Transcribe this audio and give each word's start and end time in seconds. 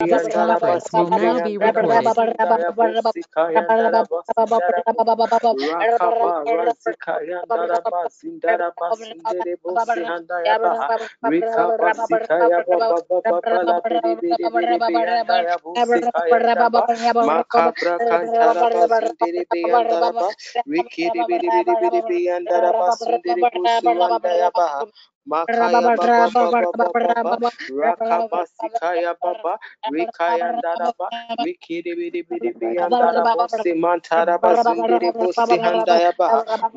This 0.00 0.28
conference 0.28 0.92
will 0.92 1.10
now 1.10 1.40
be 1.42 1.58
recorded. 1.58 2.14
Makaya 25.30 25.90
baba 25.96 26.26
baba 26.38 26.68
baba 26.78 27.34
rakabasikaya 27.68 29.14
baba 29.22 29.54
rikaya 29.92 30.52
ndaraba 30.58 31.08
rikiri 31.44 31.92
bidi 31.98 32.22
bidi 32.28 32.52
biyandaraba 32.60 33.48
simantara 33.48 34.38
bazundiri 34.42 35.10
bosi 35.18 35.58
handaya 35.64 36.12
ba 36.18 36.30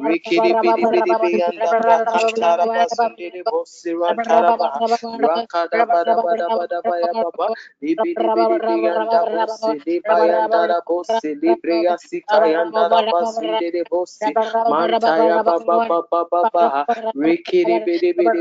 rikiri 0.04 0.54
bidi 0.62 0.86
bidi 0.94 1.16
biyandabra 1.22 1.98
kantara 2.12 2.68
bazundiri 2.76 3.42
bosi 3.50 3.92
rantara 3.96 4.54
ba 4.60 4.82
rakada 5.18 5.86
bada 5.92 6.16
bada 6.24 6.48
bada 6.56 6.80
baya 6.88 7.14
baba 7.22 7.50
libidi 7.82 8.30
bidi 8.36 8.60
biyanda 8.68 9.26
bosi 9.32 9.80
libayandara 9.86 10.82
bosi 10.88 11.36
libriya 11.42 11.98
sikaya 11.98 12.66
ndaraba 12.70 13.26
zundiri 13.26 13.84
bosi 13.92 14.38
mantaya 14.70 15.40
baba 15.46 15.82
baba 15.90 16.22
baba 16.32 16.86
rikiri 17.16 17.80
bidi 17.86 18.14
bidi 18.18 18.41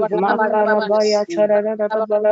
Makarabaya 0.09 1.25
tararabala 1.29 2.31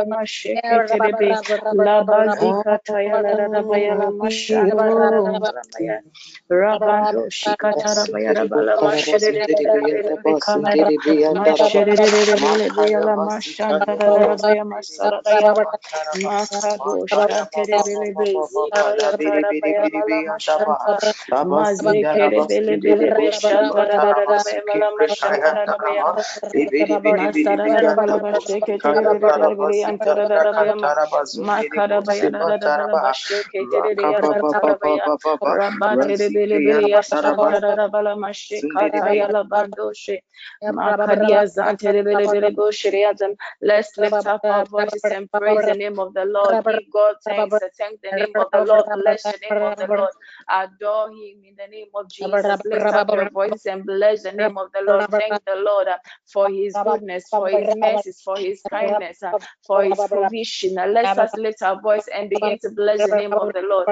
Let's 43.62 43.96
lift 43.96 44.26
up 44.26 44.42
our 44.48 44.66
voices 44.66 45.08
and 45.10 45.30
praise 45.32 45.64
the 45.64 45.74
name 45.74 45.98
of 45.98 46.14
the 46.14 46.24
Lord. 46.24 46.58
Give 46.68 46.82
God 46.92 47.16
thanks. 47.26 47.62
Thank 47.78 48.00
the 48.02 48.12
name 48.12 48.36
of 48.36 48.50
the 48.52 48.60
Lord. 48.62 48.86
Bless 48.92 49.28
the 49.28 49.38
name 49.38 49.62
of 49.62 49.76
the 49.76 49.86
Lord. 49.88 50.12
Adore 50.50 51.10
Him 51.10 51.42
in 51.48 51.56
the 51.58 51.66
name 51.70 51.88
of 51.94 52.10
Jesus. 52.10 52.64
Lift 52.64 52.92
up 52.92 53.08
your 53.12 53.26
voices 53.30 53.66
and 53.66 53.84
bless 53.86 54.22
the 54.24 54.32
name 54.32 54.58
of 54.58 54.68
the 54.72 54.82
Lord. 54.82 55.06
Thank 55.18 55.44
the 55.46 55.56
Lord 55.56 55.88
for 56.32 56.48
His 56.50 56.80
goodness, 56.80 57.32
for 57.34 57.50
His 57.50 57.76
mercies, 57.76 58.20
for 58.22 58.38
His 58.38 58.62
kindness, 58.70 59.22
uh, 59.22 59.34
for 59.66 59.84
His 59.84 60.06
provision. 60.06 60.78
Uh, 60.78 60.86
let 60.86 61.18
us 61.18 61.36
lift 61.36 61.62
our 61.62 61.80
voice 61.80 62.08
and 62.14 62.30
begin 62.30 62.58
to 62.62 62.70
bless 62.70 63.04
the 63.04 63.12
name 63.12 63.38
of 63.38 63.52
the 63.52 63.62
Lord. 63.62 63.88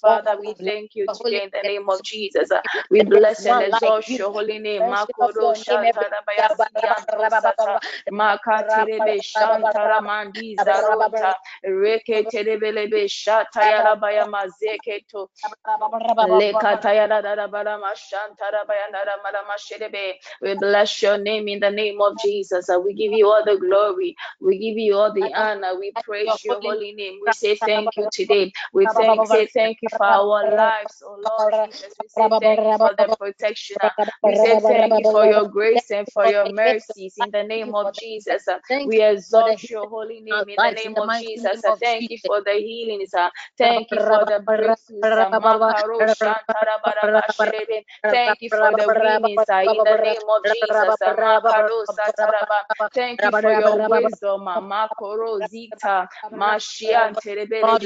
Father, 0.00 0.36
we 0.40 0.54
thank 0.64 0.94
you 0.94 1.08
today 1.12 1.44
in 1.44 1.50
the 1.52 1.62
name 1.68 1.88
of 1.90 2.02
Jesus. 2.04 2.50
Uh, 2.50 2.60
we 2.90 3.02
bless 3.02 3.46
and 3.46 3.60
exalt 3.62 4.06
your 4.18 4.30
holy 4.32 4.58
name. 4.60 4.84
Makatirebe 8.12 9.20
Shantara 9.22 10.00
Mandiza 10.02 10.82
Rota 10.86 11.34
Reke 11.66 12.26
Terebelebe 12.28 13.06
Shatayara 13.08 13.96
Bayamazeketo 14.00 14.43
Lekatayara 16.22 17.22
Barama 17.50 17.92
Shantara 17.94 18.64
Bayanara 18.66 19.16
Marama 19.24 19.56
Sherebe 19.58 20.14
we 20.40 20.54
bless 20.54 21.02
your 21.02 21.18
name 21.18 21.48
in 21.48 21.60
the 21.60 21.70
name 21.70 22.00
of 22.00 22.18
Jesus. 22.18 22.68
We 22.84 22.94
give 22.94 23.12
you 23.12 23.28
all 23.28 23.44
the 23.44 23.58
glory. 23.58 24.16
We 24.40 24.58
give 24.58 24.78
you 24.78 24.96
all 24.96 25.12
the 25.12 25.34
honor. 25.34 25.78
We 25.78 25.96
praise 26.02 26.44
your 26.44 26.60
holy 26.60 26.92
name. 26.94 27.18
We 27.22 27.32
say 27.32 27.56
thank 27.56 27.96
you 27.96 28.08
today. 28.12 28.52
We 28.72 28.86
thank, 28.88 29.26
say 29.26 29.48
thank 29.52 29.78
you 29.82 29.88
for 29.90 30.06
our 30.06 30.46
lives, 30.54 31.02
oh 31.04 31.18
Lord 31.20 31.54
Jesus. 31.64 31.96
We 32.00 32.08
say 32.08 32.32
thank 32.40 32.66
you 32.68 32.74
for 32.80 32.94
the 32.96 33.10
protection. 33.18 33.78
We 34.22 34.36
say 34.36 34.58
thank 34.68 34.96
you 34.96 35.04
for 35.10 35.26
your 35.26 35.46
grace 35.46 35.90
and 35.90 36.08
for 36.12 36.26
your 36.26 36.46
mercies 36.46 37.14
in 37.18 37.32
the 37.32 37.42
name 37.44 37.74
of 37.74 37.92
Jesus. 37.92 38.44
We 38.84 39.02
exalt 39.02 39.58
your 39.70 39.88
holy 39.88 40.20
name 40.20 40.48
in 40.48 40.60
the 40.62 40.72
name 40.72 40.98
of 40.98 41.12
Jesus. 41.12 41.62
Thank 41.80 42.10
you 42.10 42.18
for 42.26 42.42
the 42.44 42.52
healings. 42.54 43.12
Thank 43.58 43.92
you 43.92 44.00
for 44.00 44.23
the 44.26 44.40
breakthroughs. 44.40 45.10
Thank 48.10 48.42
you 48.42 48.50
for 48.50 48.74
the 48.74 48.90
winnings 48.90 49.44
in 49.64 49.82
the 49.84 49.98
name 49.98 50.22
of 50.28 50.46
Jesus. 50.46 50.98
Thank 52.94 53.24
you 53.24 53.32
for 53.32 53.52
your 53.52 53.78
wisdom. 53.86 54.44
Makoro 54.46 55.40
zita 55.42 56.08
mashian 56.32 57.16
terebele 57.16 57.78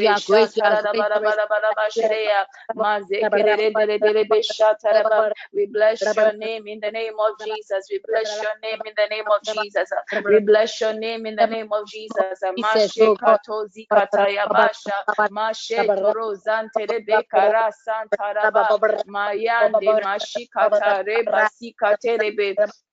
We 5.52 5.66
bless 5.66 6.16
your 6.16 6.32
name 6.32 6.66
in 6.68 6.80
the 6.80 6.90
name 6.90 7.14
of 7.20 7.38
Jesus. 7.38 7.88
We 7.90 8.00
bless 8.06 8.42
your 8.42 8.52
name 8.62 8.80
in 8.86 8.94
the 8.96 9.06
name 9.10 9.30
of 9.30 9.42
Jesus. 9.44 9.90
We 10.28 10.40
bless 10.40 10.80
your 10.80 10.94
name 10.94 11.26
in 11.26 11.36
the 11.36 11.46
name 11.46 11.72
of 11.72 11.86
Jesus. 11.86 12.40
Mashe 12.58 13.16
kato 13.16 13.66
zikata 13.68 14.28
yabasha 14.30 15.04
mashe 15.30 15.90
toro 15.96 16.27
zante 16.34 16.86
rebe 16.86 17.24
kara 17.30 17.72
santaraba 17.72 18.78
mayande 19.06 19.94
mashikata 20.04 21.02
reba 21.06 21.48
sikate 21.48 22.18
rebe 22.18 22.56
Mandala 22.56 22.87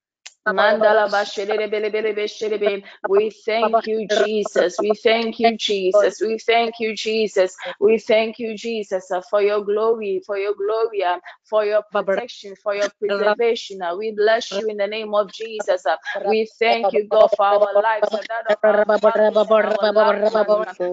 We 3.07 3.31
thank 3.31 3.88
you, 3.88 4.07
Jesus. 4.07 4.79
We 4.79 4.95
thank 4.95 5.39
you, 5.39 5.57
Jesus. 5.57 6.22
We 6.22 6.39
thank 6.39 6.75
you, 6.79 6.95
Jesus. 6.95 7.56
We 7.79 8.00
thank 8.00 8.39
you, 8.39 8.55
Jesus, 8.57 9.11
uh, 9.11 9.22
for 9.29 9.41
your 9.41 9.63
glory, 9.66 10.22
for 10.25 10.38
your 10.38 10.55
glory, 10.55 11.03
uh, 11.03 11.19
for 11.50 11.66
your 11.66 11.84
protection, 11.91 12.55
for 12.63 12.75
your 12.75 12.91
preservation. 13.00 13.81
Uh, 13.81 13.95
we 13.97 14.11
bless 14.11 14.59
you 14.59 14.67
in 14.69 14.78
the 14.78 14.88
name 14.88 15.16
of 15.16 15.31
Jesus. 15.34 15.85
We 16.23 16.50
thank 16.59 16.94
you, 16.94 17.07
God, 17.07 17.29
for 17.38 17.45
our 17.45 17.73
lives. 17.81 18.09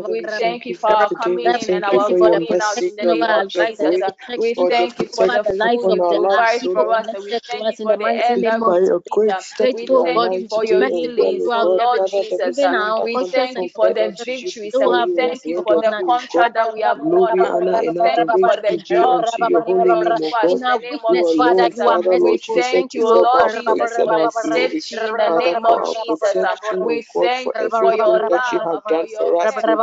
We 0.06 0.26
thank 0.38 0.66
you 0.68 0.74
for 0.74 0.90
our 0.90 1.10
coming 1.10 1.54
in 1.54 1.70
and 1.72 1.84
our 1.84 2.10
going 2.12 2.50
out 2.62 2.82
in 2.82 2.96
the 2.96 3.06
name 3.06 3.30
of 3.30 3.48
Jesus. 3.48 3.98
We 4.36 4.54
thank 4.68 5.00
you 5.00 5.08
for 5.16 5.28
the 5.30 5.44
food 5.44 5.86
you 5.88 6.02
provide 6.02 6.64
for 6.72 6.92
us. 6.94 7.06
We 7.20 7.38
thank 7.50 7.70
you 7.70 7.78
for 7.82 7.96
the 7.98 8.06
air 8.06 8.38
that 8.40 9.41
we 9.58 9.64
breathe. 9.72 9.90
Thank 10.02 10.32
you 10.32 10.44
for 10.48 10.64
your 10.64 10.84
healings, 10.84 11.48
oh 11.56 11.68
Lord 11.78 12.02
Jesus. 12.06 12.68
We 13.00 13.18
thank 13.32 13.60
you 13.60 13.70
for 13.74 13.90
the 13.90 14.10
victories. 14.24 14.80
We 14.84 15.06
thank 15.16 15.42
you 15.46 15.56
for 15.62 15.76
the 15.78 15.94
contract 16.04 16.54
that 16.54 16.72
we 16.72 16.82
have 16.82 16.98
won. 17.00 17.38
We 17.72 17.90
thank 18.02 18.28
you 18.32 18.38
for 18.44 18.56
the 18.62 18.78
jobs 18.82 19.34
you 19.38 19.54
have 19.56 19.74
given 19.84 20.14
to 20.16 20.30
us 20.42 20.62
in 20.90 21.00
the 21.00 21.28
name. 21.38 21.70
We 22.18 22.38
thank 22.54 22.94
you, 22.96 23.08
Lord 23.22 23.50
Jesus, 23.50 23.92
for 23.94 24.08
the 24.14 24.30
safety 24.30 25.06
in 25.06 25.16
the 25.16 25.30
name 25.38 25.64
of 25.66 25.82
Jesus. 25.82 26.60
We 26.80 27.02
thank 27.02 27.54
you 27.60 27.70
for 27.78 27.94
your 27.94 28.20
love, 28.20 28.70
for 28.82 29.04
your 29.04 29.36
care, 29.48 29.76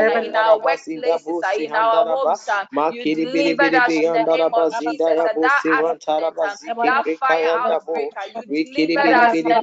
bad 0.00 0.22
in 0.22 0.36
our 0.36 0.60
workplaces, 0.60 1.50
in 1.58 1.74
our 1.74 2.06
homes, 2.06 2.46
you 2.88 3.06
delivered 3.14 3.74
us 3.74 4.00
in 4.00 4.12
the 4.12 4.24
name 4.24 4.54
of 4.54 4.70
Jesus. 4.70 5.26
That 5.40 5.64
accident, 5.74 6.60
that 6.82 7.06
fire 7.20 7.58
outbreak, 7.92 8.10
you 8.34 8.44
delivered 8.64 9.14
us 9.14 9.42
in 9.42 9.48
the 9.48 9.60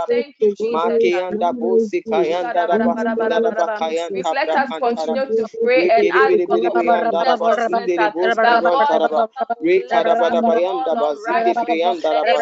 thank 0.08 0.36
you, 0.42 0.54
Jesus. 0.60 0.94
Reflect 4.10 4.56
us, 4.56 4.70
continue 4.80 5.26
to 5.38 5.46
pray 5.62 5.88
and 5.90 6.08
ask 6.12 6.36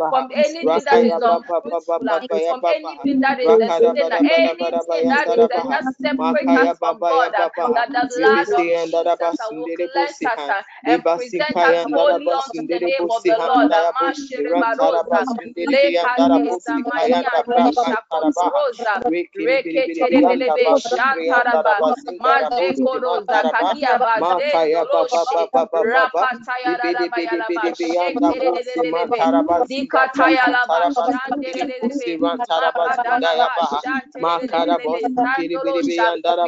from 0.09 0.29
anything 0.35 0.85
that 0.85 1.05
is 1.05 1.19
unfruitful, 1.21 2.11
from 2.47 2.63
anything 2.71 3.21
that 3.21 3.41
is 3.41 3.59
a 3.61 3.71
sin, 3.73 4.13
anything 4.25 5.07
that 5.09 5.31
is 5.33 5.47
that 5.49 5.85
separate 6.01 6.55
us 6.57 6.71
from 6.81 7.05
God. 7.09 7.33
Uh, 7.35 7.49
that 7.75 7.91
the 7.97 8.09
blood 8.15 8.49
of 8.61 8.69
Jesus 8.77 9.51
will 9.51 9.71
cleanse 9.77 10.23
us 10.25 10.45
and 10.85 11.03
present 11.15 11.57
us 11.65 11.79
holy 11.93 12.31
unto 12.33 12.63
the 12.69 12.81
name 12.81 13.09
of 13.11 13.23
the 13.27 13.39
Lord. 13.47 13.73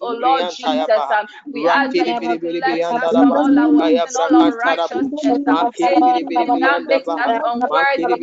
O 0.00 0.10
Lord 0.12 0.46
Jesus. 0.48 1.04
Oh 1.10 1.14
um, 1.18 1.26
we 1.52 1.68
ask 1.68 1.96
that 1.96 2.14
you 2.22 2.38
cleanse 2.52 2.90
us 2.92 3.12
from 3.12 3.32
all 3.32 3.58
our 3.58 3.86
sin, 3.94 4.16
all 4.16 4.34
unrighteousness, 4.42 5.38
anything 5.82 6.58
that 6.60 6.78
makes 6.86 7.14
us 7.18 7.32
unworthy. 7.44 8.20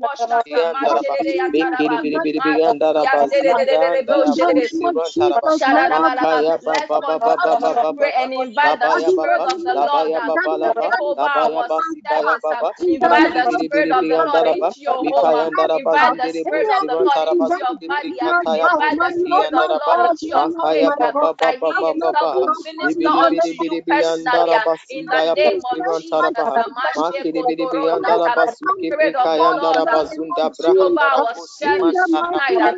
continue 6.30 6.82
Baba 6.88 6.98
to 6.98 6.98
Baba 7.00 7.56
pray 7.96 8.12
Baba. 8.16 8.20
and 8.22 8.34
invite 8.34 8.78
the 8.80 8.90
Spirit 9.00 9.42
Baba, 9.42 9.52
of 9.52 9.62
the 9.64 9.74
Lord 9.74 10.10
Labaya 10.10 10.20
uh, 10.20 10.30
Baba 10.30 10.58
to 10.58 10.58
Laba, 10.58 10.82
take 10.82 11.00
over 11.00 11.26
Labaya 11.26 11.62
our 11.62 11.68
Basikaya 11.68 12.36
service. 12.38 12.46
uh, 12.52 12.62
Baba, 12.62 12.72
Invite 12.88 13.34
the 13.34 13.46
Mikiri 13.46 13.68
Spirit 13.68 13.90
Biri 13.90 13.94
of 13.94 14.04
Biri 14.04 14.12
the 14.12 14.20
Lord 14.24 14.50
Andaraba, 14.54 14.72
into 14.72 14.80
your 14.80 15.04
home. 15.04 15.34
uh, 15.34 15.46
Mikayandaraba 15.46 15.74
Invite 15.74 16.16
the 16.18 16.28
Zindiri 16.28 16.44
Spirit 16.44 16.68
of 16.80 16.86
the 16.86 16.96
Busivan 16.96 17.08
Lord 17.08 17.22
into 17.30 17.50
Tarabas 17.50 17.56
your 17.58 17.76
Indiri 17.82 17.88
body. 17.88 18.16
uh, 18.20 18.32
Antaya 18.32 18.68
Invite 18.68 18.98
the 19.00 19.12
Busiki 19.12 19.24
Spirit 19.24 19.54
of 19.54 19.66
the 19.68 19.78
Andaraba, 19.78 19.96
Lord 19.96 20.00
into 20.10 20.26
your 20.28 20.46
Makaya 20.46 20.90
spirit 20.90 20.98
uh, 21.02 21.12
Baba 21.12 21.34
that 21.42 21.56
He 21.62 21.70
Baba 21.70 21.94
Himself 21.94 22.28
Baba, 22.28 22.34
will 22.34 22.54
minister 22.62 23.10
Ibiri 23.10 23.24
unto 23.26 23.50
Biri 23.50 23.54
you 23.54 23.60
Biri 23.60 23.82
Biri 23.86 24.02
personally 24.02 24.54
uh, 24.54 24.66
Andaraba 24.66 24.76
in 24.90 25.08
the 25.08 25.22
Sindaya 25.22 25.36
name 25.36 25.60
of 25.74 25.80
Busivan 25.80 26.02
Jesus. 26.02 26.12
Tarabaha, 26.12 26.58
uh, 26.58 26.68
Makiri 26.96 27.44
Biri 27.46 27.66
Biri 27.70 27.88
Andaraba 27.88 28.46
Mashekotorosa. 28.46 28.48
Suki 28.48 28.92
Spirit 28.92 29.14
of 29.16 29.30
the 29.36 29.52
Lord, 29.62 29.86
uh, 29.88 29.98
Brikayandaraba 29.98 30.06
Zunda 30.06 30.50
brood 30.60 30.78
over 30.80 31.00
Brahandara 31.00 31.24
our 31.24 31.34
Busiman 31.34 31.94
service 31.94 32.04
tonight. 32.10 32.58
uh, 32.60 32.74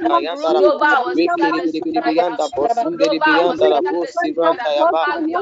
Brood 0.57 0.63
Tarabakayandaraba, 0.63 0.81
over 0.81 0.85
our 0.85 1.15
Mikiri 1.17 1.61
service 1.61 1.73
Biri 1.73 1.81
Biri 1.85 2.03
tonight. 2.03 2.05
Biri 2.05 2.21
uh, 2.21 2.27
Anda 2.27 2.49
Brood 2.55 2.57
Bosindiri 2.57 3.21
over 3.21 3.25
busi 3.43 4.33
makaya 4.37 5.33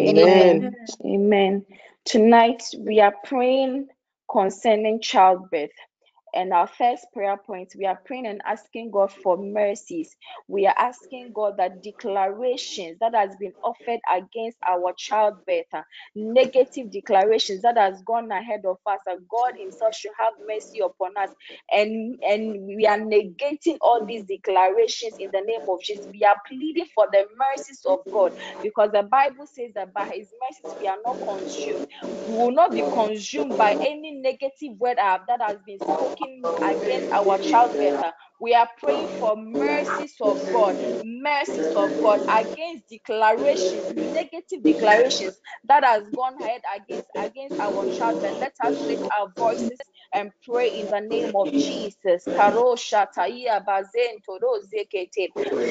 Busi 0.01 0.27
handa 0.27 0.57
ba 0.59 0.65
Amen. 0.65 0.69
Amen. 0.69 0.93
Amen. 1.05 1.65
Tonight 2.05 2.63
we 2.79 3.01
are 3.01 3.15
praying 3.25 3.87
concerning 4.31 5.01
childbirth. 5.01 5.71
And 6.33 6.53
our 6.53 6.67
first 6.67 7.07
prayer 7.13 7.37
point, 7.37 7.73
we 7.77 7.85
are 7.85 7.99
praying 8.05 8.27
and 8.27 8.41
asking 8.45 8.91
God 8.91 9.11
for 9.11 9.37
mercies. 9.37 10.15
We 10.47 10.67
are 10.67 10.75
asking 10.77 11.31
God 11.33 11.57
that 11.57 11.83
declarations 11.83 12.99
that 13.01 13.15
has 13.15 13.35
been 13.39 13.53
offered 13.63 13.99
against 14.13 14.57
our 14.67 14.93
childbirth, 14.97 15.65
uh, 15.73 15.83
negative 16.15 16.91
declarations 16.91 17.63
that 17.63 17.77
has 17.77 18.01
gone 18.03 18.31
ahead 18.31 18.61
of 18.65 18.77
us, 18.85 18.99
that 19.07 19.27
God 19.29 19.53
Himself 19.57 19.95
should 19.95 20.11
have 20.19 20.33
mercy 20.47 20.79
upon 20.81 21.11
us. 21.17 21.31
And, 21.71 22.19
and 22.23 22.65
we 22.77 22.85
are 22.87 22.99
negating 22.99 23.77
all 23.81 24.05
these 24.07 24.25
declarations 24.25 25.15
in 25.19 25.31
the 25.33 25.41
name 25.45 25.61
of 25.69 25.81
Jesus. 25.83 26.05
We 26.11 26.23
are 26.25 26.37
pleading 26.47 26.87
for 26.95 27.07
the 27.11 27.25
mercies 27.37 27.81
of 27.89 27.99
God 28.11 28.33
because 28.61 28.91
the 28.93 29.03
Bible 29.03 29.47
says 29.47 29.71
that 29.75 29.93
by 29.93 30.07
His 30.13 30.29
mercies 30.47 30.75
we 30.79 30.87
are 30.87 30.99
not 31.05 31.17
consumed 31.27 31.77
we 32.25 32.35
will 32.35 32.51
not 32.51 32.75
be 32.75 32.83
consumed 32.93 33.57
by 33.57 33.75
any 33.83 34.11
negative 34.21 34.79
word 34.79 34.99
uh, 34.99 35.19
that 35.27 35.41
has 35.41 35.57
been 35.65 35.79
spoken 35.81 36.20
against 36.63 37.07
our 37.13 37.39
childbirth. 37.39 37.95
uh. 38.03 38.11
We 38.39 38.53
are 38.55 38.69
praying 38.79 39.09
for 39.19 39.35
mercies 39.37 40.15
of 40.21 40.49
God, 40.51 40.75
mercies 41.01 41.69
of 41.75 41.99
God 42.01 42.21
against 42.29 42.89
declarations, 42.89 43.85
negative 43.89 44.65
declarations 44.65 45.39
that 45.65 45.83
has 45.85 46.03
gone 46.15 46.35
ahead 46.41 46.61
against 46.75 47.07
against 47.23 47.55
our 47.59 47.85
children. 47.89 48.39
Let 48.39 48.53
us 48.65 48.75
lift 48.83 49.03
our 49.19 49.33
voices 49.37 49.79
and 50.13 50.31
pray 50.45 50.69
in 50.79 50.89
the 50.89 51.01
name 51.01 51.35
of 51.35 51.53
Jesus. 51.53 52.27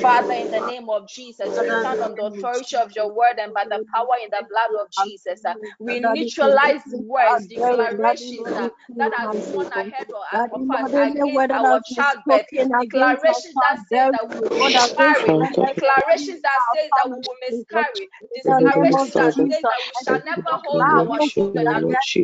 Father, 0.02 0.34
in 0.34 0.50
the 0.50 0.60
name 0.60 0.88
of 0.90 1.08
Jesus, 1.08 1.58
we 1.60 1.70
stand 1.70 2.02
on 2.02 2.14
the 2.16 2.24
authority 2.26 2.76
of 2.76 2.92
your 2.96 3.12
word 3.14 3.38
and 3.38 3.54
by 3.54 3.64
the 3.70 3.80
power 3.94 4.16
in 4.22 4.30
the 4.30 4.44
blood 4.48 4.82
of 4.82 4.90
Jesus. 4.90 5.44
uh, 5.44 5.54
we 5.78 6.00
neutralize 6.00 6.82
words, 6.94 7.46
declarations 7.48 8.54
that 8.54 9.12
has 9.16 9.30
gone 9.52 9.72
ahead 9.72 10.06
of, 10.12 10.60
of 10.60 10.62
us 10.70 10.90
against 11.02 11.50
our 11.52 11.80
childbirth, 11.84 12.46
declarations 12.78 13.56
that 13.60 13.78
say 13.92 14.02
that 14.12 14.28
we 14.30 14.40
will 14.40 14.56
miscarry, 14.64 15.30
declarations 15.64 16.40
that 16.42 16.60
say 16.72 16.88
that 16.96 17.08
we 17.12 17.20
will 17.20 17.38
miscarry, 17.42 18.08
declarations 18.34 19.14
that 19.16 19.34
say 19.48 19.60
that 19.68 19.82
we 19.86 19.94
shall 19.94 20.20
never 20.24 20.54
hold 20.64 20.86
our 20.90 21.18
children, 21.20 21.66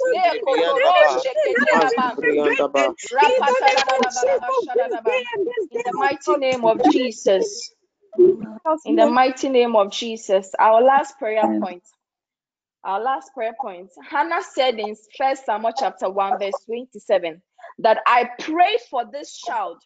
Sindara 0.00 1.19
In 5.70 5.82
the 5.84 5.92
mighty 5.94 6.36
name 6.36 6.64
of 6.64 6.82
Jesus. 6.90 7.74
In 8.86 8.96
the 8.96 9.06
mighty 9.06 9.48
name 9.48 9.76
of 9.76 9.90
Jesus. 9.92 10.52
Our 10.58 10.82
last 10.82 11.18
prayer 11.18 11.48
point. 11.60 11.84
Our 12.84 13.00
last 13.00 13.32
prayer 13.34 13.54
point. 13.60 13.90
Hannah 14.10 14.42
said 14.42 14.78
in 14.78 14.96
First 15.18 15.46
Samuel 15.46 15.72
chapter 15.78 16.08
1, 16.10 16.38
verse 16.38 16.60
27, 16.66 17.42
that 17.80 17.98
I 18.06 18.28
prayed 18.38 18.80
for 18.90 19.04
this 19.10 19.36
child, 19.36 19.82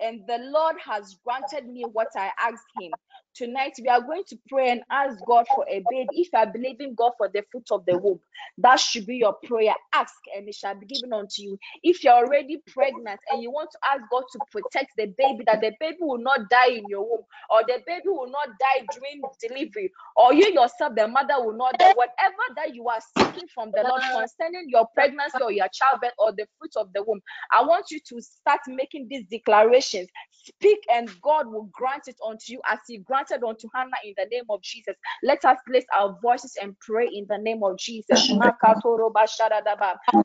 and 0.00 0.22
the 0.26 0.38
Lord 0.40 0.76
has 0.84 1.16
granted 1.24 1.68
me 1.68 1.84
what 1.92 2.08
I 2.16 2.30
asked 2.40 2.66
him. 2.78 2.96
Tonight 3.38 3.74
we 3.80 3.88
are 3.88 4.02
going 4.02 4.24
to 4.28 4.38
pray 4.48 4.70
and 4.70 4.82
ask 4.90 5.24
God 5.24 5.46
for 5.54 5.64
a 5.70 5.80
baby. 5.80 6.10
If 6.12 6.30
you 6.34 6.40
are 6.40 6.52
believing 6.52 6.94
God 6.96 7.12
for 7.18 7.30
the 7.32 7.44
fruit 7.52 7.68
of 7.72 7.86
the 7.86 7.96
womb, 7.96 8.20
that 8.58 8.80
should 8.80 9.06
be 9.06 9.16
your 9.18 9.34
prayer. 9.44 9.74
Ask 9.94 10.14
and 10.36 10.48
it 10.48 10.56
shall 10.56 10.74
be 10.78 10.86
given 10.86 11.14
unto 11.14 11.42
you. 11.42 11.58
If 11.84 12.04
you're 12.04 12.14
already 12.14 12.58
pregnant 12.74 13.20
and 13.30 13.42
you 13.42 13.52
want 13.52 13.70
to 13.72 13.78
ask 13.94 14.02
God 14.10 14.24
to 14.34 14.40
protect 14.52 14.92
the 14.98 15.06
baby, 15.18 15.44
that 15.46 15.62
the 15.62 15.72
baby 15.80 15.98
will 16.00 16.18
not 16.18 16.50
die 16.50 16.70
in 16.72 16.88
your 16.88 17.02
womb, 17.08 17.24
or 17.50 17.60
the 17.68 17.80
baby 17.86 18.08
will 18.08 18.30
not 18.30 18.48
die 18.60 18.88
during 18.92 19.30
delivery, 19.42 19.92
or 20.16 20.34
you 20.34 20.52
yourself, 20.52 20.94
the 20.96 21.08
mother 21.08 21.36
will 21.44 21.56
not 21.56 21.78
die. 21.78 21.92
Whatever 21.94 22.44
that 22.56 22.74
you 22.74 22.88
are 22.88 23.00
seeking 23.18 23.48
from 23.54 23.72
the 23.74 23.84
Lord 23.84 24.02
concerning 24.12 24.66
your 24.68 24.86
pregnancy 24.94 25.42
or 25.42 25.52
your 25.52 25.68
childbirth 25.72 26.14
or 26.18 26.32
the 26.32 26.46
fruit 26.58 26.72
of 26.76 26.92
the 26.94 27.04
womb, 27.04 27.20
I 27.52 27.62
want 27.64 27.86
you 27.90 28.00
to 28.10 28.22
start 28.22 28.60
making 28.68 29.08
these 29.10 29.26
declarations. 29.30 30.08
Speak 30.32 30.80
and 30.92 31.10
God 31.22 31.48
will 31.48 31.70
grant 31.72 32.08
it 32.08 32.16
unto 32.26 32.52
you 32.52 32.60
as 32.70 32.80
He 32.88 32.98
granted 33.28 33.46
unto 33.46 33.68
Hannah 33.74 33.96
in 34.04 34.14
the 34.16 34.26
name 34.30 34.44
of 34.50 34.62
Jesus. 34.62 34.96
Let 35.22 35.44
us 35.44 35.58
place 35.68 35.84
our 35.96 36.18
voices 36.22 36.54
and 36.62 36.76
pray 36.80 37.08
in 37.12 37.26
the 37.28 37.38
name 37.38 37.62
of 37.64 37.78
Jesus. 37.78 38.20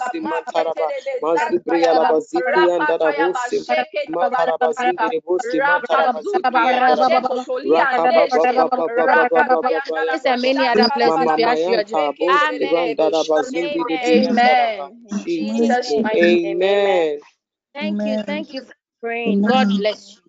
bosi 0.00 0.20
mataraba 0.20 0.92
mazi 1.20 1.60
priya 1.60 1.92
la 1.94 2.04
bazi 2.04 2.42
priya 2.42 2.78
ndara 2.80 3.12
bosi 3.12 3.66
mataraba 4.08 4.72
zingiri 4.72 5.20
bosi 5.26 5.58
mataraba 5.68 6.22
zingiri 6.22 6.70
Amen. 16.16 17.20
Thank 17.74 18.06
you. 18.06 18.22
Thank 18.24 18.52
you 18.54 18.62
for 18.62 18.74
praying. 19.00 19.42
God 19.42 19.68
bless 19.78 20.16
you. 20.16 20.22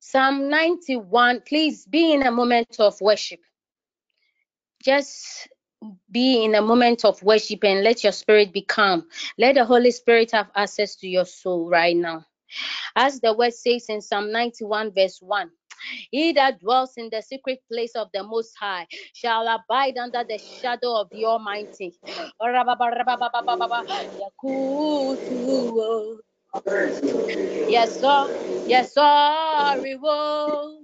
Psalm 0.00 0.48
91. 0.50 1.42
Please 1.46 1.86
be 1.86 2.12
in 2.12 2.22
a 2.26 2.30
moment 2.30 2.76
of 2.80 3.00
worship. 3.00 3.40
Just 4.84 5.48
be 6.10 6.44
in 6.44 6.54
a 6.54 6.62
moment 6.62 7.04
of 7.04 7.22
worship 7.22 7.64
and 7.64 7.82
let 7.82 8.02
your 8.02 8.12
spirit 8.12 8.52
be 8.52 8.62
calm. 8.62 9.06
Let 9.38 9.56
the 9.56 9.64
Holy 9.64 9.90
Spirit 9.90 10.30
have 10.32 10.50
access 10.54 10.96
to 10.96 11.08
your 11.08 11.24
soul 11.26 11.68
right 11.68 11.96
now. 11.96 12.24
As 12.96 13.20
the 13.20 13.32
word 13.34 13.54
says 13.54 13.86
in 13.88 14.00
Psalm 14.00 14.30
91, 14.32 14.92
verse 14.94 15.18
1. 15.20 15.50
He 16.10 16.32
that 16.32 16.60
dwells 16.60 16.94
in 16.96 17.10
the 17.10 17.20
secret 17.22 17.60
place 17.70 17.94
of 17.94 18.08
the 18.14 18.22
Most 18.22 18.54
High 18.58 18.86
shall 19.12 19.46
abide 19.48 19.98
under 19.98 20.24
the 20.24 20.38
shadow 20.38 21.00
of 21.00 21.10
the 21.10 21.24
Almighty. 21.24 21.94
Yes, 27.68 28.00
sir. 28.00 28.30
Yes, 28.66 28.94
sir. 28.94 30.83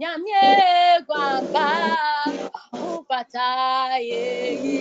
nyamie 0.00 0.44
gwamba 1.06 1.66
ubata 2.90 3.48
yeyi 4.10 4.76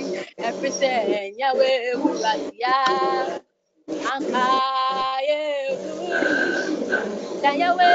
efise 0.47 0.91
nyawe 1.37 1.71
ulatia 2.07 2.75
anka 4.13 4.47
yewu 5.27 6.07
dayawe 7.41 7.91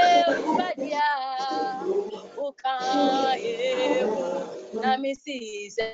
ubadia 0.51 1.07
uka 2.47 2.75
yewu 3.45 4.23
namisise 4.81 5.87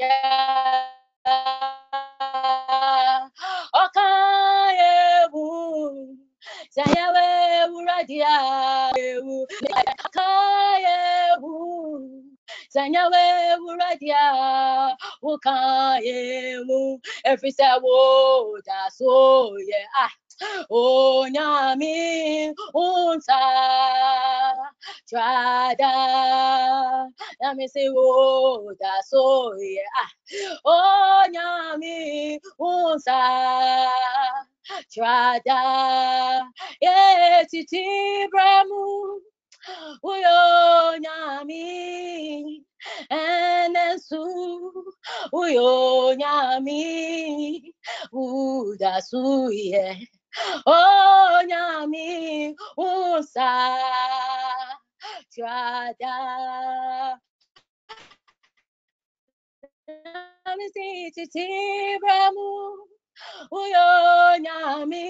Yeah. 0.00 1.03
Sanyawe 12.74 13.24
wuradia 13.62 14.26
ukaye 15.32 16.18
mu 16.68 16.80
every 17.24 17.52
say 17.52 17.74
wo 17.82 18.58
da 18.66 18.88
so 18.90 19.56
yeah 19.68 19.86
ah. 20.04 20.10
Onyami 20.70 22.54
unsa 22.74 23.40
trada. 25.10 25.92
Let 27.42 27.56
me 27.56 27.68
say, 27.68 27.88
oh, 27.88 28.74
that's 28.80 29.10
so 29.10 29.54
yeah. 29.58 30.08
Onyami 30.66 32.38
unsa 32.60 33.88
trada. 34.90 36.42
Yeah, 36.80 37.44
titi 37.50 38.26
bramu. 38.32 39.20
Uyonyami 40.04 41.64
enesu 43.10 44.22
uyonyami 45.32 46.82
udasuye. 48.12 50.08
Onyami 50.66 52.54
unsa 52.76 53.50
Jada. 55.34 56.16
Namisi 60.44 61.12
uyo 63.50 63.86
uyonyami 64.10 65.06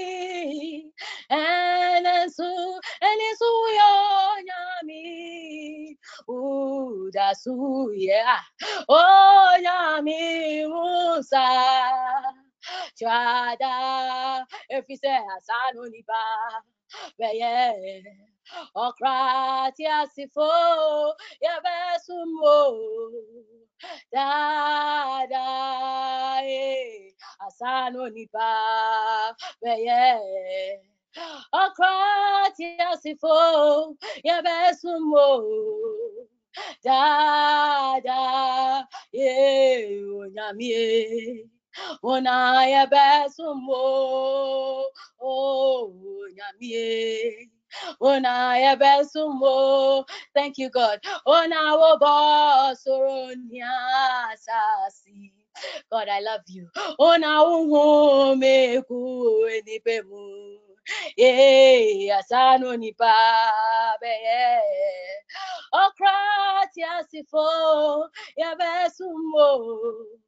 enesu 1.31 2.51
enesu 3.09 3.49
uyo 3.67 3.91
uyonyami 4.35 5.05
udasu 6.29 7.57
yeah 7.97 8.43
oh 8.89 9.45
oyami 9.55 10.67
musa 10.67 11.47
Chada, 12.99 14.47
efise 14.71 15.11
asanoniba, 15.37 16.23
beye, 17.19 18.03
okrati 18.75 19.87
asifo, 19.87 20.49
yabesumo, 21.43 22.57
dada, 24.13 25.47
eh, 26.43 26.47
e, 26.47 27.15
asanoniba, 27.47 28.49
beye, 29.63 30.81
okrati 31.53 32.67
asifo, 32.91 33.97
yabesumo, 34.25 35.27
dada, 36.83 38.89
e, 39.13 39.27
onyamie, 40.21 41.49
onaya 42.03 42.87
besumo 42.87 43.85
oh 45.21 45.93
nyamie 46.37 47.51
onaya 48.01 48.77
besumo 48.77 50.05
thank 50.35 50.59
you 50.59 50.71
god 50.71 50.99
onawo 51.27 51.99
bosoronia 52.03 53.73
sasi 54.37 55.33
God, 55.91 56.09
I 56.09 56.21
love 56.21 56.41
you. 56.49 56.69
Oh, 56.99 57.17
now, 57.17 57.45
ku 58.89 59.47
any 59.47 59.79
pemu. 59.87 60.57
Yea, 61.17 62.11
asano 62.11 62.77
ni 62.79 62.93
babe. 62.99 64.17
Oh, 65.73 65.91
crat, 65.97 66.71
yes, 66.77 67.07
if 67.13 67.27
oh, 67.33 68.09
yabesumo 68.39 70.24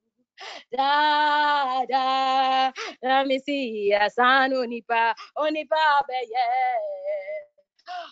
da 0.76 1.84
da 1.86 2.72
let 3.02 3.26
me 3.26 3.38
see 3.40 3.92
a 3.92 4.10
son 4.10 4.52
onipa 4.52 5.14
onipa 5.38 6.02
be 6.08 6.20
yeah 6.32 7.44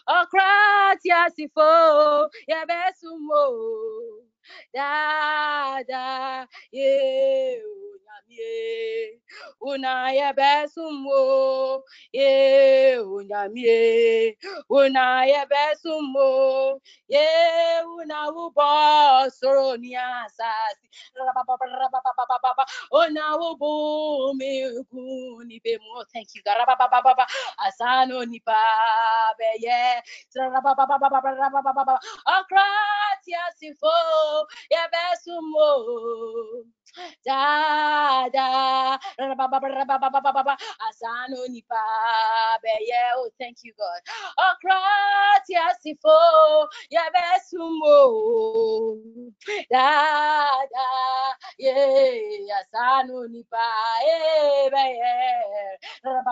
oh 0.08 0.26
kratia 0.32 1.30
sifo 1.36 2.30
ya 2.48 2.66
besumo 2.66 3.44
da 4.74 5.82
da 5.88 6.46
you 6.72 7.83
ye. 8.38 9.20
Una 9.62 10.12
yabesumo, 10.12 11.82
ye, 12.12 12.98
unyamie. 13.00 14.36
Una 14.70 15.26
yabesumo, 15.26 16.80
ye, 17.08 17.26
una 17.98 18.28
ubo 18.30 19.76
ni 19.78 19.96
asasi. 19.96 20.88
Ona 22.92 23.36
ubo 23.38 24.34
be 25.62 25.78
mo. 25.78 26.04
Thank 26.12 26.28
you. 26.34 26.42
Asano 27.66 28.24
ni 28.28 28.40
pa 28.40 29.34
be 29.38 29.50
ye. 29.60 30.02
Akratia 32.26 33.44
sifo 33.58 33.96
ya 34.70 34.88
besumo. 34.92 35.68
Da 37.24 38.28
da. 38.32 38.98
Asano 40.88 41.46
ni 41.50 41.62
pa 41.68 41.84
be 42.62 42.70
ye. 42.88 43.02
Oh, 43.16 43.30
thank 43.40 43.58
you, 43.64 43.72
God. 43.78 44.02
Akratia 44.38 45.74
sifo 45.82 46.68
ya 46.90 47.02
besumo. 47.14 47.96
Da 49.70 50.66
da. 50.72 50.88
Yeah, 51.58 52.58
asano 52.60 53.26
ni 53.30 53.42
pa 53.50 53.66
eh 54.06 54.70
be 54.70 54.86
ye. 55.00 55.18
Oh 56.06 56.22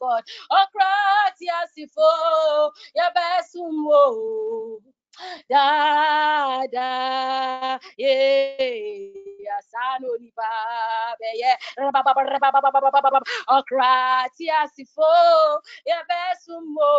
God. 0.00 0.24
Okratia 0.50 1.66
sifo 1.74 2.10
ya 2.94 3.10
besumo 3.14 4.80
da 5.50 6.66
da 6.72 7.78
yeah 7.98 9.60
sanoni 9.72 10.32
babe 10.36 11.30
ye. 11.40 11.52
Okrati 13.48 14.46
asifo 14.50 15.60
ye 15.86 15.98
besumo 16.10 16.94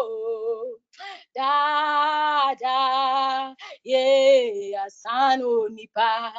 da 1.35 2.55
da 2.61 3.55
yeah 3.83 4.87
sanoni 4.89 5.89
ba 5.95 6.33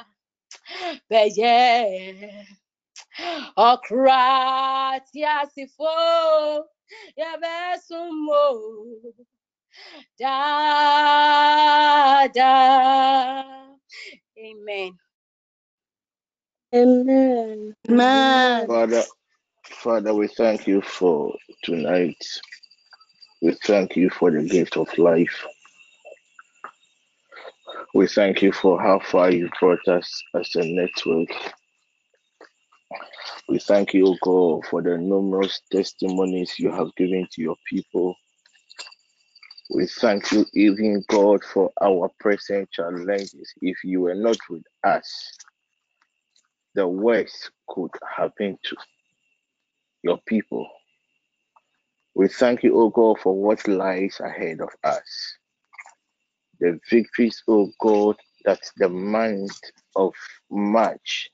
be 1.10 1.22
ye. 1.36 2.46
Okrati 3.58 5.24
asifo 5.24 6.64
ye 7.16 7.30
besumo 7.42 8.44
da 10.18 12.26
da. 12.28 13.44
Amen. 14.38 14.92
Amen. 16.74 17.74
Amen. 17.88 18.66
Father, 18.66 19.02
Father, 19.64 20.14
we 20.14 20.28
thank 20.28 20.66
you 20.66 20.80
for 20.82 21.34
tonight. 21.64 22.16
We 23.42 23.52
thank 23.64 23.96
you 23.96 24.10
for 24.10 24.30
the 24.30 24.42
gift 24.42 24.76
of 24.76 24.86
life. 24.98 25.46
We 27.94 28.06
thank 28.06 28.42
you 28.42 28.52
for 28.52 28.80
how 28.80 28.98
far 29.00 29.30
you 29.30 29.48
brought 29.60 29.86
us 29.88 30.22
as 30.34 30.48
a 30.56 30.64
network. 30.64 31.28
We 33.48 33.58
thank 33.58 33.94
you, 33.94 34.16
God, 34.22 34.66
for 34.66 34.82
the 34.82 34.98
numerous 34.98 35.60
testimonies 35.72 36.58
you 36.58 36.70
have 36.70 36.94
given 36.96 37.26
to 37.32 37.42
your 37.42 37.56
people. 37.68 38.14
We 39.70 39.86
thank 39.86 40.32
you, 40.32 40.46
even 40.54 41.04
God, 41.08 41.44
for 41.44 41.70
our 41.82 42.10
present 42.20 42.70
challenges. 42.70 43.52
If 43.60 43.84
you 43.84 44.02
were 44.02 44.14
not 44.14 44.38
with 44.48 44.62
us, 44.84 45.36
the 46.74 46.88
worst 46.88 47.50
could 47.68 47.90
happen 48.16 48.58
to 48.64 48.76
your 50.02 50.18
people. 50.26 50.68
We 52.14 52.28
thank 52.28 52.62
you, 52.62 52.78
O 52.80 52.90
God, 52.90 53.20
for 53.20 53.34
what 53.34 53.68
lies 53.68 54.20
ahead 54.20 54.60
of 54.60 54.70
us. 54.84 55.36
The 56.60 56.80
victories, 56.90 57.42
O 57.48 57.70
God, 57.80 58.16
that 58.44 58.60
the 58.78 58.88
month 58.88 59.60
of 59.96 60.14
March 60.50 61.30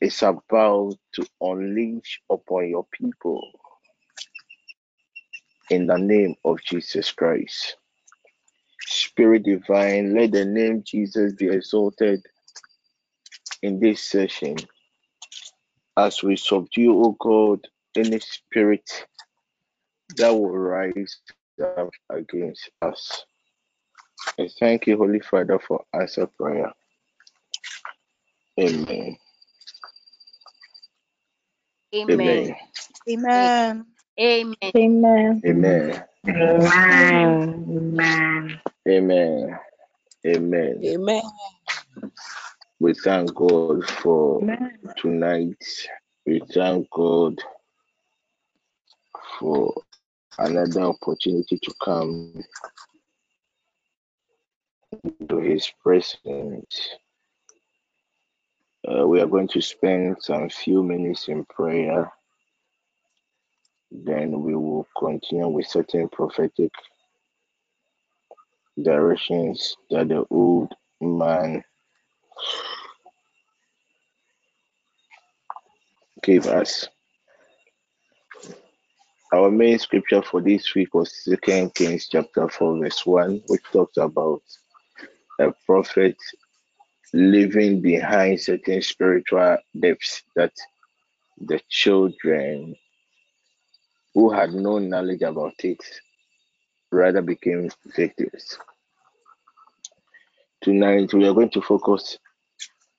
is 0.00 0.22
about 0.22 0.94
to 1.14 1.26
unleash 1.40 2.20
upon 2.30 2.68
your 2.68 2.86
people. 2.92 3.42
In 5.70 5.86
the 5.86 5.96
name 5.98 6.34
of 6.44 6.62
Jesus 6.62 7.10
Christ. 7.12 7.76
Spirit 8.80 9.44
divine, 9.44 10.14
let 10.14 10.32
the 10.32 10.44
name 10.44 10.82
Jesus 10.84 11.32
be 11.32 11.48
exalted 11.48 12.22
in 13.62 13.80
this 13.80 14.02
session 14.02 14.56
as 15.96 16.22
we 16.22 16.36
subdue, 16.36 17.02
O 17.02 17.16
God, 17.18 17.66
any 17.96 18.18
spirit 18.20 19.06
that 20.16 20.30
will 20.30 20.50
rise 20.50 21.18
up 21.62 21.90
against 22.10 22.70
us. 22.82 23.24
I 24.38 24.48
thank 24.58 24.86
you, 24.86 24.96
Holy 24.96 25.20
Father, 25.20 25.58
for 25.58 25.84
answer 25.94 26.26
prayer. 26.26 26.72
Amen. 28.60 29.16
Amen. 31.94 32.20
Amen. 32.20 32.56
Amen. 33.08 33.86
Amen. 34.18 34.54
Amen. 34.76 35.42
Amen. 35.44 36.04
Amen. 36.28 38.60
Amen. 38.88 39.58
Amen. 40.26 40.80
Amen. 40.84 41.22
We 42.78 42.94
thank 42.94 43.34
God 43.34 43.84
for 43.84 44.40
Amen. 44.40 44.78
tonight. 44.96 45.64
We 46.26 46.40
thank 46.52 46.88
God 46.90 47.40
for 49.40 49.74
another 50.38 50.82
opportunity 50.82 51.58
to 51.60 51.74
come 51.82 52.40
into 55.02 55.38
His 55.38 55.68
presence. 55.82 56.90
Uh, 58.86 59.08
we 59.08 59.20
are 59.20 59.26
going 59.26 59.48
to 59.48 59.60
spend 59.60 60.18
some 60.20 60.48
few 60.48 60.84
minutes 60.84 61.26
in 61.26 61.44
prayer. 61.46 62.12
Then 63.90 64.42
we 64.42 64.54
will 64.54 64.86
continue 64.98 65.48
with 65.48 65.66
certain 65.66 66.08
prophetic 66.08 66.72
directions 68.82 69.76
that 69.90 70.08
the 70.08 70.24
old 70.30 70.72
man 71.00 71.62
gave 76.22 76.46
us. 76.46 76.88
Our 79.32 79.50
main 79.50 79.78
scripture 79.78 80.22
for 80.22 80.40
this 80.40 80.74
week 80.74 80.94
was 80.94 81.24
Second 81.24 81.74
Kings 81.74 82.08
chapter 82.08 82.48
4, 82.48 82.78
verse 82.78 83.04
1, 83.04 83.42
which 83.48 83.62
talks 83.72 83.96
about 83.96 84.42
a 85.40 85.52
prophet 85.66 86.16
leaving 87.12 87.80
behind 87.80 88.40
certain 88.40 88.80
spiritual 88.82 89.56
debts 89.80 90.22
that 90.36 90.52
the 91.38 91.60
children 91.68 92.74
who 94.14 94.32
had 94.32 94.54
no 94.54 94.78
knowledge 94.78 95.22
about 95.22 95.54
it 95.64 95.82
rather 96.90 97.20
became 97.20 97.68
victims. 97.96 98.58
Tonight 100.62 101.12
we 101.12 101.26
are 101.26 101.34
going 101.34 101.50
to 101.50 101.60
focus 101.60 102.18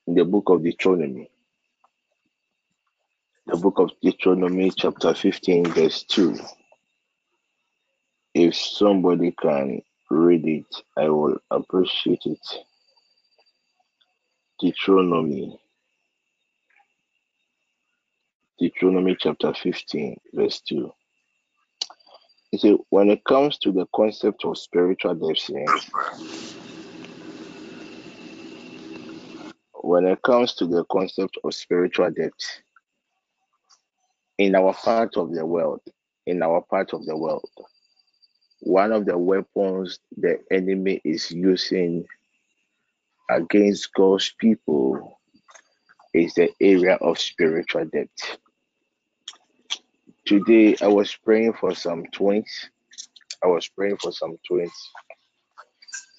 in 0.06 0.14
the 0.14 0.24
book 0.24 0.50
of 0.50 0.62
Deuteronomy. 0.62 1.30
The 3.46 3.56
book 3.56 3.78
of 3.78 3.90
Deuteronomy, 4.02 4.72
chapter 4.76 5.14
15, 5.14 5.66
verse 5.66 6.02
2. 6.04 6.36
If 8.34 8.54
somebody 8.54 9.32
can 9.32 9.82
read 10.10 10.46
it, 10.46 10.66
I 10.96 11.08
will 11.08 11.38
appreciate 11.50 12.22
it. 12.26 12.40
Deuteronomy. 14.60 15.58
Deuteronomy 18.58 19.16
chapter 19.18 19.54
15, 19.54 20.16
verse 20.34 20.60
2. 20.68 20.92
You 22.56 22.60
see, 22.60 22.78
when 22.88 23.10
it 23.10 23.22
comes 23.24 23.58
to 23.58 23.70
the 23.70 23.84
concept 23.94 24.46
of 24.46 24.56
spiritual 24.56 25.14
debt, 25.14 25.38
when 29.74 30.06
it 30.06 30.22
comes 30.22 30.54
to 30.54 30.66
the 30.66 30.82
concept 30.90 31.36
of 31.44 31.52
spiritual 31.52 32.10
debt, 32.12 32.32
in 34.38 34.54
our 34.54 34.72
part 34.72 35.18
of 35.18 35.34
the 35.34 35.44
world, 35.44 35.82
in 36.24 36.42
our 36.42 36.62
part 36.62 36.94
of 36.94 37.04
the 37.04 37.14
world, 37.14 37.50
one 38.60 38.90
of 38.90 39.04
the 39.04 39.18
weapons 39.18 39.98
the 40.16 40.38
enemy 40.50 41.02
is 41.04 41.30
using 41.30 42.06
against 43.28 43.92
God's 43.92 44.32
people 44.38 45.20
is 46.14 46.32
the 46.32 46.48
area 46.62 46.94
of 47.02 47.18
spiritual 47.18 47.84
debt. 47.84 48.38
Today, 50.26 50.74
I 50.82 50.88
was 50.88 51.14
praying 51.14 51.52
for 51.52 51.72
some 51.72 52.04
twins. 52.06 52.50
I 53.44 53.46
was 53.46 53.68
praying 53.68 53.98
for 53.98 54.10
some 54.10 54.36
twins. 54.44 54.72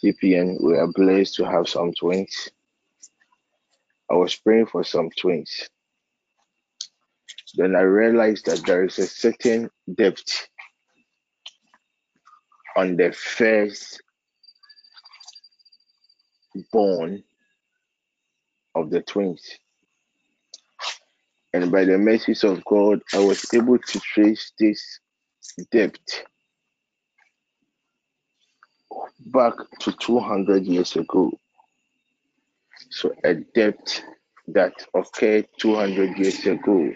CPN, 0.01 0.63
we 0.63 0.77
are 0.77 0.87
blessed 0.87 1.35
to 1.35 1.45
have 1.45 1.67
some 1.67 1.91
twins. 1.93 2.49
I 4.09 4.13
was 4.13 4.33
praying 4.33 4.67
for 4.67 4.85
some 4.85 5.09
twins. 5.19 5.69
Then 7.55 7.75
I 7.75 7.81
realized 7.81 8.45
that 8.45 8.65
there 8.65 8.85
is 8.85 8.97
a 8.97 9.07
certain 9.07 9.69
debt 9.93 10.23
on 12.77 12.95
the 12.95 13.11
first 13.11 14.01
born 16.71 17.23
of 18.73 18.89
the 18.89 19.01
twins. 19.01 19.57
And 21.53 21.71
by 21.71 21.85
the 21.85 21.97
mercies 21.97 22.43
of 22.43 22.63
God, 22.65 23.01
I 23.13 23.19
was 23.19 23.45
able 23.53 23.77
to 23.77 23.99
trace 23.99 24.51
this 24.59 24.99
debt 25.71 25.97
back 29.27 29.53
to 29.79 29.91
200 29.93 30.65
years 30.65 30.95
ago. 30.95 31.31
So, 32.89 33.13
a 33.23 33.35
debt 33.35 34.03
that 34.47 34.73
occurred 34.93 35.47
200 35.59 36.17
years 36.17 36.45
ago 36.45 36.91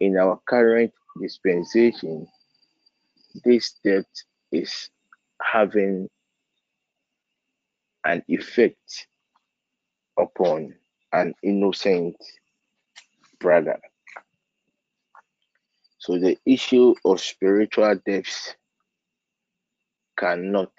in 0.00 0.16
our 0.16 0.40
current 0.46 0.92
dispensation, 1.20 2.26
this 3.44 3.74
debt 3.84 4.06
is 4.52 4.90
having 5.42 6.08
an 8.04 8.22
effect 8.28 9.08
upon 10.18 10.74
an 11.12 11.34
innocent 11.42 12.16
brother. 13.38 13.78
So 15.98 16.18
the 16.18 16.38
issue 16.46 16.94
of 17.04 17.20
spiritual 17.20 17.98
debts 18.06 18.54
cannot 20.16 20.72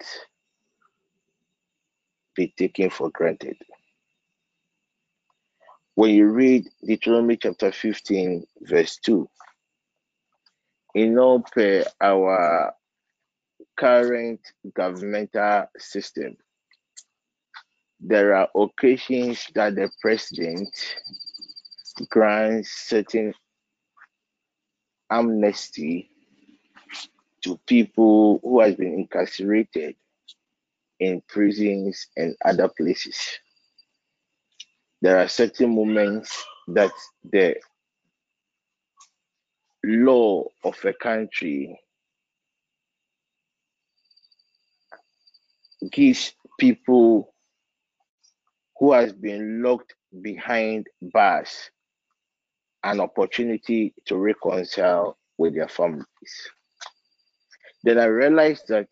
be 2.34 2.54
taken 2.56 2.90
for 2.90 3.10
granted. 3.10 3.56
When 5.94 6.14
you 6.14 6.26
read 6.28 6.68
Deuteronomy 6.86 7.36
chapter 7.36 7.72
15, 7.72 8.46
verse 8.62 8.98
2, 8.98 9.28
in 10.94 11.42
per 11.52 11.84
our 12.00 12.72
current 13.76 14.40
governmental 14.74 15.66
system, 15.76 16.36
there 18.00 18.34
are 18.34 18.48
occasions 18.54 19.46
that 19.54 19.74
the 19.74 19.90
president 20.00 20.68
grants 22.10 22.70
certain 22.70 23.34
amnesty 25.10 26.10
to 27.42 27.58
people 27.66 28.40
who 28.42 28.60
has 28.60 28.74
been 28.74 28.94
incarcerated 28.94 29.94
in 31.00 31.22
prisons 31.28 32.08
and 32.16 32.34
other 32.44 32.68
places. 32.68 33.16
There 35.00 35.18
are 35.18 35.28
certain 35.28 35.74
moments 35.74 36.44
that 36.68 36.90
the 37.24 37.56
law 39.84 40.44
of 40.64 40.76
a 40.84 40.92
country 40.92 41.80
gives 45.92 46.34
people 46.58 47.32
who 48.78 48.92
has 48.92 49.12
been 49.12 49.62
locked 49.62 49.94
behind 50.20 50.86
bars 51.00 51.70
an 52.84 53.00
opportunity 53.00 53.94
to 54.06 54.16
reconcile 54.16 55.18
with 55.36 55.54
their 55.54 55.68
families. 55.68 56.06
Then 57.82 57.98
I 57.98 58.06
realized 58.06 58.68
that 58.68 58.88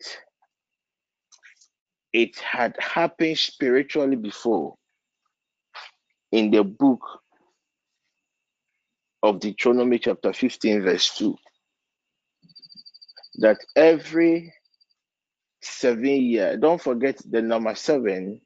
it 2.13 2.37
had 2.39 2.75
happened 2.79 3.37
spiritually 3.37 4.15
before 4.15 4.75
in 6.31 6.51
the 6.51 6.63
book 6.63 7.01
of 9.23 9.39
Deuteronomy, 9.39 9.99
chapter 9.99 10.33
15, 10.33 10.83
verse 10.83 11.15
2. 11.17 11.35
That 13.35 13.57
every 13.75 14.53
seven 15.61 16.05
year, 16.05 16.57
don't 16.57 16.81
forget 16.81 17.21
the 17.29 17.41
number 17.41 17.75
seven 17.75 18.41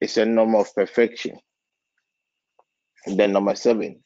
is 0.00 0.16
a 0.16 0.24
number 0.24 0.58
of 0.58 0.74
perfection. 0.74 1.38
The 3.06 3.28
number 3.28 3.54
seven 3.54 4.02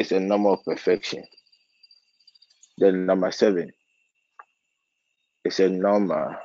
is 0.00 0.12
a 0.12 0.20
of 0.50 0.64
perfection. 0.64 1.24
The 2.78 2.92
number 2.92 3.30
seven 3.30 3.70
is 5.44 5.60
a 5.60 5.68
number 5.68 6.38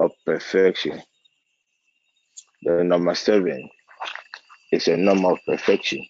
of 0.00 0.10
perfection. 0.24 1.02
The 2.62 2.84
number 2.84 3.14
seven 3.14 3.68
is 4.72 4.88
a 4.88 4.96
number 4.96 5.32
of 5.32 5.38
perfection. 5.46 6.04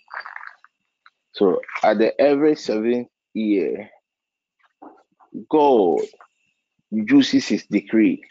So 1.33 1.61
at 1.83 1.99
the 1.99 2.19
every 2.21 2.55
seventh 2.57 3.09
year, 3.35 3.91
God 5.51 6.01
uses 6.91 7.49
his 7.49 7.67
decree 7.67 8.23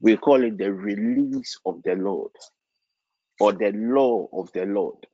we 0.00 0.16
call 0.16 0.44
it 0.44 0.58
the 0.58 0.72
release 0.72 1.58
of 1.66 1.82
the 1.82 1.94
Lord 1.94 2.30
or 3.40 3.52
the 3.52 3.72
law 3.72 4.28
of 4.32 4.50
the 4.52 4.64
Lord. 4.64 5.06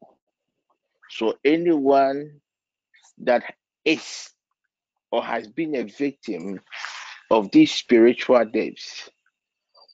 So 1.11 1.35
anyone 1.45 2.41
that 3.19 3.43
is 3.85 4.31
or 5.13 5.23
has 5.23 5.47
been 5.47 5.77
a 5.77 5.85
victim 5.85 6.61
of 7.31 7.51
these 7.53 7.73
spiritual 7.73 8.45
debts, 8.45 9.09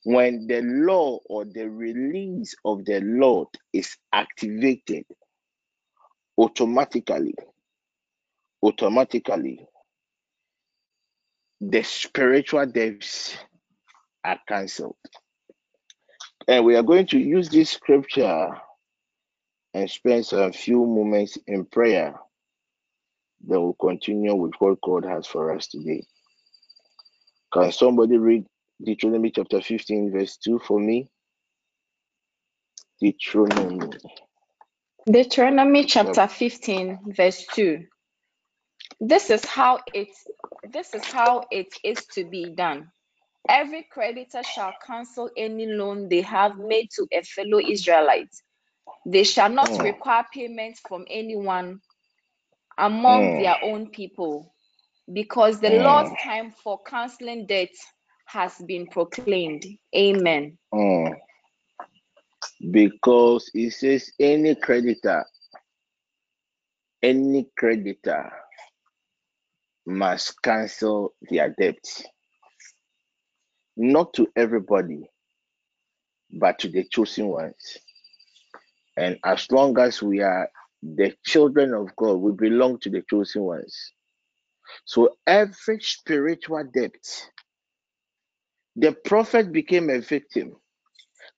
when 0.05 0.47
the 0.47 0.63
law 0.63 1.19
or 1.29 1.45
the 1.45 1.69
release 1.69 2.55
of 2.65 2.85
the 2.87 3.01
Lord 3.01 3.49
is 3.73 3.97
activated, 4.13 5.05
automatically, 6.39 7.35
automatically, 8.63 9.67
the 11.61 11.83
spiritual 11.83 12.67
debts 12.67 13.37
are 14.25 14.41
cancelled. 14.49 14.97
And 16.49 16.65
we 16.65 16.77
are 16.77 16.83
going 16.83 17.07
to 17.09 17.19
use 17.19 17.51
this 17.51 17.71
scripture 17.71 18.49
and 19.75 19.91
spends 19.91 20.33
a 20.33 20.53
few 20.53 20.85
moments 20.85 21.39
in 21.47 21.65
prayer. 21.65 22.15
Then 23.41 23.63
we'll 23.63 23.75
continue 23.75 24.35
with 24.35 24.53
what 24.59 24.81
God 24.83 25.05
has 25.05 25.27
for 25.27 25.55
us 25.55 25.69
today. 25.69 26.05
Can 27.53 27.73
somebody 27.73 28.17
read 28.17 28.47
Deuteronomy 28.83 29.31
chapter 29.31 29.61
15, 29.61 30.13
verse 30.13 30.37
2 30.37 30.61
for 30.61 30.79
me? 30.79 31.09
Deuteronomy. 33.01 33.91
Deuteronomy 35.07 35.85
chapter 35.85 36.29
15, 36.29 36.99
verse 37.17 37.47
2. 37.55 37.85
This 39.01 39.31
is 39.31 39.45
how 39.45 39.81
it 39.95 40.09
this 40.71 40.95
is 40.95 41.05
how 41.05 41.45
it 41.51 41.69
is 41.83 42.05
to 42.15 42.25
be 42.25 42.51
done. 42.55 42.91
Every 43.49 43.87
creditor 43.91 44.43
shall 44.43 44.75
cancel 44.87 45.31
any 45.37 45.67
loan 45.67 46.09
they 46.09 46.21
have 46.21 46.59
made 46.59 46.91
to 46.97 47.07
a 47.11 47.23
fellow 47.23 47.59
Israelite. 47.59 48.29
They 49.07 49.25
shall 49.25 49.51
not 49.51 49.79
Mm. 49.79 49.81
require 49.81 50.25
payment 50.33 50.79
from 50.79 51.07
anyone 51.11 51.81
among 52.79 53.35
Mm. 53.35 53.37
their 53.37 53.57
own 53.63 53.91
people, 53.91 54.55
because 55.13 55.61
the 55.61 55.71
Mm. 55.71 55.81
Lord's 55.83 56.15
time 56.23 56.53
for 56.53 56.81
canceling 56.85 57.47
debt 57.47 57.71
has 58.27 58.57
been 58.67 58.87
proclaimed. 58.89 59.57
Amen. 59.89 60.59
Mm. 60.75 61.17
Because 62.71 63.51
it 63.55 63.73
says 63.73 64.13
any 64.21 64.55
creditor, 64.57 65.25
any 67.03 67.49
creditor 67.57 68.31
must 69.87 70.41
cancel 70.43 71.15
their 71.31 71.55
debt. 71.59 71.79
Not 73.77 74.15
to 74.15 74.29
everybody, 74.37 75.11
but 76.33 76.59
to 76.61 76.69
the 76.69 76.85
chosen 76.85 77.29
ones. 77.29 77.79
And 79.01 79.19
as 79.25 79.51
long 79.53 79.79
as 79.81 80.03
we 80.03 80.23
are 80.23 80.51
the 80.83 81.15
children 81.27 81.75
of 81.75 81.97
God, 81.97 82.15
we 82.17 82.33
belong 82.33 82.81
to 82.81 82.91
the 82.91 83.05
chosen 83.11 83.45
ones. 83.45 83.77
So 84.87 85.17
every 85.27 85.81
spiritual 85.81 86.65
debt, 86.75 86.95
the 88.77 88.93
prophet 88.93 89.53
became 89.53 89.91
a 89.91 90.01
victim. 90.01 90.57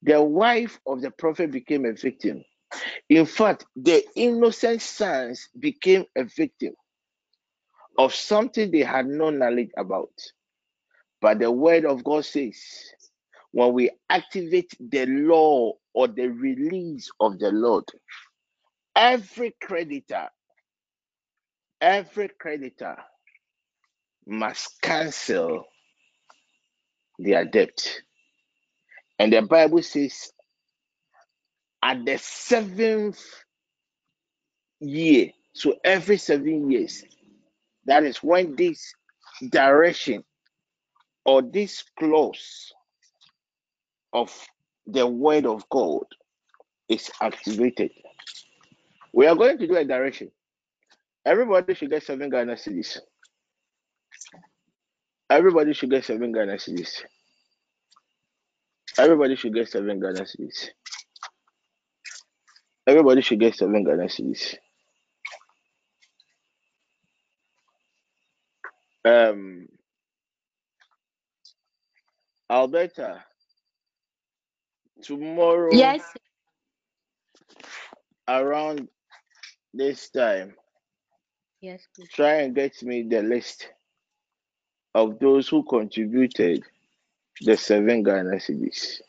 The 0.02 0.22
wife 0.22 0.80
of 0.86 1.02
the 1.02 1.10
prophet 1.12 1.52
became 1.52 1.86
a 1.86 1.92
victim. 1.94 2.44
In 3.10 3.26
fact, 3.26 3.66
the 3.76 4.04
innocent 4.16 4.82
sons 4.82 5.48
became 5.58 6.06
a 6.16 6.24
victim 6.24 6.74
of 7.98 8.14
something 8.14 8.70
they 8.70 8.80
had 8.82 9.06
no 9.06 9.30
knowledge 9.30 9.70
about. 9.78 10.12
But 11.20 11.40
the 11.40 11.50
word 11.50 11.86
of 11.86 12.04
God 12.04 12.24
says, 12.26 12.56
when 13.52 13.72
we 13.74 13.90
activate 14.10 14.72
the 14.80 15.06
law 15.06 15.72
or 15.94 16.08
the 16.08 16.28
release 16.28 17.10
of 17.20 17.38
the 17.38 17.50
Lord, 17.52 17.84
every 18.96 19.54
creditor, 19.62 20.28
every 21.80 22.30
creditor 22.38 22.96
must 24.26 24.80
cancel 24.82 25.64
their 27.18 27.44
debt. 27.44 28.00
And 29.18 29.32
the 29.32 29.42
Bible 29.42 29.82
says, 29.82 30.32
at 31.82 32.04
the 32.04 32.18
seventh 32.18 33.20
year, 34.80 35.30
so 35.54 35.76
every 35.84 36.16
seven 36.18 36.70
years, 36.70 37.04
that 37.86 38.04
is 38.04 38.18
when 38.18 38.56
this 38.56 38.94
direction 39.50 40.24
or 41.24 41.42
this 41.42 41.84
clause 41.98 42.72
of 44.12 44.32
the 44.86 45.06
word 45.06 45.46
of 45.46 45.68
God 45.70 46.04
is 46.88 47.10
activated. 47.20 47.92
We 49.12 49.26
are 49.26 49.36
going 49.36 49.58
to 49.58 49.66
do 49.66 49.76
a 49.76 49.84
direction. 49.84 50.30
Everybody 51.26 51.74
should 51.74 51.90
get 51.90 52.02
seven 52.04 52.30
Ghana 52.30 52.54
cedis. 52.54 52.98
Everybody 55.30 55.74
should 55.74 55.90
get 55.90 56.04
seven 56.04 56.32
Ghana 56.32 56.54
cedis. 56.54 57.02
Everybody 58.98 59.36
should 59.36 59.54
get 59.54 59.68
seven 59.68 60.00
Ghana 60.00 60.22
cedis. 60.22 60.68
Everybody 62.86 63.22
should 63.22 63.40
get 63.40 63.56
seven 63.56 63.84
Ghana 63.84 64.04
cedis. 64.04 64.56
Um, 69.04 69.68
Alberta, 72.50 73.24
tomorrow 75.02 75.70
Yes. 75.78 76.02
around 78.28 78.88
this 79.74 80.10
time, 80.10 80.54
Yes, 81.60 81.86
please. 81.94 82.08
try 82.14 82.42
and 82.42 82.54
get 82.54 82.82
me 82.82 83.02
the 83.02 83.22
list 83.22 83.68
of 84.94 85.18
those 85.20 85.48
who 85.48 85.62
contributed 85.64 86.62
the 87.42 87.56
seven 87.56 88.02
Ghana 88.02 88.36
cedis. 88.36 89.00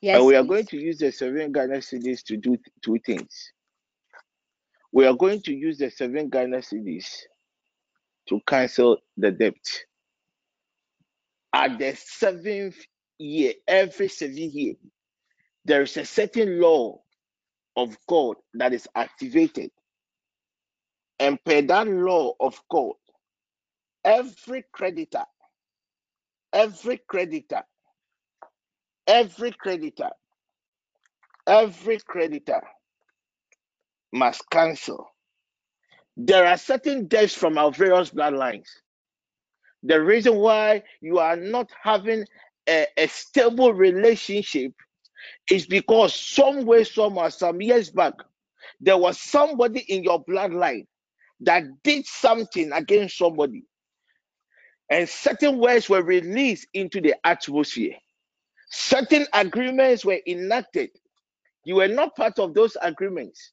Yes. 0.00 0.16
and 0.16 0.26
we 0.26 0.36
are 0.36 0.44
please. 0.44 0.48
going 0.48 0.66
to 0.66 0.76
use 0.78 0.98
the 0.98 1.12
seven 1.12 1.52
Ghana 1.52 1.76
cedis 1.78 2.22
to 2.24 2.36
do 2.36 2.56
two 2.84 2.98
things. 3.04 3.52
We 4.92 5.06
are 5.06 5.14
going 5.14 5.42
to 5.42 5.54
use 5.54 5.78
the 5.78 5.90
seven 5.90 6.28
Ghana 6.30 6.58
cedis 6.58 7.06
to 8.28 8.40
cancel 8.46 8.98
the 9.16 9.30
debt. 9.32 9.56
At 11.52 11.78
the 11.78 11.94
seventh 11.96 12.76
year, 13.20 13.54
every 13.68 14.08
seven 14.08 14.36
year, 14.38 14.74
there 15.66 15.82
is 15.82 15.96
a 15.98 16.06
certain 16.06 16.60
law 16.60 17.00
of 17.76 17.96
God 18.08 18.36
that 18.54 18.74
is 18.74 18.88
activated. 18.94 19.70
And 21.20 21.42
per 21.44 21.62
that 21.62 21.88
law 21.88 22.34
of 22.40 22.60
God, 22.70 22.94
every 24.04 24.64
creditor, 24.72 25.24
every 26.52 26.98
creditor, 27.08 27.62
every 29.06 29.52
creditor, 29.52 30.10
every 31.46 31.98
creditor 32.00 32.62
must 34.12 34.48
cancel. 34.50 35.08
There 36.16 36.46
are 36.46 36.58
certain 36.58 37.08
debts 37.08 37.34
from 37.34 37.58
our 37.58 37.72
various 37.72 38.10
bloodlines. 38.10 38.68
The 39.84 40.00
reason 40.02 40.36
why 40.36 40.84
you 41.00 41.18
are 41.18 41.36
not 41.36 41.70
having 41.82 42.26
a, 42.70 42.86
a 42.98 43.08
stable 43.08 43.74
relationship 43.74 44.74
is 45.50 45.66
because 45.66 46.14
somewhere, 46.14 46.84
somewhere, 46.84 47.30
some 47.30 47.62
years 47.62 47.90
back, 47.90 48.14
there 48.80 48.98
was 48.98 49.20
somebody 49.20 49.80
in 49.80 50.04
your 50.04 50.24
bloodline 50.24 50.86
that 51.42 51.64
did 51.84 52.06
something 52.06 52.72
against 52.72 53.18
somebody, 53.18 53.64
and 54.90 55.08
certain 55.08 55.58
words 55.58 55.88
were 55.88 56.02
released 56.02 56.68
into 56.74 57.00
the 57.00 57.14
atmosphere. 57.26 57.96
Certain 58.70 59.26
agreements 59.32 60.04
were 60.04 60.20
enacted. 60.26 60.90
You 61.64 61.76
were 61.76 61.88
not 61.88 62.16
part 62.16 62.38
of 62.38 62.54
those 62.54 62.76
agreements, 62.82 63.52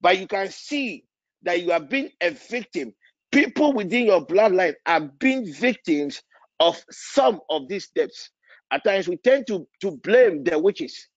but 0.00 0.18
you 0.18 0.26
can 0.28 0.50
see 0.50 1.04
that 1.42 1.62
you 1.62 1.72
are 1.72 1.80
being 1.80 2.10
a 2.22 2.30
victim. 2.30 2.94
People 3.32 3.72
within 3.74 4.06
your 4.06 4.26
bloodline 4.26 4.74
are 4.86 5.00
being 5.00 5.52
victims 5.52 6.22
of 6.60 6.82
some 6.90 7.40
of 7.50 7.68
these 7.68 7.88
debts. 7.94 8.30
At 8.70 8.84
times, 8.84 9.08
we 9.08 9.16
tend 9.16 9.46
to, 9.48 9.66
to 9.82 9.92
blame 9.92 10.44
the 10.44 10.58
witches. 10.58 11.08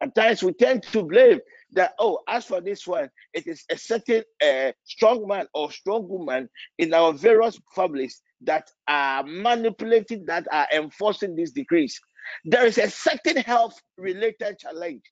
At 0.00 0.14
times, 0.14 0.42
we 0.42 0.52
tend 0.52 0.82
to 0.84 1.02
blame 1.02 1.40
that, 1.72 1.92
oh, 1.98 2.20
as 2.28 2.44
for 2.44 2.60
this 2.60 2.86
one, 2.86 3.08
it 3.32 3.46
is 3.46 3.64
a 3.70 3.76
certain 3.76 4.22
uh, 4.44 4.72
strong 4.84 5.26
man 5.26 5.46
or 5.54 5.70
strong 5.70 6.08
woman 6.08 6.48
in 6.78 6.92
our 6.94 7.12
various 7.12 7.58
families 7.74 8.22
that 8.42 8.70
are 8.88 9.24
manipulating, 9.24 10.24
that 10.26 10.46
are 10.52 10.68
enforcing 10.74 11.34
these 11.34 11.52
decrees. 11.52 11.98
There 12.44 12.66
is 12.66 12.78
a 12.78 12.90
certain 12.90 13.36
health 13.36 13.80
related 13.96 14.58
challenge. 14.58 15.02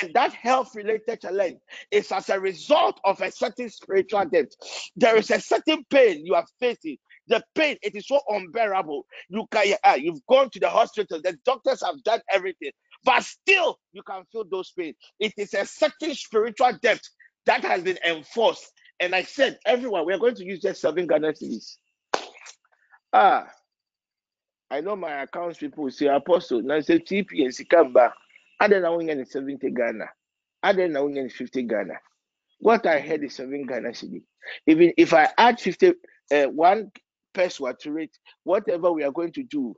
And 0.00 0.14
that 0.14 0.32
health 0.32 0.74
related 0.74 1.20
challenge 1.20 1.58
is 1.90 2.10
as 2.12 2.30
a 2.30 2.40
result 2.40 2.98
of 3.04 3.20
a 3.20 3.30
certain 3.30 3.68
spiritual 3.68 4.24
debt. 4.24 4.50
There 4.96 5.16
is 5.16 5.30
a 5.30 5.40
certain 5.40 5.84
pain 5.90 6.24
you 6.24 6.34
are 6.34 6.46
facing. 6.58 6.96
The 7.28 7.42
pain, 7.54 7.76
it 7.82 7.94
is 7.94 8.06
so 8.08 8.20
unbearable. 8.28 9.06
You 9.28 9.46
can, 9.50 9.74
uh, 9.84 9.96
you've 9.98 10.24
gone 10.26 10.50
to 10.50 10.60
the 10.60 10.68
hospital, 10.68 11.20
the 11.22 11.36
doctors 11.44 11.82
have 11.84 12.02
done 12.04 12.20
everything, 12.30 12.72
but 13.04 13.22
still 13.22 13.78
you 13.92 14.02
can 14.02 14.24
feel 14.32 14.44
those 14.50 14.72
pains. 14.76 14.96
It 15.20 15.32
is 15.36 15.54
a 15.54 15.64
certain 15.66 16.14
spiritual 16.14 16.72
debt 16.82 17.00
that 17.46 17.64
has 17.64 17.82
been 17.82 17.98
enforced. 18.06 18.70
And 19.00 19.14
I 19.14 19.22
said, 19.22 19.58
everyone, 19.66 20.06
we 20.06 20.14
are 20.14 20.18
going 20.18 20.34
to 20.36 20.44
use 20.44 20.60
just 20.60 20.80
seven 20.80 21.06
Ghana 21.06 21.32
cedis. 21.32 21.76
Ah, 23.12 23.46
I 24.70 24.80
know 24.80 24.96
my 24.96 25.22
accounts 25.22 25.58
people 25.58 25.90
say, 25.90 26.06
Apostle, 26.06 26.62
now 26.62 26.80
say 26.80 26.98
TP 26.98 27.44
and 27.44 27.52
Sikamba. 27.52 28.12
I 28.58 28.68
don't 28.68 28.82
know 28.82 28.96
when 28.96 29.24
70 29.24 29.70
Ghana. 29.70 30.06
I 30.62 30.72
don't 30.72 30.92
know 30.92 31.04
when 31.06 31.28
50 31.28 31.62
Ghana. 31.64 31.94
What 32.60 32.86
I 32.86 33.00
heard 33.00 33.24
is 33.24 33.34
7 33.34 33.66
Ghana 33.66 33.90
cedi. 33.90 34.22
Even 34.66 34.92
if 34.96 35.12
I 35.12 35.28
add 35.36 35.60
50, 35.60 35.92
uh, 36.32 36.44
one 36.44 36.90
it, 37.36 38.10
whatever 38.44 38.92
we 38.92 39.04
are 39.04 39.12
going 39.12 39.32
to 39.32 39.42
do, 39.44 39.74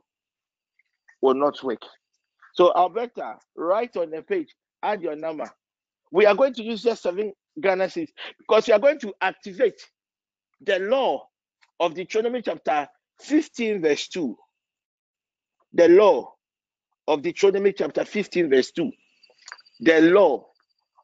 will 1.21 1.35
not 1.35 1.61
work. 1.63 1.81
So 2.55 2.73
Alberta, 2.75 3.35
write 3.55 3.97
on 3.97 4.11
the 4.11 4.21
page, 4.21 4.55
add 4.83 5.01
your 5.01 5.15
number. 5.15 5.49
We 6.11 6.25
are 6.25 6.35
going 6.35 6.53
to 6.55 6.63
use 6.63 6.83
just 6.83 7.03
seven 7.03 7.33
Ghana 7.61 7.85
cedis 7.85 8.09
because 8.39 8.67
we 8.67 8.73
are 8.73 8.79
going 8.79 8.99
to 8.99 9.13
activate 9.21 9.81
the 10.61 10.79
law 10.79 11.27
of 11.79 11.95
Deuteronomy 11.95 12.41
chapter 12.41 12.87
15, 13.21 13.81
verse 13.81 14.07
2. 14.09 14.37
The 15.73 15.89
law 15.89 16.33
of 17.07 17.21
Deuteronomy 17.23 17.73
chapter 17.73 18.05
15, 18.05 18.49
verse 18.49 18.71
2. 18.71 18.91
The 19.81 20.01
law 20.01 20.47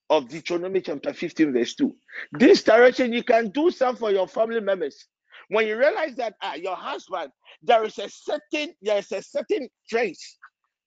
of 0.09 0.29
Deuteronomy 0.29 0.81
chapter 0.81 1.13
15, 1.13 1.53
verse 1.53 1.75
2. 1.75 1.93
This 2.33 2.63
direction, 2.63 3.13
you 3.13 3.23
can 3.23 3.49
do 3.49 3.71
some 3.71 3.95
for 3.95 4.11
your 4.11 4.27
family 4.27 4.61
members. 4.61 5.07
When 5.51 5.67
you 5.67 5.77
realize 5.77 6.15
that 6.15 6.35
ah, 6.41 6.55
your 6.55 6.75
husband, 6.75 7.31
there 7.61 7.83
is 7.83 7.99
a 7.99 8.09
certain, 8.09 8.73
there 8.81 8.97
is 8.99 9.11
a 9.11 9.21
certain 9.21 9.67
trace 9.89 10.37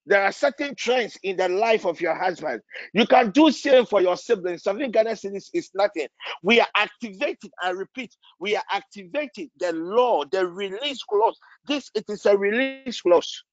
there 0.07 0.23
are 0.23 0.31
certain 0.31 0.75
trends 0.75 1.17
in 1.23 1.35
the 1.37 1.49
life 1.49 1.85
of 1.85 1.99
your 1.99 2.15
husband. 2.15 2.61
You 2.93 3.07
can 3.07 3.31
do 3.31 3.49
same 3.51 3.85
for 3.85 4.01
your 4.01 4.17
siblings. 4.17 4.63
Something 4.63 4.91
Ghana 4.91 5.11
is, 5.11 5.49
is 5.53 5.69
nothing. 5.73 6.07
We 6.43 6.59
are 6.59 6.67
activated. 6.77 7.51
I 7.61 7.71
repeat, 7.71 8.15
we 8.39 8.55
are 8.55 8.63
activated. 8.71 9.49
the 9.57 9.73
law, 9.73 10.23
the 10.25 10.45
release 10.45 11.01
clause. 11.03 11.37
This 11.67 11.89
it 11.95 12.05
is 12.07 12.25
a 12.25 12.37
release 12.37 13.01
clause 13.01 13.43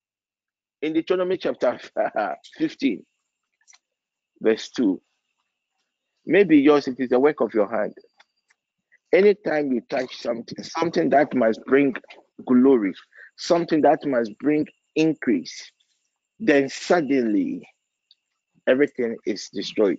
in 0.82 0.92
Deuteronomy 0.92 1.38
chapter 1.38 1.78
15, 2.58 3.02
verse 4.40 4.70
2. 4.70 5.00
Maybe 6.26 6.58
yours 6.58 6.86
it 6.86 7.00
is 7.00 7.08
the 7.08 7.18
work 7.18 7.40
of 7.40 7.54
your 7.54 7.68
hand. 7.68 7.94
Anytime 9.12 9.72
you 9.72 9.82
touch 9.90 10.16
something, 10.16 10.62
something 10.62 11.10
that 11.10 11.34
must 11.34 11.60
bring 11.66 11.94
glory, 12.46 12.94
something 13.36 13.82
that 13.82 13.98
must 14.06 14.32
bring 14.38 14.66
increase, 14.96 15.70
then 16.40 16.68
suddenly 16.68 17.66
everything 18.66 19.16
is 19.26 19.48
destroyed. 19.52 19.98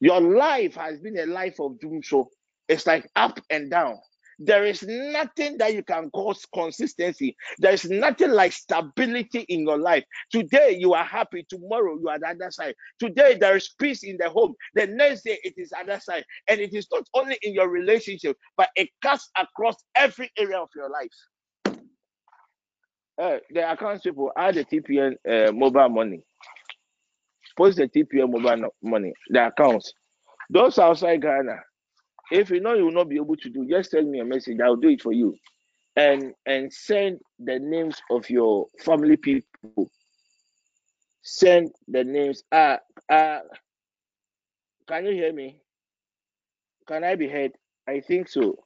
Your 0.00 0.20
life 0.20 0.74
has 0.76 1.00
been 1.00 1.18
a 1.18 1.26
life 1.26 1.58
of 1.60 1.80
doom, 1.80 2.02
so 2.02 2.28
it's 2.68 2.86
like 2.86 3.08
up 3.16 3.40
and 3.50 3.70
down. 3.70 3.98
There 4.38 4.64
is 4.64 4.82
nothing 4.82 5.58
that 5.58 5.72
you 5.74 5.82
can 5.82 6.10
cause 6.10 6.44
consistency. 6.52 7.36
There 7.58 7.72
is 7.72 7.86
nothing 7.86 8.30
like 8.30 8.52
stability 8.52 9.40
in 9.48 9.60
your 9.60 9.78
life. 9.78 10.04
Today 10.30 10.76
you 10.78 10.94
are 10.94 11.04
happy, 11.04 11.46
tomorrow 11.48 11.98
you 11.98 12.08
are 12.08 12.18
the 12.18 12.28
other 12.28 12.50
side. 12.50 12.74
Today 12.98 13.36
there 13.40 13.56
is 13.56 13.74
peace 13.80 14.02
in 14.02 14.16
the 14.18 14.28
home, 14.28 14.54
the 14.74 14.86
next 14.86 15.22
day 15.24 15.38
it 15.42 15.54
is 15.56 15.72
other 15.78 16.00
side. 16.00 16.24
And 16.48 16.60
it 16.60 16.74
is 16.74 16.86
not 16.92 17.04
only 17.14 17.38
in 17.42 17.54
your 17.54 17.68
relationship, 17.68 18.36
but 18.56 18.68
it 18.76 18.90
cuts 19.02 19.30
across 19.38 19.76
every 19.94 20.30
area 20.38 20.58
of 20.58 20.68
your 20.74 20.90
life 20.90 21.10
uh, 23.20 23.36
the 23.50 23.70
accounts 23.70 24.02
people 24.02 24.30
add 24.36 24.54
the 24.54 24.64
TPN 24.64 25.14
uh, 25.28 25.52
mobile 25.52 25.88
money. 25.88 26.22
Post 27.56 27.78
the 27.78 27.88
TPN 27.88 28.30
mobile 28.30 28.68
money, 28.82 29.12
the 29.30 29.46
accounts. 29.46 29.92
Those 30.50 30.78
outside 30.78 31.22
Ghana, 31.22 31.56
if 32.30 32.50
you 32.50 32.60
know 32.60 32.74
you 32.74 32.84
will 32.86 32.92
not 32.92 33.08
be 33.08 33.16
able 33.16 33.36
to 33.36 33.50
do, 33.50 33.66
just 33.68 33.90
send 33.90 34.10
me 34.10 34.20
a 34.20 34.24
message. 34.24 34.58
I'll 34.62 34.76
do 34.76 34.88
it 34.88 35.02
for 35.02 35.12
you. 35.12 35.34
And 35.96 36.34
and 36.44 36.72
send 36.72 37.20
the 37.38 37.58
names 37.58 38.00
of 38.10 38.28
your 38.28 38.66
family 38.80 39.16
people. 39.16 39.90
Send 41.22 41.72
the 41.88 42.04
names. 42.04 42.44
Uh, 42.52 42.76
uh, 43.10 43.40
can 44.86 45.06
you 45.06 45.12
hear 45.12 45.32
me? 45.32 45.60
Can 46.86 47.02
I 47.04 47.14
be 47.16 47.28
heard? 47.28 47.52
I 47.88 48.00
think 48.00 48.28
so. 48.28 48.58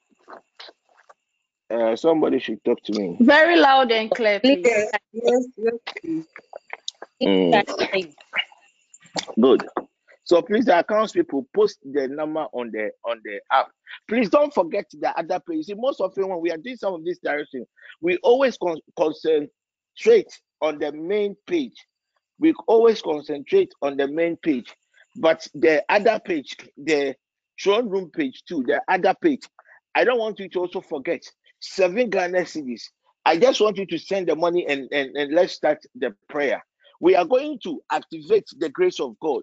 Uh, 1.71 1.95
somebody 1.97 2.39
should 2.41 2.63
talk 2.65 2.83
to 2.85 2.93
me. 2.99 3.17
Very 3.21 3.57
loud 3.57 3.93
and 3.93 4.11
clear, 4.11 4.41
please. 4.41 4.67
Yes, 4.67 4.93
yes, 5.13 5.45
Mm, 7.23 7.63
good. 9.41 9.67
So 10.31 10.41
please, 10.43 10.64
the 10.64 10.78
accounts 10.78 11.11
people 11.12 11.45
post 11.57 11.81
the 11.83 12.07
number 12.07 12.47
on 12.53 12.70
the 12.70 12.93
on 13.05 13.20
the 13.24 13.41
app. 13.51 13.66
Please 14.07 14.31
don't 14.31 14.55
forget 14.55 14.85
the 14.93 15.11
other 15.18 15.41
page. 15.41 15.64
See, 15.64 15.74
most 15.74 16.01
often 16.01 16.28
when 16.28 16.41
we 16.41 16.53
are 16.53 16.57
doing 16.57 16.76
some 16.76 16.95
of 16.95 17.05
this 17.05 17.18
direction, 17.18 17.66
we 18.01 18.16
always 18.18 18.57
con- 18.57 18.78
concentrate 18.97 20.31
on 20.62 20.78
the 20.78 20.93
main 20.93 21.35
page. 21.49 21.74
We 22.39 22.55
always 22.68 23.03
concentrate 23.03 23.72
on 23.83 23.97
the 23.97 24.07
main 24.07 24.37
page, 24.37 24.72
but 25.16 25.49
the 25.53 25.85
other 25.89 26.20
page, 26.24 26.55
the 26.76 27.16
throne 27.61 27.89
room 27.89 28.09
page 28.14 28.45
too, 28.49 28.62
the 28.68 28.81
other 28.87 29.16
page. 29.20 29.43
I 29.97 30.05
don't 30.05 30.20
want 30.20 30.39
you 30.39 30.49
to 30.51 30.61
also 30.61 30.81
forget 30.81 31.24
seven 31.59 32.09
Ghana 32.09 32.43
cedis. 32.43 32.83
I 33.26 33.37
just 33.37 33.61
want 33.61 33.78
you 33.78 33.87
to 33.87 33.99
send 33.99 34.28
the 34.28 34.37
money 34.37 34.64
and, 34.68 34.89
and, 34.93 35.11
and 35.16 35.35
let's 35.35 35.55
start 35.55 35.78
the 35.97 36.14
prayer. 36.28 36.64
We 37.01 37.16
are 37.16 37.24
going 37.24 37.59
to 37.64 37.81
activate 37.91 38.47
the 38.61 38.68
grace 38.68 39.01
of 39.01 39.18
God. 39.18 39.43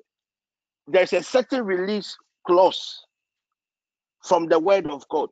There's 0.87 1.13
a 1.13 1.23
certain 1.23 1.65
release 1.65 2.17
clause 2.45 3.05
from 4.23 4.47
the 4.47 4.59
word 4.59 4.87
of 4.87 5.07
God. 5.09 5.29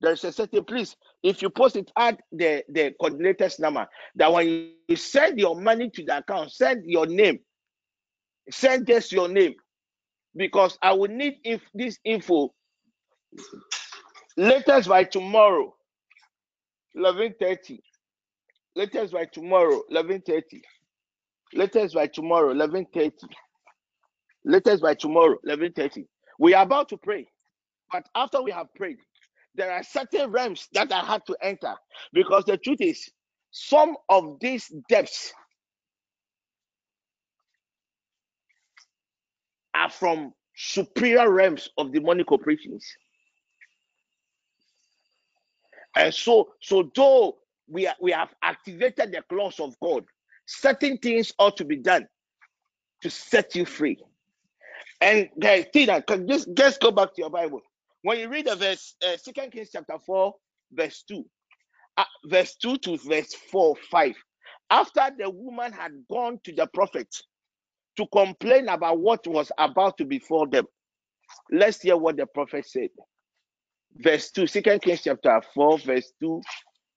There's 0.00 0.24
a 0.24 0.32
certain 0.32 0.64
please. 0.64 0.96
If 1.22 1.42
you 1.42 1.50
post 1.50 1.76
it, 1.76 1.90
add 1.96 2.18
the, 2.32 2.64
the 2.68 2.92
coordinator's 3.00 3.58
number. 3.58 3.86
That 4.16 4.32
when 4.32 4.72
you 4.88 4.96
send 4.96 5.38
your 5.38 5.58
money 5.60 5.90
to 5.90 6.04
the 6.04 6.18
account, 6.18 6.50
send 6.52 6.84
your 6.84 7.06
name. 7.06 7.38
Send 8.50 8.88
just 8.88 9.12
your 9.12 9.28
name. 9.28 9.54
Because 10.34 10.76
I 10.82 10.92
will 10.92 11.08
need 11.08 11.36
if 11.44 11.62
this 11.74 11.98
info 12.04 12.52
latest 14.36 14.88
by 14.88 15.04
tomorrow 15.04 15.74
11:30 16.96 17.78
latest 18.74 19.12
by 19.12 19.26
tomorrow 19.26 19.82
11:30 19.90 20.42
latest 21.54 21.94
by 21.94 22.06
tomorrow 22.06 22.52
11:30 22.54 23.12
latest 24.44 24.82
by 24.82 24.94
tomorrow 24.94 25.36
11:30 25.48 26.06
we 26.38 26.54
are 26.54 26.64
about 26.64 26.88
to 26.90 26.96
pray 26.98 27.26
but 27.92 28.06
after 28.16 28.42
we 28.42 28.50
have 28.52 28.72
prayed 28.76 28.98
there 29.54 29.72
are 29.72 29.82
certain 29.84 30.30
realms 30.30 30.68
that 30.74 30.92
i 30.92 31.00
had 31.04 31.24
to 31.26 31.36
enter 31.42 31.74
because 32.12 32.44
the 32.46 32.58
truth 32.58 32.80
is 32.80 33.10
some 33.52 33.96
of 34.10 34.38
these 34.40 34.72
debts 34.88 35.32
are 39.74 39.90
from 39.90 40.32
superior 40.56 41.30
realms 41.32 41.70
of 41.78 41.92
demonic 41.92 42.32
operations 42.32 42.86
And 45.96 46.14
so, 46.14 46.50
so 46.60 46.90
though 46.94 47.38
we 47.68 47.86
are, 47.86 47.96
we 48.00 48.12
have 48.12 48.30
activated 48.42 49.12
the 49.12 49.22
clause 49.28 49.60
of 49.60 49.74
God, 49.80 50.04
certain 50.46 50.98
things 50.98 51.32
ought 51.38 51.56
to 51.58 51.64
be 51.64 51.76
done 51.76 52.06
to 53.02 53.10
set 53.10 53.56
you 53.56 53.66
free. 53.66 53.98
And 55.02 55.28
guys, 55.38 55.66
Tina, 55.72 56.02
just 56.26 56.48
just 56.54 56.80
go 56.80 56.90
back 56.90 57.14
to 57.14 57.22
your 57.22 57.30
Bible. 57.30 57.60
When 58.02 58.18
you 58.18 58.28
read 58.28 58.46
the 58.46 58.56
verse, 58.56 58.94
uh, 59.04 59.16
Second 59.16 59.52
Kings 59.52 59.70
chapter 59.72 59.98
four, 60.04 60.34
verse 60.72 61.04
two, 61.06 61.24
uh, 61.96 62.04
verse 62.26 62.54
two 62.56 62.78
to 62.78 62.96
verse 62.98 63.34
four, 63.34 63.76
five. 63.90 64.14
After 64.70 65.10
the 65.18 65.28
woman 65.28 65.72
had 65.72 65.92
gone 66.10 66.38
to 66.44 66.52
the 66.52 66.66
prophet 66.72 67.08
to 67.96 68.06
complain 68.12 68.68
about 68.68 68.98
what 68.98 69.26
was 69.26 69.52
about 69.58 69.98
to 69.98 70.04
befall 70.04 70.46
them, 70.46 70.66
let's 71.50 71.82
hear 71.82 71.96
what 71.96 72.16
the 72.16 72.26
prophet 72.26 72.66
said 72.66 72.88
verse 73.96 74.30
2, 74.30 74.46
Second 74.46 74.82
Kings 74.82 75.02
chapter 75.02 75.40
4, 75.54 75.78
verse 75.78 76.12
2 76.20 76.40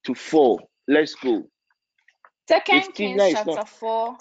to 0.05 0.15
4. 0.15 0.59
Let's 0.87 1.15
go. 1.15 1.43
Second 2.47 2.93
Kings 2.93 3.21
chapter 3.31 3.51
not... 3.51 3.69
4. 3.69 4.17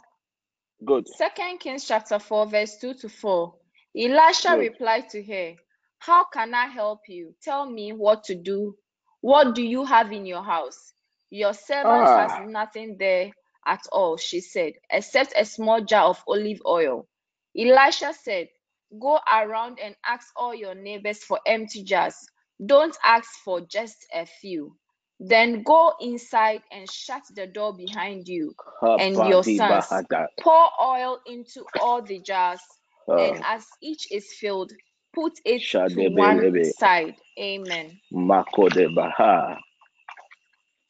Good. 0.85 1.09
Second 1.09 1.59
Kings 1.59 1.85
chapter 1.85 2.19
4, 2.19 2.47
verse 2.47 2.77
2 2.79 2.95
to 2.95 3.09
4. 3.09 3.55
Elisha 3.97 4.51
Good. 4.51 4.59
replied 4.59 5.09
to 5.11 5.23
her, 5.23 5.55
How 5.99 6.25
can 6.25 6.55
I 6.55 6.67
help 6.67 7.01
you? 7.09 7.35
Tell 7.43 7.69
me 7.69 7.93
what 7.93 8.25
to 8.25 8.35
do. 8.35 8.77
What 9.21 9.55
do 9.55 9.63
you 9.63 9.85
have 9.85 10.13
in 10.13 10.27
your 10.27 10.43
house? 10.43 10.93
Your 11.31 11.55
servant 11.55 12.09
ah. 12.09 12.29
has 12.29 12.51
nothing 12.51 12.97
there 12.99 13.31
at 13.67 13.81
all, 13.91 14.17
she 14.17 14.41
said, 14.41 14.75
except 14.91 15.33
a 15.37 15.45
small 15.45 15.83
jar 15.83 16.05
of 16.05 16.23
olive 16.29 16.61
oil. 16.67 17.09
Elisha 17.57 18.13
said, 18.13 18.49
Go 19.01 19.19
around 19.33 19.79
and 19.83 19.97
ask 20.07 20.29
all 20.37 20.55
your 20.55 20.75
neighbors 20.75 21.25
for 21.25 21.41
empty 21.47 21.83
jars 21.83 22.15
don't 22.65 22.97
ask 23.05 23.29
for 23.45 23.61
just 23.61 24.07
a 24.15 24.27
few. 24.27 24.77
Then 25.21 25.63
go 25.63 25.93
inside 26.01 26.63
and 26.73 26.91
shut 26.91 27.23
the 27.35 27.47
door 27.47 27.75
behind 27.77 28.29
you 28.29 28.55
and 28.83 29.15
your 29.15 29.43
sons. 29.43 29.87
Pour 30.41 30.69
oil 30.83 31.21
into 31.27 31.65
all 31.81 32.03
the 32.03 32.21
jars, 32.21 32.61
and 33.09 33.41
ah. 33.43 33.55
as 33.55 33.67
each 33.83 34.11
is 34.11 34.33
filled, 34.33 34.73
put 35.15 35.33
it 35.45 35.63
to 35.91 36.11
one 36.11 36.65
side. 36.79 37.17
Amen. 37.39 37.99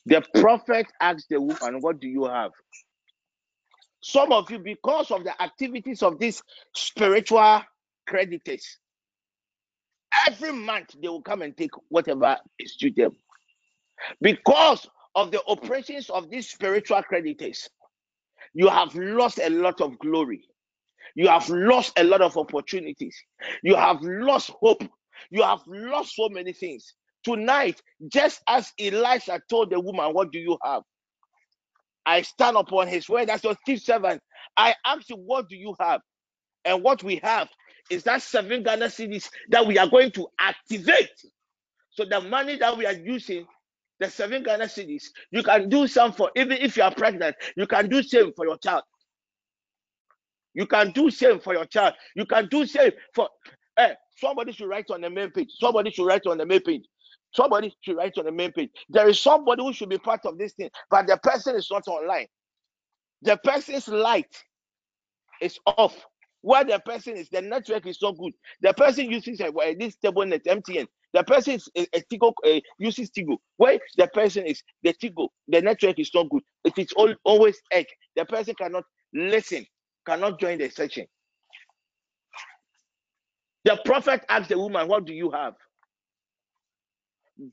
The 0.07 0.23
prophet 0.35 0.87
asked 1.01 1.29
the 1.31 1.41
woman, 1.41 1.81
What 1.81 2.01
do 2.01 2.09
you 2.09 2.25
have? 2.27 2.53
Some 4.03 4.33
of 4.33 4.51
you, 4.51 4.59
because 4.59 5.11
of 5.11 5.25
the 5.25 5.41
activities 5.43 6.03
of 6.03 6.19
these 6.19 6.43
spiritual 6.75 7.63
creditors, 8.07 8.79
Every 10.27 10.53
month 10.53 10.95
they 11.01 11.09
will 11.09 11.23
come 11.23 11.43
and 11.43 11.57
take 11.57 11.73
whatever 11.89 12.39
is 12.59 12.77
due 12.77 12.93
them. 12.93 13.17
Because 14.21 14.87
of 15.15 15.31
the 15.31 15.43
operations 15.47 16.11
of 16.11 16.31
these 16.31 16.49
spiritual 16.49 17.03
creditors, 17.03 17.69
you 18.53 18.69
have 18.69 18.95
lost 18.95 19.39
a 19.43 19.51
lot 19.51 19.81
of 19.81 19.99
glory. 19.99 20.45
You 21.15 21.29
have 21.29 21.49
lost 21.49 21.93
a 21.99 22.05
lot 22.05 22.23
of 22.23 22.37
opportunities. 22.37 23.17
You 23.63 23.77
have 23.77 23.99
lost 24.03 24.51
hope. 24.61 24.83
You 25.31 25.43
have 25.43 25.61
lost 25.67 26.15
so 26.17 26.29
many 26.29 26.53
things. 26.53 26.95
Tonight, 27.25 27.81
just 28.09 28.43
as 28.49 28.73
Elisha 28.79 29.41
told 29.49 29.71
the 29.71 29.81
woman, 29.81 30.13
What 30.13 30.33
do 30.33 30.39
you 30.39 30.59
have? 30.65 30.83
I 32.07 32.23
stand 32.23 32.57
upon 32.57 32.89
his 32.89 33.09
word 33.09 33.31
as 33.31 33.45
your 33.45 33.57
chief 33.67 33.81
servant. 33.83 34.21
I 34.57 34.75
ask 34.85 35.09
you, 35.09 35.17
What 35.17 35.49
do 35.49 35.57
you 35.57 35.75
have? 35.81 36.01
And 36.65 36.83
what 36.83 37.03
we 37.03 37.21
have 37.23 37.49
is 37.91 38.05
that 38.05 38.23
seven 38.23 38.63
Ghana 38.63 38.87
cedis 38.87 39.29
that 39.51 39.67
we 39.67 39.79
are 39.79 39.89
going 39.89 40.11
to 40.13 40.27
activate. 40.41 41.11
So 41.91 42.05
the 42.05 42.21
money 42.21 42.57
that 42.57 42.77
we 42.77 42.87
are 42.87 42.93
using, 42.95 43.47
the 44.01 44.11
seven 44.11 44.43
Ghana 44.43 44.65
cedis. 44.65 45.05
you 45.31 45.43
can 45.43 45.69
do 45.69 45.87
some 45.87 46.13
for 46.13 46.31
even 46.37 46.59
if 46.59 46.77
you 46.77 46.83
are 46.83 46.95
pregnant, 46.95 47.37
you 47.57 47.67
can 47.67 47.89
do 47.89 48.03
same 48.03 48.33
for 48.35 48.47
your 48.47 48.59
child. 48.59 48.83
You 50.55 50.67
can 50.67 50.93
do 50.93 51.11
same 51.11 51.41
for 51.41 51.53
your 51.53 51.67
child. 51.67 51.95
You 52.15 52.27
can 52.27 52.49
do 52.49 52.67
same 52.67 52.93
for 53.15 53.29
eh, 53.77 53.95
somebody 54.17 54.53
should 54.53 54.69
write 54.69 54.91
on 54.91 55.01
the 55.01 55.11
main 55.11 55.31
page. 55.31 55.51
Somebody 55.59 55.91
should 55.91 56.07
write 56.07 56.27
on 56.27 56.39
the 56.39 56.47
main 56.47 56.61
page. 56.61 56.85
Somebody 57.35 57.75
should 57.83 57.97
write 57.97 58.17
on 58.17 58.27
the 58.27 58.33
main 58.33 58.53
page. 58.53 58.71
There 58.89 59.09
is 59.09 59.19
somebody 59.19 59.63
who 59.63 59.73
should 59.73 59.89
be 59.89 59.99
part 59.99 60.21
of 60.25 60.39
this 60.39 60.53
thing, 60.53 60.71
but 60.91 61.07
the 61.07 61.19
person 61.23 61.57
is 61.57 61.69
not 61.71 61.87
online. 61.89 62.27
The 63.23 63.37
person's 63.39 63.89
light 63.89 64.35
is 65.41 65.59
off. 65.67 65.97
Where 66.43 66.63
the 66.63 66.79
person 66.79 67.17
is, 67.17 67.29
the 67.31 67.41
network 67.41 67.87
is 67.87 67.99
so 67.99 68.13
good. 68.13 68.33
The 68.61 68.75
person 68.75 69.11
uses 69.11 69.41
a, 69.41 69.51
well, 69.51 69.73
this 69.79 69.97
table 69.97 70.27
net 70.27 70.45
MTN. 70.45 70.87
The 71.15 71.25
person 71.25 71.55
is 71.55 71.69
a, 71.77 71.87
a 71.95 72.03
Tigo, 72.13 72.33
uh, 72.47 72.61
uses 72.79 73.11
Tigo. 73.11 73.39
Where 73.57 73.79
the 73.97 74.09
person 74.09 74.47
is, 74.47 74.63
the 74.83 74.93
Tigo, 74.93 75.29
the 75.49 75.63
network 75.63 75.99
is 75.99 76.11
not 76.15 76.29
good. 76.29 76.43
It 76.65 76.77
is 76.77 76.93
all, 76.97 77.15
always 77.25 77.59
egg. 77.73 77.87
The 78.15 78.27
person 78.27 78.55
cannot 78.57 78.85
listen, 79.15 79.65
cannot 80.07 80.41
join 80.41 80.59
the 80.59 80.71
session. 80.71 81.07
The 83.65 83.81
prophet 83.85 84.25
asked 84.29 84.51
the 84.51 84.59
woman, 84.59 84.89
What 84.89 85.07
do 85.07 85.15
you 85.15 85.31
have? 85.33 85.55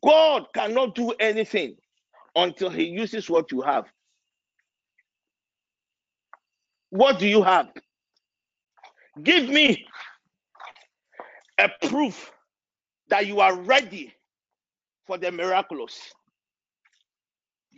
God 0.03 0.47
cannot 0.55 0.95
do 0.95 1.11
anything 1.19 1.77
until 2.35 2.69
he 2.71 2.85
uses 2.85 3.29
what 3.29 3.51
you 3.51 3.61
have. 3.61 3.85
What 6.91 7.19
do 7.19 7.27
you 7.27 7.43
have? 7.43 7.69
Give 9.23 9.49
me 9.49 9.85
a 11.59 11.69
proof 11.87 12.31
that 13.09 13.27
you 13.27 13.41
are 13.41 13.55
ready 13.61 14.13
for 15.07 15.17
the 15.17 15.31
miraculous. 15.31 15.99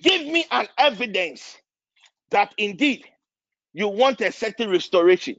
Give 0.03 0.27
me 0.27 0.45
an 0.51 0.67
evidence 0.77 1.57
that 2.31 2.53
indeed 2.57 3.05
you 3.73 3.89
want 3.89 4.21
a 4.21 4.31
certain 4.31 4.71
restoration. 4.71 5.37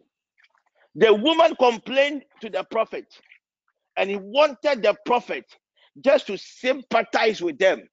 The 0.97 1.15
woman 1.15 1.57
complained 1.57 2.25
to 2.43 2.51
the 2.51 2.65
prophet, 2.65 3.07
and 3.97 4.11
he 4.11 4.17
wanted 4.17 4.83
the 4.83 4.97
prophet 5.07 5.45
just 6.05 6.27
to 6.29 6.39
sympathize 6.39 7.43
with 7.43 7.59
them. 7.59 7.89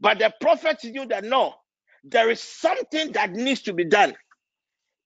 But 0.00 0.20
the 0.20 0.32
prophet 0.40 0.78
knew 0.84 1.06
that 1.08 1.24
no, 1.24 1.54
there 2.04 2.30
is 2.30 2.40
something 2.40 3.12
that 3.12 3.32
needs 3.32 3.62
to 3.62 3.74
be 3.74 3.84
done. 3.86 4.14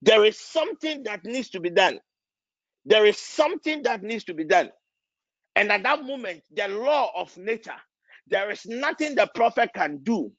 There 0.02 0.24
is 0.24 0.38
something 0.38 1.04
that 1.04 1.24
needs 1.24 1.50
to 1.50 1.61
be 1.61 1.70
done. 1.70 2.00
There 2.86 3.07
is 3.07 3.18
something 3.18 3.82
that 3.84 4.02
needs 4.02 4.24
to 4.24 4.34
be 4.34 4.44
done. 4.44 4.70
And 5.57 5.72
at 5.72 5.84
that 5.84 6.04
moment, 6.04 6.42
the 6.54 6.68
law 6.68 7.11
of 7.16 7.36
nature, 7.38 7.76
there 8.28 8.50
is 8.50 8.66
nothing 8.66 9.14
the 9.16 9.30
prophet 9.34 9.70
can 9.74 9.98
do 10.02 10.32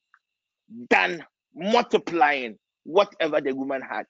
than 0.89 1.25
multiplying 1.55 2.57
whatever 2.87 3.41
the 3.41 3.53
woman 3.53 3.83
had. 3.83 4.07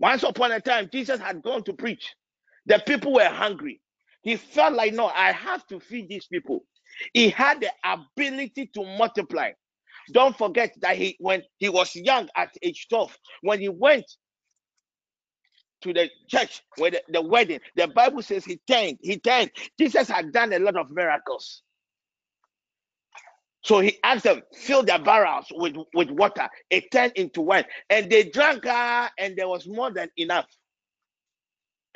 Once 0.00 0.22
upon 0.24 0.52
a 0.52 0.60
time, 0.60 0.90
Jesus 0.92 1.20
had 1.20 1.42
gone 1.42 1.64
to 1.64 1.74
preach. 1.74 2.14
The 2.66 2.82
people 2.86 3.14
were 3.14 3.28
hungry. 3.28 3.80
He 4.22 4.36
felt 4.36 4.74
like, 4.74 4.94
no, 4.94 5.06
I 5.08 5.32
have 5.32 5.66
to 5.68 5.80
feed 5.80 6.08
these 6.08 6.26
people. 6.26 6.64
He 7.14 7.30
had 7.30 7.60
the 7.62 7.70
ability 7.84 8.70
to 8.74 8.84
multiply. 8.98 9.52
Don't 10.12 10.36
forget 10.38 10.74
that 10.82 10.96
he 10.96 11.16
when 11.20 11.42
he 11.58 11.68
was 11.68 11.94
young 11.96 12.28
at 12.36 12.50
age 12.62 12.86
12, 12.90 13.16
when 13.42 13.60
he 13.60 13.68
went 13.70 14.06
to 15.82 15.92
the 15.94 16.10
church 16.28 16.62
where 16.78 16.92
the, 16.92 17.02
the 17.08 17.22
wedding, 17.22 17.60
the 17.76 17.88
Bible 17.88 18.22
says 18.22 18.44
he 18.44 18.60
turned, 18.68 18.98
he 19.02 19.18
turned. 19.18 19.50
Jesus 19.78 20.08
had 20.08 20.32
done 20.32 20.52
a 20.52 20.58
lot 20.60 20.76
of 20.76 20.90
miracles. 20.90 21.62
So 23.66 23.80
he 23.80 23.98
asked 24.04 24.22
them, 24.22 24.42
fill 24.54 24.84
their 24.84 25.00
barrels 25.00 25.46
with, 25.50 25.74
with 25.92 26.08
water. 26.12 26.48
It 26.70 26.88
turned 26.92 27.14
into 27.16 27.40
wine. 27.40 27.64
And 27.90 28.08
they 28.08 28.22
drank, 28.22 28.64
uh, 28.64 29.08
and 29.18 29.36
there 29.36 29.48
was 29.48 29.66
more 29.66 29.90
than 29.90 30.08
enough. 30.16 30.46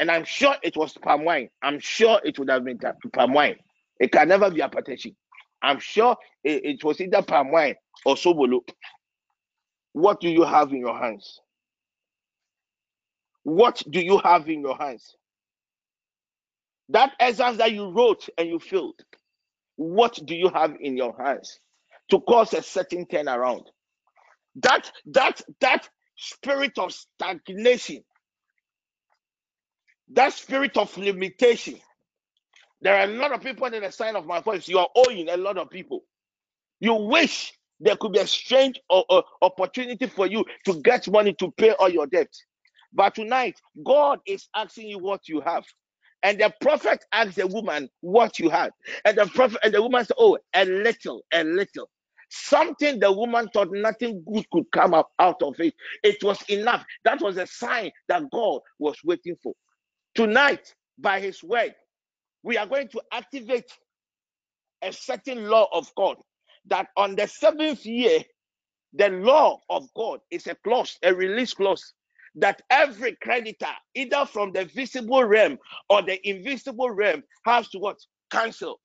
And 0.01 0.11
I'm 0.11 0.25
sure 0.25 0.57
it 0.65 0.77
was 0.77 0.95
palm 0.95 1.25
wine. 1.25 1.49
I'm 1.63 1.79
sure 1.79 2.21
it 2.25 2.41
would 2.41 2.51
have 2.51 2.65
been 2.65 2.81
palm 3.13 3.35
wine. 3.35 3.55
It 4.01 4.11
can 4.11 4.27
never 4.27 4.51
be 4.51 4.63
a 4.63 4.69
partition. 4.69 5.15
I'm 5.63 5.79
sure 5.79 6.17
it, 6.43 6.65
it 6.65 6.83
was 6.83 7.01
either 7.01 7.23
palm 7.23 7.53
wine 7.53 7.77
or 8.05 8.17
sobolo. 8.17 8.63
What 9.93 10.21
do 10.21 10.29
you 10.29 10.43
have 10.43 10.73
in 10.73 10.79
your 10.79 10.99
hands? 10.99 11.39
What 13.45 13.81
do 13.89 14.01
you 14.01 14.19
have 14.19 14.49
in 14.49 14.63
your 14.63 14.77
hands? 14.77 15.15
That 16.89 17.13
exams 17.21 17.59
that 17.59 17.71
you 17.71 17.93
wrote 17.93 18.29
and 18.37 18.49
you 18.49 18.59
filled, 18.59 19.01
what 19.81 20.21
do 20.27 20.37
you 20.37 20.51
have 20.51 20.77
in 20.81 20.97
your 20.99 21.17
hands 21.19 21.59
to 22.11 22.21
cause 22.21 22.55
a 22.55 22.63
certain 22.63 23.07
turnaround? 23.07 23.65
That 24.57 24.91
that 25.07 25.43
that 25.61 25.89
spirit 26.17 26.79
of 26.79 26.93
stagnation, 26.93 28.05
that 30.15 30.33
spirit 30.35 30.77
of 30.79 30.97
limitation. 30.99 31.77
There 32.83 32.97
are 32.97 33.05
a 33.05 33.09
lot 33.09 33.33
of 33.33 33.43
people 33.43 33.67
in 33.69 33.83
the 33.83 33.93
sign 33.93 34.17
of 34.17 34.27
my 34.27 34.41
voice. 34.41 34.69
You 34.69 34.79
are 34.81 34.89
owing 34.97 35.29
a 35.31 35.37
lot 35.39 35.59
of 35.59 35.71
people. 35.71 36.03
You 36.81 36.95
wish 36.95 37.53
there 37.81 37.97
could 37.97 38.13
be 38.13 38.21
a 38.21 38.27
strange 38.29 38.81
or, 38.91 39.05
or 39.11 39.25
opportunity 39.43 40.07
for 40.09 40.27
you 40.27 40.45
to 40.67 40.81
get 40.83 41.09
money 41.11 41.35
to 41.35 41.53
pay 41.53 41.73
all 41.73 41.91
your 41.91 42.07
debts. 42.07 42.45
But 42.93 43.15
tonight, 43.17 43.57
God 43.85 44.21
is 44.27 44.49
asking 44.57 44.89
you 44.89 44.99
what 45.01 45.29
you 45.29 45.43
have. 45.43 45.65
And 46.23 46.41
the 46.41 46.53
prophet 46.61 47.05
asked 47.13 47.37
the 47.37 47.47
woman 47.47 47.89
what 48.03 48.39
you 48.39 48.51
had. 48.51 48.73
And 49.05 49.19
the 49.19 49.27
prophet 49.27 49.61
and 49.65 49.75
the 49.75 49.83
woman 49.83 50.05
said, 50.05 50.17
Oh, 50.19 50.39
a 50.55 50.65
little, 50.67 51.23
a 51.33 51.45
little. 51.45 51.91
Something 52.31 53.01
the 53.01 53.13
woman 53.13 53.49
thought 53.53 53.71
nothing 53.73 54.25
good 54.31 54.49
could 54.53 54.71
come 54.73 54.95
up 54.95 55.11
out 55.19 55.43
of 55.43 55.59
it. 55.61 55.75
It 56.05 56.23
was 56.25 56.43
enough. 56.51 56.85
That 57.05 57.21
was 57.23 57.39
a 57.39 57.47
sign 57.47 57.93
that 58.09 58.31
God 58.31 58.61
was 58.79 58.97
waiting 59.05 59.37
for. 59.43 59.55
Tonight, 60.15 60.75
by 60.99 61.21
his 61.21 61.43
word, 61.45 61.75
we 62.43 62.59
are 62.59 62.67
going 62.67 62.89
to 62.91 63.03
activate 63.13 63.71
a 64.83 64.93
certain 64.93 65.49
law 65.49 65.69
of 65.73 65.93
God 65.97 66.17
that 66.67 66.89
on 66.97 67.17
the 67.17 67.29
seventh 67.29 67.87
year, 67.87 68.21
the 68.95 69.09
law 69.11 69.61
of 69.71 69.89
God 69.95 70.21
is 70.31 70.47
a 70.49 70.57
clause, 70.57 70.99
a 71.05 71.15
release 71.15 71.55
clause 71.55 71.95
that 72.37 72.63
every 72.71 73.17
creditor, 73.23 73.67
either 73.95 74.25
from 74.27 74.53
the 74.53 74.65
visible 74.67 75.25
realm 75.25 75.59
or 75.89 76.03
the 76.03 76.19
invisible 76.29 76.91
realm, 76.91 77.23
has 77.45 77.69
to 77.71 77.79
what? 77.79 77.99
Cancel. 78.31 78.81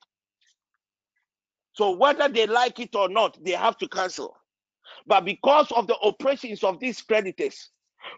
So 1.73 1.91
whether 1.97 2.29
they 2.29 2.47
like 2.47 2.79
it 2.79 2.95
or 2.95 3.09
not, 3.09 3.37
they 3.43 3.51
have 3.51 3.77
to 3.79 3.87
cancel. 3.87 4.35
But 5.07 5.25
because 5.25 5.71
of 5.71 5.87
the 5.87 5.97
operations 6.01 6.63
of 6.63 6.79
these 6.79 7.01
creditors, 7.01 7.69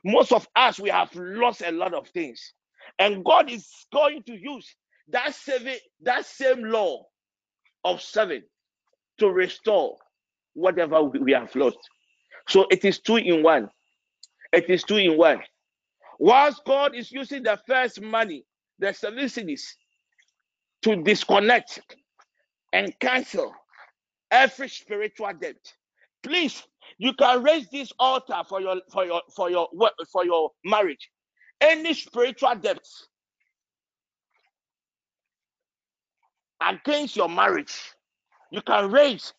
most 0.03 0.31
of 0.31 0.47
us 0.55 0.79
we 0.79 0.89
have 0.89 1.13
lost 1.15 1.61
a 1.65 1.71
lot 1.71 1.93
of 1.93 2.07
things. 2.09 2.53
And 2.99 3.23
God 3.25 3.51
is 3.51 3.67
going 3.93 4.23
to 4.23 4.33
use 4.33 4.75
that 5.09 5.33
same, 5.35 5.75
that 6.03 6.25
same 6.25 6.63
law 6.63 7.05
of 7.83 8.01
seven 8.01 8.43
to 9.19 9.29
restore 9.29 9.97
whatever 10.53 11.03
we 11.03 11.33
have 11.33 11.55
lost. 11.55 11.77
So 12.47 12.67
it 12.69 12.85
is 12.85 12.99
two 12.99 13.17
in 13.17 13.43
one. 13.43 13.69
It 14.53 14.69
is 14.69 14.83
two 14.83 14.97
in 14.97 15.17
one. 15.17 15.41
Whilst 16.19 16.63
God 16.65 16.95
is 16.95 17.11
using 17.11 17.43
the 17.43 17.59
first 17.67 18.01
money, 18.01 18.45
the 18.79 18.87
solicities, 18.87 19.61
to 20.83 20.95
disconnect 21.03 21.81
and 22.73 22.97
cancel 22.99 23.53
every 24.31 24.69
spiritual 24.69 25.31
debt. 25.39 25.57
Please, 26.23 26.63
you 26.97 27.13
can 27.13 27.43
raise 27.43 27.67
this 27.69 27.91
altar 27.99 28.41
for 28.47 28.61
your 28.61 28.81
for 28.91 29.05
your 29.05 29.21
for 29.35 29.49
your 29.49 29.67
for 30.11 30.25
your 30.25 30.51
marriage. 30.65 31.09
Any 31.61 31.93
spiritual 31.93 32.55
debts 32.55 33.07
against 36.61 37.15
your 37.15 37.29
marriage, 37.29 37.73
you 38.51 38.61
can 38.61 38.91
raise 38.91 39.33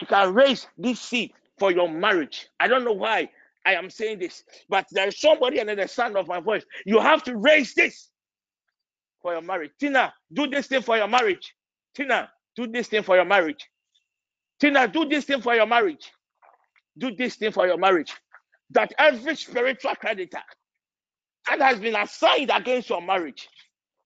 you 0.00 0.06
can 0.06 0.34
raise 0.34 0.66
this 0.76 1.00
seed 1.00 1.32
for 1.58 1.72
your 1.72 1.88
marriage. 1.88 2.48
I 2.60 2.68
don't 2.68 2.84
know 2.84 2.92
why 2.92 3.30
I 3.66 3.74
am 3.74 3.90
saying 3.90 4.20
this, 4.20 4.44
but 4.70 4.86
there 4.92 5.08
is 5.08 5.20
somebody 5.20 5.60
under 5.60 5.76
the 5.76 5.88
sound 5.88 6.16
of 6.16 6.28
my 6.28 6.40
voice. 6.40 6.64
You 6.86 7.00
have 7.00 7.24
to 7.24 7.36
raise 7.36 7.74
this 7.74 8.10
for 9.22 9.32
your 9.34 9.42
marriage. 9.42 9.72
Tina, 9.80 10.14
do 10.32 10.48
this 10.48 10.68
thing 10.68 10.82
for 10.82 10.96
your 10.96 11.08
marriage. 11.08 11.54
Tina, 11.96 12.30
do 12.56 12.66
this 12.68 12.88
thing 12.88 13.02
for 13.04 13.16
your 13.16 13.26
marriage. 13.26 13.68
Tina, 14.60 14.88
do 14.88 15.06
this 15.08 15.26
thing 15.26 15.42
for 15.42 15.54
your 15.54 15.66
marriage. 15.66 16.10
Do 16.98 17.14
this 17.16 17.36
thing 17.36 17.52
for 17.52 17.66
your 17.66 17.78
marriage. 17.78 18.12
that 18.72 18.92
every 18.98 19.36
spiritual 19.36 19.94
creditor 19.96 20.42
that 21.48 21.60
has 21.62 21.80
been 21.80 21.96
assigned 21.96 22.50
against 22.54 22.90
your 22.90 23.02
marriage, 23.02 23.48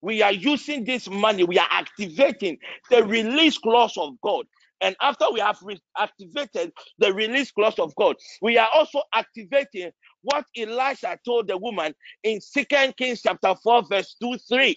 we 0.03 0.23
are 0.23 0.33
using 0.33 0.85
this 0.85 1.09
money, 1.11 1.45
we 1.45 1.59
are 1.59 1.69
activating 1.71 2.59
the 2.91 3.05
release 3.05 3.59
clause 3.59 3.97
of 3.99 4.15
God. 4.23 4.47
And 4.83 4.97
after 5.01 5.27
we 5.33 5.41
have 5.41 5.59
re- 5.63 5.81
activated 5.99 6.73
the 6.99 7.13
release 7.13 7.51
clause 7.53 7.79
of 7.79 7.95
God, 7.97 8.17
we 8.43 8.59
are 8.59 8.69
also 8.75 9.03
activating 9.15 9.91
what 10.23 10.45
Elisha 10.57 11.19
told 11.25 11.49
the 11.49 11.59
woman 11.59 11.95
in 12.25 12.41
Second 12.41 12.97
Kings 12.97 13.23
chapter 13.23 13.55
4, 13.63 13.85
verse 13.89 14.17
2 14.23 14.39
3. 14.49 14.77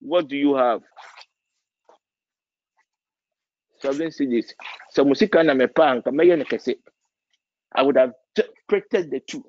What 0.00 0.28
do 0.28 0.36
you 0.36 0.54
have? 0.56 0.82
So 3.80 5.04
musika. 5.04 5.42
I 7.74 7.82
would 7.82 7.96
have 7.96 8.12
created 8.68 9.10
the 9.10 9.20
two. 9.20 9.44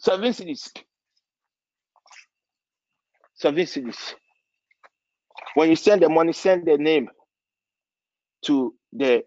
Seven 0.00 0.32
cedis. 0.32 0.70
Seven 3.34 3.64
cedis. 3.66 4.14
When 5.54 5.70
you 5.70 5.76
send 5.76 6.02
the 6.02 6.08
money, 6.08 6.32
send 6.32 6.66
the 6.66 6.78
name 6.78 7.08
to 8.46 8.74
the 8.92 9.24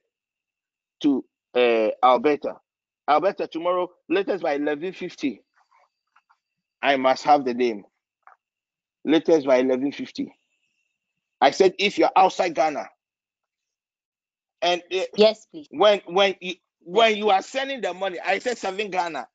to 1.01 1.25
uh, 1.55 1.89
Alberta. 2.03 2.55
Alberta, 3.09 3.47
tomorrow, 3.47 3.89
latest 4.09 4.43
by 4.43 4.57
11.50, 4.57 5.39
I 6.83 6.97
must 6.97 7.23
have 7.23 7.45
the 7.45 7.53
name. 7.53 7.85
Latest 9.05 9.47
by 9.47 9.63
11.50. 9.63 10.29
I 11.41 11.51
said, 11.51 11.75
if 11.79 11.97
you're 11.97 12.11
outside 12.15 12.55
Ghana, 12.55 12.85
and 14.61 14.83
it, 14.91 15.09
Yes, 15.15 15.47
please. 15.51 15.69
when 15.69 16.01
when 16.07 16.35
you, 16.41 16.55
when 16.81 17.17
you 17.17 17.29
are 17.31 17.41
sending 17.43 17.81
the 17.81 17.93
money, 17.93 18.19
I 18.19 18.39
said 18.39 18.57
seven 18.57 18.91
Ghana. 18.91 19.27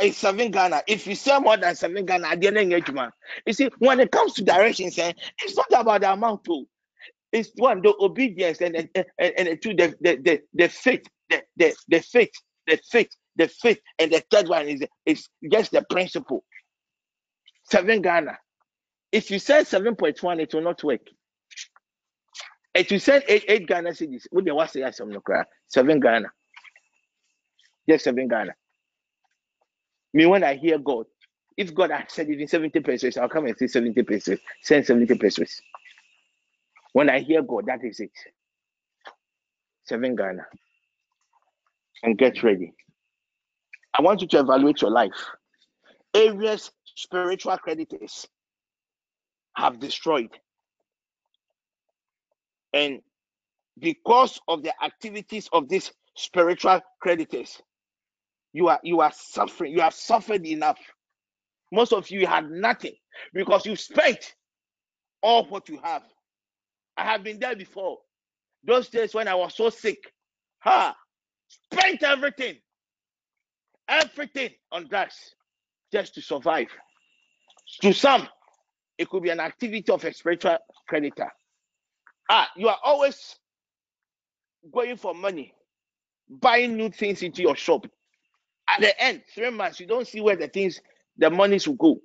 It's 0.00 0.18
seven 0.18 0.50
Ghana. 0.50 0.82
If 0.88 1.06
you 1.06 1.14
sell 1.16 1.40
more 1.40 1.56
than 1.58 1.76
seven 1.76 2.06
Ghana, 2.06 2.28
at 2.28 2.40
the 2.40 2.48
end 2.48 2.58
engagement. 2.58 3.14
You 3.46 3.52
see, 3.54 3.70
when 3.78 4.00
it 4.00 4.12
comes 4.12 4.34
to 4.34 4.44
directions, 4.44 4.98
eh, 4.98 5.12
it's 5.42 5.56
not 5.56 5.68
about 5.82 6.02
the 6.02 6.12
amount 6.12 6.44
too. 6.44 6.66
It's 7.32 7.50
one 7.56 7.82
the 7.82 7.94
obedience 8.00 8.60
and 8.62 8.76
and, 8.76 8.90
and, 9.18 9.48
and 9.48 9.62
two 9.62 9.74
the 9.74 9.94
the 10.00 10.16
the, 10.16 10.40
the 10.54 10.68
faith, 10.68 11.04
the, 11.30 11.42
the 11.56 11.74
the 11.88 12.00
faith, 12.00 12.32
the 12.66 12.78
faith, 12.90 13.10
the 13.36 13.48
faith, 13.48 13.80
and 13.98 14.12
the 14.12 14.24
third 14.30 14.48
one 14.48 14.68
is 14.68 14.82
is 15.06 15.28
just 15.52 15.72
the 15.72 15.84
principle. 15.90 16.44
Seven 17.64 18.02
Ghana. 18.02 18.38
If 19.12 19.30
you 19.30 19.38
send 19.40 19.66
seven 19.68 19.96
point 19.96 20.22
one, 20.22 20.40
it 20.40 20.54
will 20.54 20.62
not 20.62 20.84
work. 20.84 21.02
If 22.74 22.92
you 22.92 22.98
send 23.00 23.24
eight 23.28 23.44
eight 23.48 23.68
Ghana 23.68 23.90
cedis, 23.90 24.26
what 24.30 24.44
they 24.46 24.52
to 24.52 24.68
say 24.68 24.90
some. 24.92 25.12
Seven 25.68 26.00
Ghana. 26.00 26.28
Just 27.88 28.04
seven 28.04 28.28
Ghana. 28.28 28.52
Me 30.12 30.26
when 30.26 30.44
I 30.44 30.54
hear 30.56 30.78
God, 30.78 31.06
if 31.56 31.74
God 31.74 31.90
has 31.90 32.04
said 32.08 32.28
even 32.30 32.48
70 32.48 32.80
pesos, 32.80 33.16
I'll 33.16 33.28
come 33.28 33.46
and 33.46 33.56
say 33.56 33.66
70 33.66 34.02
pesos. 34.02 34.38
Send 34.62 34.86
70 34.86 35.14
pesos. 35.18 35.60
When 36.92 37.08
I 37.08 37.20
hear 37.20 37.42
God, 37.42 37.66
that 37.66 37.84
is 37.84 38.00
it. 38.00 38.12
Seven 39.84 40.16
Ghana. 40.16 40.46
And 42.02 42.16
get 42.18 42.42
ready. 42.42 42.72
I 43.98 44.02
want 44.02 44.22
you 44.22 44.28
to 44.28 44.40
evaluate 44.40 44.82
your 44.82 44.90
life. 44.90 45.12
Areas 46.14 46.72
spiritual 46.94 47.56
creditors 47.58 48.26
have 49.54 49.78
destroyed. 49.78 50.30
And 52.72 53.00
because 53.78 54.40
of 54.48 54.62
the 54.62 54.72
activities 54.82 55.48
of 55.52 55.68
these 55.68 55.92
spiritual 56.16 56.80
creditors, 57.00 57.60
you 58.52 58.68
are 58.68 58.80
you 58.82 59.00
are 59.00 59.12
suffering, 59.14 59.72
you 59.72 59.80
have 59.80 59.94
suffered 59.94 60.46
enough. 60.46 60.78
Most 61.72 61.92
of 61.92 62.10
you 62.10 62.26
had 62.26 62.50
nothing 62.50 62.94
because 63.32 63.64
you 63.64 63.76
spent 63.76 64.34
all 65.22 65.44
what 65.46 65.68
you 65.68 65.78
have. 65.82 66.02
I 67.00 67.04
have 67.04 67.24
been 67.24 67.38
there 67.38 67.56
before. 67.56 67.96
Those 68.62 68.90
days 68.90 69.14
when 69.14 69.26
I 69.26 69.34
was 69.34 69.54
so 69.54 69.70
sick, 69.70 70.12
ha, 70.58 70.94
spent 71.48 72.02
everything, 72.02 72.56
everything 73.88 74.50
on 74.70 74.86
drugs 74.86 75.34
just 75.90 76.14
to 76.16 76.20
survive. 76.20 76.68
To 77.80 77.94
some, 77.94 78.28
it 78.98 79.08
could 79.08 79.22
be 79.22 79.30
an 79.30 79.40
activity 79.40 79.90
of 79.90 80.04
a 80.04 80.12
spiritual 80.12 80.58
creditor. 80.86 81.30
Ah, 82.28 82.50
you 82.54 82.68
are 82.68 82.76
always 82.84 83.34
going 84.70 84.98
for 84.98 85.14
money, 85.14 85.54
buying 86.28 86.76
new 86.76 86.90
things 86.90 87.22
into 87.22 87.40
your 87.40 87.56
shop. 87.56 87.86
At 88.68 88.82
the 88.82 89.02
end, 89.02 89.22
three 89.34 89.50
months, 89.50 89.80
you 89.80 89.86
don't 89.86 90.06
see 90.06 90.20
where 90.20 90.36
the 90.36 90.48
things, 90.48 90.82
the 91.16 91.30
monies 91.30 91.66
will 91.66 91.76
go. 91.76 91.98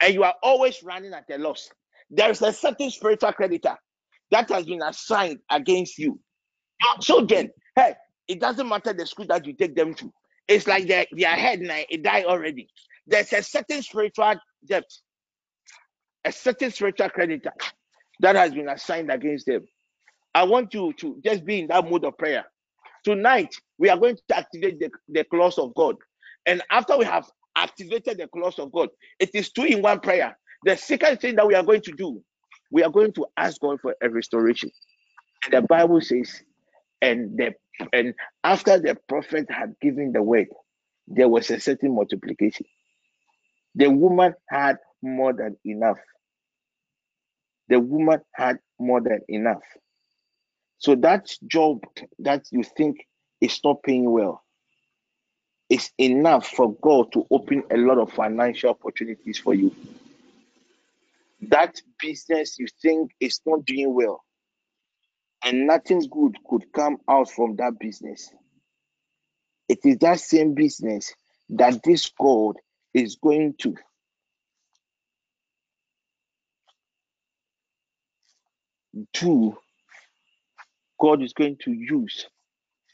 And 0.00 0.14
you 0.14 0.22
are 0.22 0.34
always 0.42 0.82
running 0.82 1.12
at 1.12 1.28
a 1.30 1.36
loss. 1.36 1.68
There 2.08 2.30
is 2.30 2.40
a 2.40 2.50
certain 2.50 2.90
spiritual 2.90 3.34
creditor 3.34 3.76
that 4.30 4.50
has 4.50 4.66
been 4.66 4.82
assigned 4.82 5.38
against 5.50 5.98
you. 5.98 6.18
Your 6.82 6.98
children, 7.00 7.50
hey, 7.76 7.94
it 8.28 8.40
doesn't 8.40 8.68
matter 8.68 8.92
the 8.92 9.06
school 9.06 9.26
that 9.26 9.46
you 9.46 9.54
take 9.54 9.74
them 9.74 9.94
to. 9.94 10.12
It's 10.46 10.66
like 10.66 10.86
their, 10.86 11.06
their 11.12 11.30
head 11.36 11.60
now, 11.60 11.80
it 11.88 12.02
died 12.02 12.24
already. 12.26 12.68
There's 13.06 13.32
a 13.32 13.42
certain 13.42 13.82
spiritual 13.82 14.34
debt, 14.66 14.84
a 16.24 16.32
certain 16.32 16.70
spiritual 16.70 17.10
creditor 17.10 17.52
that 18.20 18.36
has 18.36 18.52
been 18.52 18.68
assigned 18.68 19.10
against 19.10 19.46
them. 19.46 19.66
I 20.34 20.44
want 20.44 20.74
you 20.74 20.92
to 21.00 21.20
just 21.24 21.44
be 21.44 21.60
in 21.60 21.68
that 21.68 21.88
mood 21.88 22.04
of 22.04 22.16
prayer. 22.18 22.44
Tonight, 23.04 23.54
we 23.78 23.88
are 23.88 23.96
going 23.98 24.16
to 24.16 24.36
activate 24.36 24.78
the, 24.78 24.90
the 25.08 25.24
clause 25.24 25.58
of 25.58 25.74
God. 25.74 25.96
And 26.46 26.62
after 26.70 26.96
we 26.96 27.04
have 27.04 27.26
activated 27.56 28.18
the 28.18 28.28
clause 28.28 28.58
of 28.58 28.72
God, 28.72 28.88
it 29.18 29.30
is 29.34 29.50
two 29.50 29.64
in 29.64 29.82
one 29.82 30.00
prayer. 30.00 30.36
The 30.64 30.76
second 30.76 31.20
thing 31.20 31.36
that 31.36 31.46
we 31.46 31.54
are 31.54 31.62
going 31.62 31.82
to 31.82 31.92
do, 31.92 32.22
we 32.70 32.82
are 32.82 32.90
going 32.90 33.12
to 33.14 33.26
ask 33.36 33.60
God 33.60 33.80
for 33.80 33.94
a 34.02 34.08
restoration. 34.08 34.70
And 35.44 35.54
the 35.54 35.62
Bible 35.62 36.00
says, 36.00 36.42
and 37.00 37.38
the 37.38 37.54
and 37.92 38.14
after 38.42 38.78
the 38.78 38.96
prophet 39.08 39.46
had 39.50 39.74
given 39.80 40.12
the 40.12 40.22
word, 40.22 40.48
there 41.06 41.28
was 41.28 41.50
a 41.50 41.60
certain 41.60 41.94
multiplication. 41.94 42.66
The 43.74 43.88
woman 43.88 44.34
had 44.48 44.78
more 45.00 45.32
than 45.32 45.56
enough. 45.64 45.98
The 47.68 47.78
woman 47.78 48.20
had 48.34 48.58
more 48.78 49.00
than 49.00 49.20
enough. 49.28 49.62
So 50.78 50.94
that 50.96 51.30
job 51.46 51.82
that 52.20 52.46
you 52.50 52.64
think 52.64 53.06
is 53.40 53.60
not 53.64 53.82
paying 53.82 54.10
well 54.10 54.42
is 55.68 55.90
enough 55.98 56.48
for 56.48 56.74
God 56.74 57.12
to 57.12 57.26
open 57.30 57.62
a 57.70 57.76
lot 57.76 57.98
of 57.98 58.12
financial 58.12 58.70
opportunities 58.70 59.38
for 59.38 59.54
you. 59.54 59.74
That 61.42 61.80
business 62.00 62.58
you 62.58 62.66
think 62.82 63.12
is 63.20 63.40
not 63.46 63.64
doing 63.66 63.94
well 63.94 64.24
and 65.44 65.66
nothing 65.66 66.02
good 66.10 66.36
could 66.48 66.72
come 66.74 66.98
out 67.08 67.30
from 67.30 67.56
that 67.56 67.74
business. 67.80 68.30
It 69.68 69.80
is 69.84 69.98
that 69.98 70.20
same 70.20 70.54
business 70.54 71.14
that 71.50 71.82
this 71.84 72.10
God 72.20 72.56
is 72.94 73.16
going 73.22 73.54
to 73.60 73.76
do, 79.14 79.56
God 81.00 81.22
is 81.22 81.34
going 81.34 81.58
to 81.64 81.72
use 81.72 82.26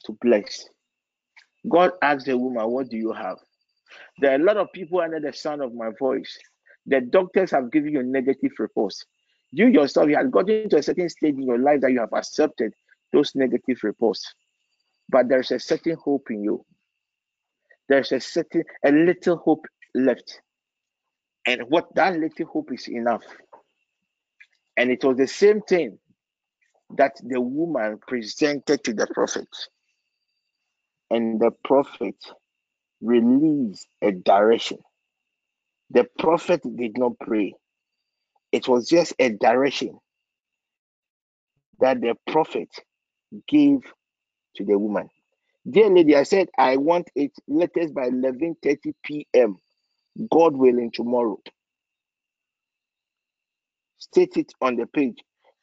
to 0.07 0.17
bless. 0.23 0.67
God 1.69 1.93
asked 2.03 2.27
the 2.27 2.39
woman, 2.39 2.71
What 2.71 2.91
do 2.91 2.97
you 2.99 3.13
have? 3.13 3.39
There 4.21 4.33
are 4.33 4.37
a 4.37 4.45
lot 4.45 4.59
of 4.59 4.73
people 4.73 5.01
under 5.01 5.21
the 5.21 5.33
sound 5.33 5.63
of 5.63 5.75
my 5.75 5.91
voice. 5.99 6.39
The 6.87 7.01
doctors 7.01 7.51
have 7.51 7.71
given 7.71 7.93
you 7.93 8.03
negative 8.03 8.53
reports. 8.59 9.05
You 9.51 9.69
yourself, 9.69 10.09
you 10.09 10.17
have 10.17 10.31
gotten 10.31 10.69
to 10.71 10.79
a 10.79 10.83
certain 10.83 11.09
stage 11.09 11.35
in 11.35 11.47
your 11.47 11.59
life 11.59 11.81
that 11.81 11.93
you 11.93 12.01
have 12.01 12.13
accepted 12.13 12.75
those 13.13 13.35
negative 13.35 13.79
reports. 13.83 14.35
But 15.09 15.29
there's 15.29 15.51
a 15.53 15.59
certain 15.59 15.97
hope 15.97 16.31
in 16.31 16.43
you. 16.43 16.65
There's 17.89 18.13
a 18.13 18.21
certain, 18.21 18.65
a 18.85 18.91
little 18.91 19.37
hope 19.37 19.67
left. 19.95 20.41
And 21.47 21.63
what 21.69 21.95
that 21.95 22.19
little 22.19 22.47
hope 22.47 22.73
is 22.73 22.89
enough. 22.89 23.25
And 24.77 24.91
it 24.91 25.05
was 25.05 25.17
the 25.17 25.29
same 25.29 25.61
thing 25.63 25.99
that 26.97 27.13
the 27.23 27.41
woman 27.41 27.99
presented 28.07 28.83
to 28.85 28.93
the 28.95 29.07
prophet. 29.15 29.49
And 31.11 31.41
the 31.41 31.53
prophet 31.65 32.17
released 33.01 33.87
a 34.03 34.13
direction. 34.13 34.79
The 35.91 36.07
prophet 36.19 36.63
did 36.77 36.99
not 36.99 37.13
pray, 37.21 37.55
it 38.53 38.69
was 38.69 38.89
just 38.89 39.15
a 39.19 39.31
direction 39.31 39.99
that 41.81 42.01
the 42.01 42.17
prophet 42.31 42.71
gave 43.49 43.81
to 44.57 44.65
the 44.65 44.79
woman. 44.79 45.09
Dear 45.71 45.91
lady, 45.91 46.17
I 46.17 46.25
said 46.25 46.49
I 46.59 46.77
want 46.79 47.11
it 47.17 47.33
latest 47.49 47.95
by 47.95 48.11
11:30 48.11 48.95
p.m. 49.05 49.59
God 50.33 50.57
willing 50.57 50.93
tomorrow. 50.93 51.39
State 53.99 54.37
it 54.39 54.53
on 54.63 54.77
the 54.77 54.87
page. 54.87 55.19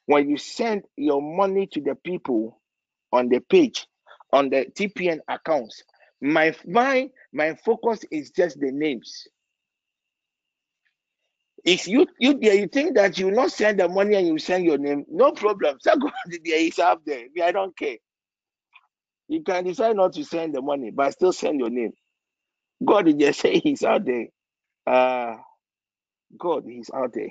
When 0.06 0.28
you 0.30 0.38
send 0.38 0.84
your 0.96 1.22
money 1.22 1.68
to 1.72 1.80
the 1.82 1.96
people 1.96 2.60
on 3.12 3.28
the 3.28 3.40
page, 3.40 3.86
on 4.32 4.50
the 4.50 4.66
TPN 4.74 5.20
accounts, 5.28 5.82
My 6.20 6.54
my 6.66 7.10
my 7.32 7.54
focus 7.64 8.04
is 8.10 8.30
just 8.32 8.60
the 8.60 8.72
names. 8.72 9.28
If 11.64 11.86
you 11.86 12.06
you 12.18 12.38
there, 12.38 12.54
you 12.54 12.66
think 12.66 12.96
that 12.96 13.18
you 13.18 13.26
will 13.26 13.34
not 13.34 13.52
send 13.52 13.78
the 13.78 13.88
money 13.88 14.16
and 14.16 14.26
you 14.26 14.38
send 14.38 14.64
your 14.64 14.78
name, 14.78 15.04
no 15.08 15.32
problem. 15.32 15.78
Go 15.84 16.10
there 16.28 16.58
is 16.58 16.78
up 16.78 17.02
there. 17.04 17.26
I 17.42 17.52
don't 17.52 17.76
care. 17.76 17.96
You 19.28 19.42
can 19.42 19.64
decide 19.64 19.96
not 19.96 20.12
to 20.14 20.24
send 20.24 20.54
the 20.54 20.60
money, 20.60 20.90
but 20.90 21.12
still 21.12 21.32
send 21.32 21.60
your 21.60 21.70
name. 21.70 21.92
God 22.84 23.08
is 23.08 23.14
just 23.14 23.40
say 23.40 23.58
He's 23.60 23.84
out 23.84 24.04
there. 24.04 24.26
Uh, 24.86 25.36
God, 26.36 26.64
He's 26.66 26.90
out 26.94 27.12
there. 27.14 27.30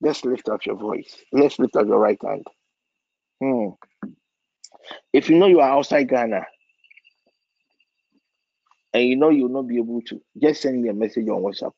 Let's 0.00 0.24
lift 0.24 0.48
up 0.48 0.64
your 0.64 0.76
voice. 0.76 1.16
Let's 1.32 1.58
lift 1.58 1.76
up 1.76 1.86
your 1.86 1.98
right 1.98 2.18
hand. 2.24 2.46
Hmm. 3.42 3.68
If 5.12 5.28
you 5.28 5.38
know 5.38 5.46
you 5.46 5.60
are 5.60 5.70
outside 5.70 6.08
Ghana 6.08 6.44
and 8.92 9.04
you 9.04 9.16
know 9.16 9.30
you 9.30 9.44
will 9.44 9.62
not 9.62 9.68
be 9.68 9.78
able 9.78 10.02
to, 10.02 10.20
just 10.40 10.62
send 10.62 10.80
me 10.80 10.88
a 10.88 10.94
message 10.94 11.28
on 11.28 11.42
WhatsApp. 11.42 11.72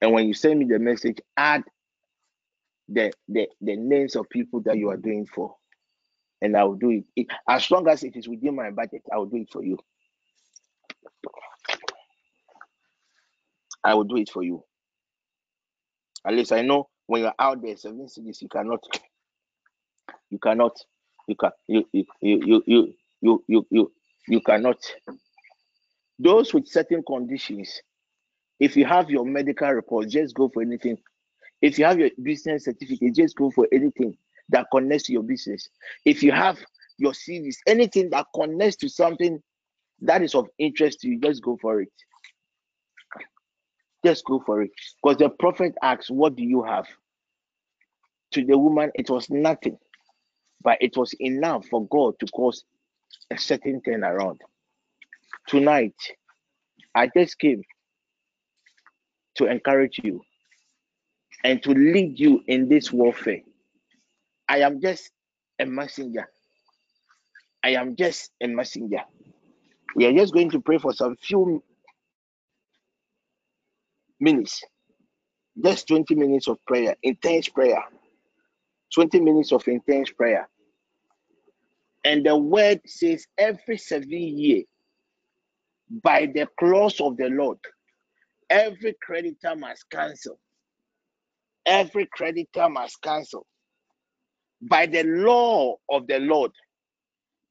And 0.00 0.12
when 0.12 0.26
you 0.26 0.34
send 0.34 0.60
me 0.60 0.66
the 0.66 0.78
message, 0.78 1.18
add 1.36 1.64
the, 2.88 3.12
the, 3.28 3.48
the 3.60 3.76
names 3.76 4.16
of 4.16 4.28
people 4.30 4.60
that 4.62 4.76
you 4.78 4.90
are 4.90 4.96
doing 4.96 5.26
for. 5.26 5.54
And 6.40 6.56
I 6.56 6.64
will 6.64 6.76
do 6.76 6.90
it. 6.90 7.04
it. 7.16 7.26
As 7.48 7.70
long 7.70 7.88
as 7.88 8.04
it 8.04 8.16
is 8.16 8.28
within 8.28 8.54
my 8.54 8.70
budget, 8.70 9.02
I 9.12 9.18
will 9.18 9.26
do 9.26 9.36
it 9.38 9.50
for 9.52 9.64
you. 9.64 9.78
I 13.82 13.94
will 13.94 14.04
do 14.04 14.16
it 14.16 14.30
for 14.30 14.42
you. 14.42 14.62
At 16.24 16.34
least 16.34 16.52
I 16.52 16.62
know 16.62 16.88
when 17.06 17.22
you're 17.22 17.34
out 17.38 17.62
there, 17.62 17.76
seven 17.76 18.06
cedis, 18.06 18.42
you 18.42 18.48
cannot, 18.48 18.84
you 20.30 20.38
cannot, 20.38 20.76
you 21.26 21.34
can, 21.34 21.50
you, 21.66 21.88
you, 21.92 22.04
you, 22.20 22.62
you, 22.66 22.94
you, 23.20 23.44
you, 23.48 23.66
you, 23.70 23.92
you 24.28 24.40
cannot. 24.42 24.78
Those 26.18 26.52
with 26.52 26.68
certain 26.68 27.02
conditions, 27.02 27.80
if 28.60 28.76
you 28.76 28.84
have 28.84 29.10
your 29.10 29.24
medical 29.24 29.70
report, 29.70 30.08
just 30.08 30.34
go 30.34 30.48
for 30.48 30.62
anything. 30.62 30.98
If 31.62 31.78
you 31.78 31.84
have 31.84 31.98
your 31.98 32.10
business 32.22 32.64
certificate, 32.64 33.14
just 33.14 33.36
go 33.36 33.50
for 33.50 33.68
anything 33.72 34.16
that 34.50 34.66
connects 34.72 35.06
to 35.06 35.12
your 35.12 35.22
business. 35.22 35.68
If 36.04 36.22
you 36.22 36.32
have 36.32 36.58
your 36.98 37.12
CVs, 37.12 37.56
anything 37.66 38.10
that 38.10 38.26
connects 38.34 38.76
to 38.76 38.88
something 38.88 39.40
that 40.02 40.22
is 40.22 40.34
of 40.34 40.48
interest 40.58 41.00
to 41.00 41.08
you, 41.08 41.20
just 41.20 41.42
go 41.42 41.58
for 41.60 41.82
it. 41.82 41.92
Just 44.04 44.24
go 44.24 44.42
for 44.44 44.62
it. 44.62 44.70
Because 45.02 45.18
the 45.18 45.28
prophet 45.28 45.74
asked, 45.82 46.10
What 46.10 46.36
do 46.36 46.44
you 46.44 46.62
have? 46.62 46.86
To 48.32 48.44
the 48.44 48.58
woman, 48.58 48.90
it 48.94 49.08
was 49.10 49.30
nothing, 49.30 49.78
but 50.62 50.78
it 50.80 50.96
was 50.96 51.14
enough 51.14 51.66
for 51.66 51.86
God 51.88 52.14
to 52.20 52.26
cause 52.26 52.64
a 53.30 53.38
certain 53.38 53.80
turnaround. 53.80 54.38
Tonight, 55.48 55.94
I 56.94 57.08
just 57.16 57.38
came 57.38 57.62
to 59.38 59.46
encourage 59.46 60.00
you 60.02 60.22
and 61.44 61.62
to 61.62 61.70
lead 61.70 62.18
you 62.18 62.42
in 62.46 62.68
this 62.68 62.92
warfare. 62.92 63.40
I 64.48 64.58
am 64.60 64.80
just 64.80 65.10
a 65.58 65.66
messenger. 65.66 66.28
I 67.64 67.70
am 67.70 67.96
just 67.96 68.30
a 68.42 68.46
messenger. 68.46 69.02
We 69.96 70.06
are 70.06 70.12
just 70.12 70.32
going 70.34 70.50
to 70.50 70.60
pray 70.60 70.78
for 70.78 70.92
some 70.92 71.16
few 71.16 71.62
minutes. 74.20 74.62
Just 75.62 75.88
20 75.88 76.14
minutes 76.14 76.48
of 76.48 76.58
prayer, 76.66 76.96
intense 77.02 77.48
prayer. 77.48 77.82
20 78.94 79.20
minutes 79.20 79.52
of 79.52 79.66
intense 79.68 80.10
prayer. 80.10 80.48
And 82.04 82.24
the 82.24 82.36
word 82.36 82.80
says 82.86 83.26
every 83.36 83.76
seven 83.78 84.08
year, 84.10 84.62
by 86.02 86.26
the 86.32 86.46
clause 86.58 87.00
of 87.00 87.16
the 87.16 87.28
Lord, 87.28 87.58
every 88.50 88.96
creditor 89.02 89.56
must 89.56 89.84
cancel. 89.90 90.38
Every 91.66 92.08
creditor 92.12 92.68
must 92.68 93.00
cancel. 93.02 93.46
By 94.62 94.86
the 94.86 95.04
law 95.04 95.76
of 95.90 96.06
the 96.08 96.20
Lord, 96.20 96.52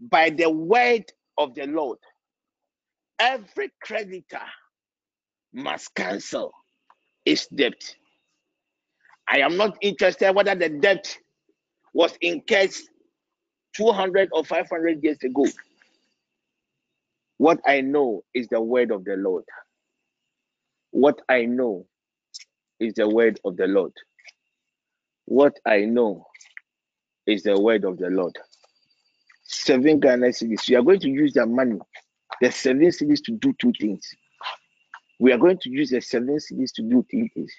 by 0.02 0.32
the 0.32 0.50
word 0.50 1.06
of 1.38 1.56
the 1.56 1.68
Lord, 1.68 2.00
every 3.20 3.72
creditor 3.82 4.41
must 5.54 5.93
cancel 5.95 6.54
its 7.26 7.48
debt. 7.48 7.95
I 9.30 9.39
am 9.39 9.58
not 9.58 9.78
interested 9.82 10.34
whether 10.36 10.56
the 10.56 10.70
debt 10.70 11.18
was 11.93 12.14
incurred 12.22 12.72
200 13.76 14.30
or 14.34 14.45
500 14.45 15.04
years 15.04 15.18
ago. 15.24 15.45
What 17.38 17.60
I 17.68 17.82
know 17.82 18.24
is 18.34 18.48
the 18.50 18.62
word 18.62 18.91
of 18.91 19.06
the 19.06 19.16
Lord. 19.18 19.45
What 20.98 21.22
I 21.30 21.45
know 21.45 21.86
is 22.80 22.95
the 22.95 23.08
word 23.08 23.39
of 23.45 23.56
the 23.56 23.68
Lord. 23.68 23.93
What 25.26 25.54
I 25.64 25.82
know 25.82 26.26
is 27.28 27.43
the 27.43 27.56
word 27.60 27.86
of 27.86 28.00
the 28.00 28.10
Lord. 28.10 28.36
Seven 29.43 30.00
Ghana 30.00 30.30
cedis. 30.30 30.68
We 30.68 30.74
are 30.74 30.82
going 30.82 31.00
to 31.02 31.08
use 31.08 31.34
the 31.34 31.45
money, 31.45 31.78
the 32.41 32.52
seven 32.52 32.88
cedis, 32.88 33.24
to 33.26 33.34
do 33.34 33.54
two 33.62 33.72
things. 33.80 34.02
We 35.20 35.32
are 35.32 35.38
going 35.38 35.60
to 35.60 35.70
use 35.70 35.91
the 35.91 36.02
seven 36.02 36.39
cedis 36.39 36.74
to 36.78 36.82
do 36.82 37.06
two 37.12 37.28
things. 37.32 37.54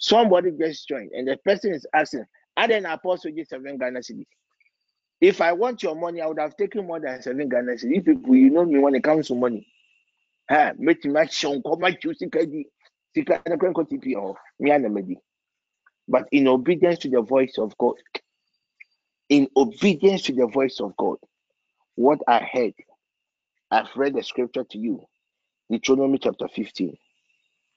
Somebody 0.00 0.50
just 0.58 0.88
joined, 0.88 1.12
and 1.12 1.28
the 1.28 1.36
person 1.44 1.74
is 1.74 1.86
asking, 1.94 2.24
"Are 2.56 2.66
then 2.66 2.86
apostle 2.86 3.30
just 3.30 3.50
seven 3.50 3.78
Ghana 3.78 4.00
cedis?" 4.00 4.26
If 5.20 5.40
I 5.40 5.52
want 5.52 5.84
your 5.84 5.94
money, 5.94 6.20
I 6.20 6.26
would 6.26 6.40
have 6.40 6.56
taken 6.56 6.88
more 6.88 6.98
than 6.98 7.22
seven 7.22 7.48
Ghana. 7.48 7.76
If 7.80 8.04
people, 8.04 8.34
you 8.34 8.50
know 8.50 8.64
me 8.64 8.80
when 8.80 8.96
it 8.96 9.04
comes 9.04 9.28
to 9.28 9.36
money. 9.36 9.64
But 10.48 10.76
in 16.32 16.48
obedience 16.48 17.00
to 17.00 17.10
the 17.10 17.22
voice 17.22 17.56
of 17.58 17.78
God, 17.78 17.96
in 19.28 19.48
obedience 19.56 20.22
to 20.24 20.32
the 20.34 20.46
voice 20.46 20.80
of 20.80 20.96
God, 20.96 21.16
what 21.96 22.20
I 22.28 22.40
heard, 22.52 22.74
I've 23.70 23.88
read 23.96 24.14
the 24.14 24.22
scripture 24.22 24.64
to 24.64 24.78
you. 24.78 25.00
Deuteronomy 25.70 26.18
chapter 26.18 26.48
15, 26.48 26.96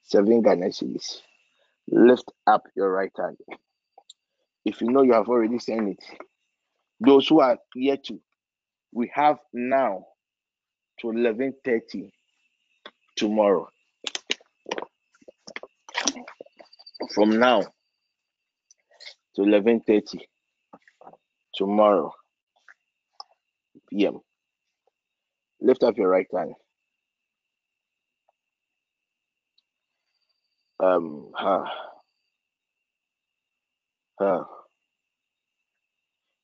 7 0.03 0.43
Ghana 0.43 0.67
cedis. 0.67 1.21
Lift 1.89 2.31
up 2.47 2.63
your 2.75 2.91
right 2.91 3.11
hand. 3.17 3.37
If 4.65 4.81
you 4.81 4.91
know 4.91 5.03
you 5.03 5.13
have 5.13 5.29
already 5.29 5.59
seen 5.59 5.89
it, 5.89 6.03
those 6.99 7.27
who 7.27 7.39
are 7.41 7.57
yet 7.75 8.03
to, 8.05 8.19
we 8.93 9.11
have 9.13 9.37
now 9.53 10.05
to 11.01 11.07
11:30 11.07 12.11
tomorrow. 13.17 13.69
From 17.15 17.39
now 17.39 17.61
to 19.35 19.41
11:30 19.43 20.19
tomorrow 21.55 22.13
p.m. 23.89 24.19
Lift 25.61 25.83
up 25.83 25.97
your 25.97 26.09
right 26.09 26.27
hand. 26.35 26.55
Um, 30.81 31.31
huh, 31.35 31.65
huh. 34.19 34.43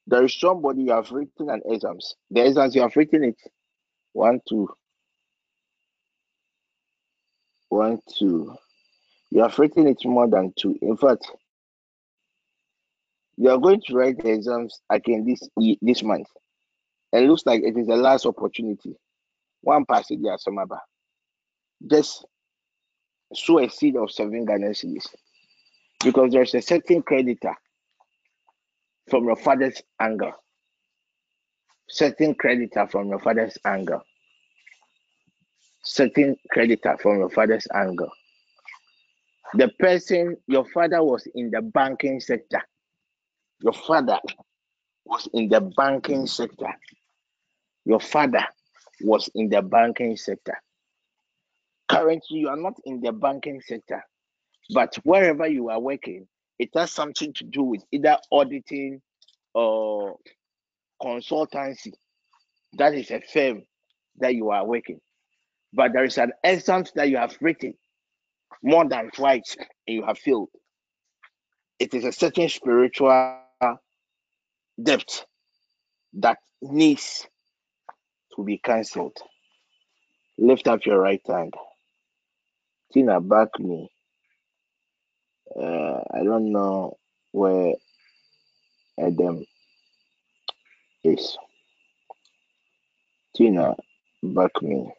There 0.07 0.23
is 0.25 0.39
somebody 0.39 0.83
you 0.83 0.91
have 0.93 1.11
written 1.11 1.49
an 1.49 1.61
exams. 1.65 2.15
The 2.31 2.45
exams 2.47 2.75
you 2.75 2.81
have 2.81 2.95
written 2.95 3.23
it. 3.25 3.37
One, 4.13 4.41
two, 4.49 4.69
one, 7.73 7.99
two. 8.17 8.55
You 9.31 9.41
have 9.41 9.57
written 9.57 9.87
it 9.87 9.97
more 10.05 10.27
than 10.27 10.53
two. 10.57 10.77
In 10.81 10.95
fact, 10.95 11.29
you 13.35 13.49
are 13.49 13.57
going 13.57 13.81
to 13.87 13.95
write 13.95 14.21
the 14.21 14.29
exams 14.29 14.79
again 14.89 15.25
this 15.25 15.49
this 15.81 16.03
month. 16.03 16.27
It 17.11 17.27
looks 17.27 17.45
like 17.45 17.63
it 17.63 17.77
is 17.77 17.87
the 17.87 17.95
last 17.95 18.25
opportunity. 18.25 18.95
One 19.61 19.85
passage 19.85 20.19
there, 20.21 20.37
some 20.37 20.59
other. 20.59 20.79
Just 21.89 22.25
sow 23.33 23.59
a 23.59 23.69
seed 23.69 23.95
of 23.95 24.11
seven 24.11 24.45
Ghana 24.45 24.69
cedis. 24.69 25.07
Because 26.03 26.31
there's 26.31 26.53
a 26.53 26.61
certain 26.61 27.01
creditor 27.01 27.55
from 29.09 29.25
your 29.25 29.35
father's 29.35 29.81
anger. 29.99 30.31
Certain 31.89 32.35
creditor 32.35 32.87
from 32.87 33.09
your 33.09 33.19
father's 33.19 33.57
anger. 33.65 33.99
Certain 35.83 36.35
creditor 36.49 36.97
from 37.01 37.19
your 37.19 37.29
father's 37.29 37.67
angle. 37.73 38.09
The 39.55 39.69
person, 39.79 40.37
your 40.47 40.65
father 40.65 41.03
was 41.03 41.27
in 41.35 41.51
the 41.51 41.61
banking 41.61 42.19
sector. 42.19 42.61
Your 43.61 43.73
father 43.73 44.19
was 45.05 45.27
in 45.33 45.49
the 45.49 45.61
banking 45.61 46.25
sector. 46.25 46.73
Your 47.85 47.99
father 47.99 48.45
was 49.01 49.29
in 49.35 49.49
the 49.49 49.61
banking 49.61 50.15
sector. 50.17 50.57
Currently, 51.89 52.39
you 52.39 52.49
are 52.49 52.57
not 52.57 52.75
in 52.85 53.01
the 53.01 53.11
banking 53.11 53.61
sector, 53.61 54.03
but 54.73 54.95
wherever 55.03 55.45
you 55.47 55.69
are 55.69 55.79
working, 55.79 56.27
it 56.57 56.69
has 56.75 56.91
something 56.91 57.33
to 57.33 57.43
do 57.43 57.63
with 57.63 57.83
either 57.91 58.17
auditing 58.31 59.01
or 59.53 60.15
consultancy. 61.01 61.93
That 62.73 62.93
is 62.95 63.11
a 63.11 63.21
firm 63.21 63.63
that 64.17 64.33
you 64.33 64.49
are 64.49 64.65
working, 64.65 65.01
but 65.73 65.91
there 65.93 66.03
is 66.03 66.17
an 66.17 66.31
exam 66.43 66.85
that 66.95 67.09
you 67.09 67.17
have 67.17 67.35
written 67.41 67.73
more 68.61 68.87
than 68.87 69.09
twice 69.11 69.55
and 69.87 69.95
you 69.95 70.05
have 70.05 70.19
failed. 70.19 70.49
It 71.79 71.93
is 71.93 72.05
a 72.05 72.11
certain 72.11 72.47
spiritual 72.47 73.39
debt 74.81 75.25
that 76.13 76.37
needs 76.61 77.27
to 78.35 78.43
be 78.43 78.57
cancelled. 78.59 79.17
Lift 80.37 80.67
up 80.67 80.85
your 80.85 80.99
right 80.99 81.21
hand. 81.27 81.53
Tina, 82.93 83.19
back 83.19 83.49
me. 83.59 83.89
Uh, 85.55 85.99
I 86.13 86.23
don't 86.23 86.51
know 86.51 86.97
where 87.31 87.73
Adam 88.99 89.43
is. 91.03 91.37
Tina, 93.35 93.75
back 94.21 94.61
me. 94.61 94.91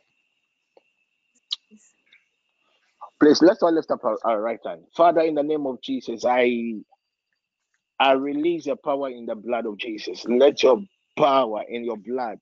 Please, 3.21 3.41
let's 3.43 3.63
all 3.63 3.73
lift 3.73 3.91
up 3.91 4.05
our, 4.05 4.19
our 4.25 4.41
right 4.41 4.59
hand. 4.67 4.83
Father, 4.97 5.21
in 5.23 5.35
the 5.35 5.43
name 5.43 5.67
of 5.67 5.81
Jesus, 5.83 6.25
I 6.25 6.75
I 8.01 8.13
release 8.13 8.67
your 8.67 8.77
power 8.77 9.09
in 9.09 9.27
the 9.27 9.35
blood 9.35 9.67
of 9.67 9.79
Jesus. 9.79 10.25
Let 10.27 10.63
your 10.63 10.83
power 11.17 11.63
in 11.69 11.85
your 11.85 11.97
blood 11.97 12.39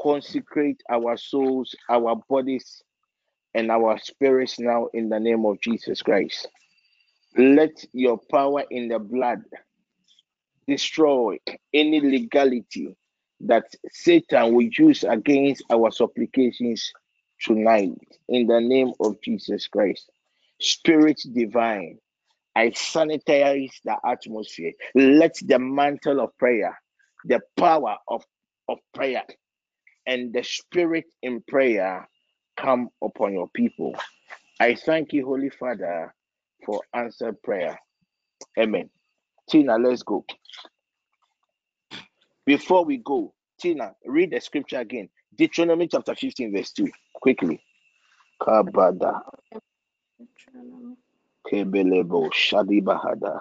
consecrate 0.00 0.82
our 0.90 1.16
souls, 1.16 1.74
our 1.90 2.16
bodies, 2.28 2.82
and 3.54 3.70
our 3.70 3.98
spirits 3.98 4.58
now 4.58 4.88
in 4.94 5.08
the 5.08 5.20
name 5.20 5.44
of 5.44 5.60
Jesus 5.60 6.02
Christ. 6.02 6.48
Let 7.36 7.84
your 7.92 8.18
power 8.30 8.64
in 8.70 8.88
the 8.88 8.98
blood 8.98 9.42
destroy 10.66 11.38
any 11.74 12.00
legality 12.00 12.96
that 13.40 13.64
Satan 13.90 14.54
will 14.54 14.68
use 14.76 15.04
against 15.04 15.64
our 15.70 15.90
supplications 15.90 16.92
tonight 17.40 17.92
in 18.28 18.46
the 18.46 18.60
name 18.60 18.92
of 19.00 19.20
Jesus 19.22 19.68
Christ. 19.68 20.10
Spirit 20.60 21.20
divine, 21.34 21.98
I 22.56 22.68
sanitize 22.70 23.72
the 23.84 23.96
atmosphere. 24.04 24.72
Let 24.94 25.36
the 25.44 25.58
mantle 25.58 26.20
of 26.20 26.36
prayer, 26.38 26.78
the 27.24 27.40
power 27.56 27.96
of, 28.08 28.24
of 28.68 28.78
prayer, 28.94 29.24
and 30.06 30.32
the 30.32 30.42
spirit 30.44 31.06
in 31.22 31.42
prayer 31.48 32.08
come 32.56 32.90
upon 33.02 33.34
your 33.34 33.48
people. 33.54 33.94
I 34.60 34.74
thank 34.74 35.12
you, 35.12 35.26
Holy 35.26 35.50
Father, 35.50 36.14
for 36.66 36.82
answered 36.94 37.42
prayer. 37.42 37.78
Amen. 38.58 38.90
Tina, 39.50 39.78
let's 39.78 40.02
go. 40.02 40.24
Before 42.46 42.84
we 42.84 42.98
go, 42.98 43.34
Tina, 43.60 43.92
read 44.06 44.32
the 44.32 44.40
scripture 44.40 44.80
again. 44.80 45.08
Deuteronomy 45.36 45.88
chapter 45.88 46.14
15, 46.14 46.52
verse 46.52 46.72
2. 46.72 46.88
Quickly. 47.14 47.62
Kabada. 48.40 49.22
Kebelebo 51.46 52.30
Shadibahada. 52.32 53.40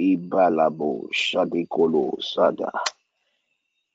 Ibalabo 0.00 1.08
Shadikolo 1.14 2.22
Sada. 2.22 2.70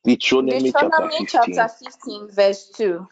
Deuteronomy, 0.06 0.74
Deuteronomy 0.74 1.12
chapter 1.12 1.12
15. 1.18 1.30
chapter 1.32 1.70
15, 1.86 2.30
verse 2.32 2.70
2. 2.76 3.08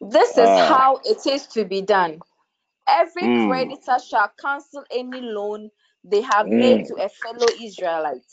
This 0.00 0.38
is 0.38 0.56
Ah. 0.56 0.58
how 0.58 1.00
it 1.04 1.26
is 1.26 1.46
to 1.48 1.64
be 1.64 1.82
done. 1.82 2.20
Every 2.88 3.28
Mm. 3.28 3.36
creditor 3.36 3.98
shall 4.00 4.30
cancel 4.40 4.84
any 4.90 5.20
loan 5.22 5.70
they 6.04 6.22
have 6.22 6.50
made 6.50 6.84
to 6.86 6.96
a 6.96 7.08
fellow 7.08 7.50
Israelite. 7.60 8.24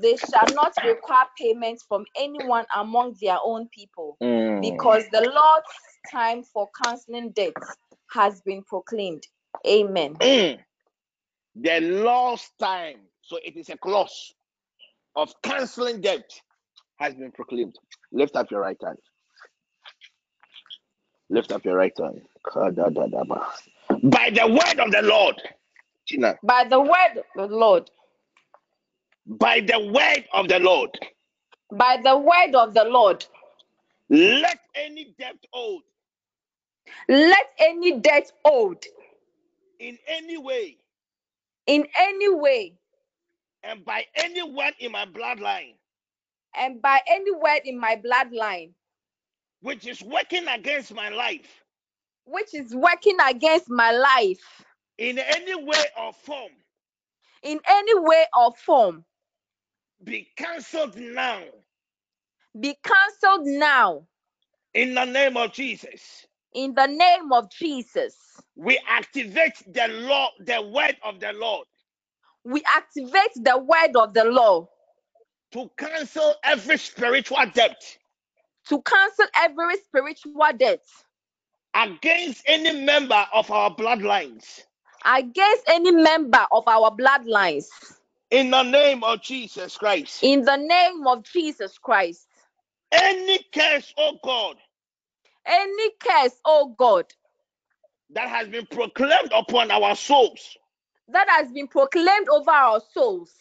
They 0.00 0.16
shall 0.16 0.46
not 0.54 0.74
require 0.84 1.26
payment 1.38 1.82
from 1.88 2.04
anyone 2.16 2.66
among 2.76 3.16
their 3.20 3.38
own 3.44 3.68
people, 3.68 4.18
Mm. 4.22 4.62
because 4.62 5.04
the 5.12 5.22
Lord's 5.22 5.68
time 6.10 6.44
for 6.44 6.68
canceling 6.84 7.30
debts 7.32 7.76
has 8.12 8.40
been 8.42 8.64
proclaimed. 8.64 9.24
Amen. 9.66 10.14
Mm. 10.16 10.58
The 11.56 11.80
Lord's 11.80 12.50
time, 12.60 13.00
so 13.22 13.38
it 13.44 13.56
is 13.56 13.68
a 13.70 13.76
clause 13.78 14.34
of 15.16 15.34
canceling 15.42 16.00
debt, 16.00 16.30
has 16.98 17.14
been 17.14 17.32
proclaimed. 17.32 17.76
Lift 18.12 18.36
up 18.36 18.50
your 18.50 18.60
right 18.60 18.78
hand. 18.84 18.98
Lift 21.30 21.52
up 21.52 21.64
your 21.64 21.76
right 21.76 21.92
hand. 21.98 22.22
By 24.02 24.30
the 24.30 24.46
word 24.48 24.80
of 24.80 24.92
the 24.92 25.02
Lord, 25.02 25.36
Tina, 26.08 26.36
By 26.44 26.64
the 26.68 26.80
word 26.80 27.24
of 27.36 27.50
the 27.50 27.56
Lord, 27.56 27.90
by 29.28 29.60
the 29.60 29.78
word 29.78 30.24
of 30.32 30.48
the 30.48 30.58
Lord, 30.58 30.90
by 31.72 31.98
the 32.02 32.18
word 32.18 32.54
of 32.54 32.74
the 32.74 32.84
Lord, 32.84 33.24
let 34.10 34.58
any 34.74 35.14
debt 35.18 35.36
owed 35.54 35.82
let 37.08 37.50
any 37.58 37.98
debt 38.00 38.30
owed 38.44 38.84
in 39.78 39.98
any 40.06 40.36
way. 40.38 40.76
In 41.66 41.86
any 41.98 42.34
way. 42.34 42.74
And 43.62 43.84
by 43.84 44.04
anyone 44.14 44.72
in 44.78 44.92
my 44.92 45.06
bloodline. 45.06 45.74
And 46.54 46.80
by 46.82 47.00
any 47.08 47.30
word 47.32 47.60
in 47.64 47.78
my 47.78 47.96
bloodline. 47.96 48.70
Which 49.60 49.86
is 49.86 50.02
working 50.02 50.46
against 50.48 50.94
my 50.94 51.08
life. 51.08 51.64
Which 52.24 52.54
is 52.54 52.74
working 52.74 53.16
against 53.28 53.70
my 53.70 53.90
life. 53.90 54.64
In 54.98 55.18
any 55.18 55.54
way 55.54 55.84
or 55.98 56.12
form. 56.12 56.52
In 57.42 57.58
any 57.68 57.98
way 58.00 58.24
or 58.36 58.52
form 58.54 59.04
be 60.04 60.28
cancelled 60.36 60.96
now. 60.96 61.42
Be 62.58 62.76
cancelled 62.84 63.46
now. 63.46 64.06
In 64.74 64.94
the 64.94 65.04
name 65.06 65.36
of 65.36 65.52
Jesus. 65.52 66.26
in 66.54 66.74
the 66.74 66.86
name 66.86 67.32
of 67.32 67.50
Jesus. 67.50 68.16
We 68.56 68.80
activate 68.88 69.54
the 69.72 69.88
law, 69.88 70.30
the 70.40 70.62
word 70.62 70.96
of 71.04 71.20
the 71.20 71.32
Lord. 71.34 71.66
We 72.44 72.62
activate 72.76 73.32
the 73.36 73.58
word 73.58 73.96
of 73.96 74.14
the 74.14 74.24
law. 74.24 74.68
To 75.52 75.70
cancel 75.78 76.34
every 76.44 76.78
spiritual 76.78 77.44
debt. 77.54 77.82
To 78.68 78.82
cancel 78.82 79.26
every 79.36 79.76
spiritual 79.78 80.34
debt. 80.58 80.82
Against 81.74 82.42
any 82.46 82.84
member 82.84 83.26
of 83.32 83.50
our 83.50 83.74
bloodlines. 83.74 84.62
Against 85.04 85.64
any 85.68 85.92
member 85.92 86.46
of 86.52 86.66
our 86.68 86.90
bloodlines 86.90 87.66
in 88.30 88.50
the 88.50 88.62
name 88.62 89.04
of 89.04 89.22
Jesus 89.22 89.76
Christ. 89.76 90.22
in 90.22 90.44
the 90.44 90.56
name 90.56 91.06
of 91.06 91.24
Jesus 91.24 91.78
Christ. 91.78 92.26
Any 92.92 93.40
curse, 93.52 93.92
oh 93.96 94.18
God, 94.22 94.56
Any 95.46 95.90
curse, 96.00 96.34
oh 96.44 96.74
God, 96.78 97.06
that 98.10 98.28
has 98.28 98.48
been 98.48 98.66
proclaimed 98.66 99.32
upon 99.32 99.70
our 99.70 99.94
souls 99.94 100.56
that 101.08 101.28
has 101.28 101.50
been 101.52 101.68
proclaimed 101.68 102.28
over 102.30 102.50
our 102.50 102.80
souls 102.92 103.32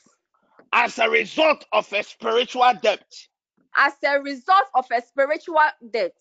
as 0.74 1.00
a 1.00 1.10
result 1.10 1.66
of 1.72 1.92
a 1.94 2.04
spiritual 2.04 2.72
debt, 2.82 3.06
as 3.76 3.94
a 4.06 4.20
result 4.22 4.66
of 4.76 4.86
a 4.96 5.02
spiritual 5.02 5.60
debt, 5.92 6.14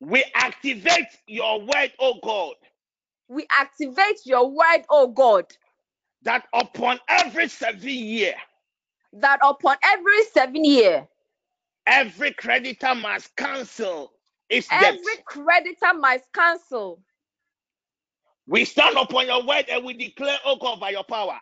we 0.00 0.24
activate 0.34 1.06
your 1.26 1.60
word, 1.60 1.92
oh 1.98 2.14
God, 2.22 2.54
we 3.28 3.46
activate 3.58 4.20
your 4.24 4.50
word, 4.50 4.84
oh 4.88 5.08
God, 5.08 5.44
that 6.22 6.46
upon 6.54 7.00
every 7.08 7.48
seven 7.48 7.88
year, 7.88 8.34
that 9.14 9.40
upon 9.42 9.76
every 9.84 10.24
seven 10.32 10.64
year, 10.64 11.08
every 11.86 12.32
creditor 12.34 12.94
must 12.94 13.34
cancel 13.36 14.12
its 14.50 14.72
debt. 14.72 15.00
every 15.00 15.16
creditor 15.26 15.94
must 15.94 16.24
cancel. 16.32 17.00
We 18.46 18.64
stand 18.64 18.96
upon 18.96 19.26
your 19.26 19.46
word 19.46 19.66
and 19.70 19.84
we 19.84 19.94
declare, 19.94 20.38
oh 20.44 20.56
God, 20.56 20.80
by 20.80 20.90
your 20.90 21.04
power, 21.04 21.38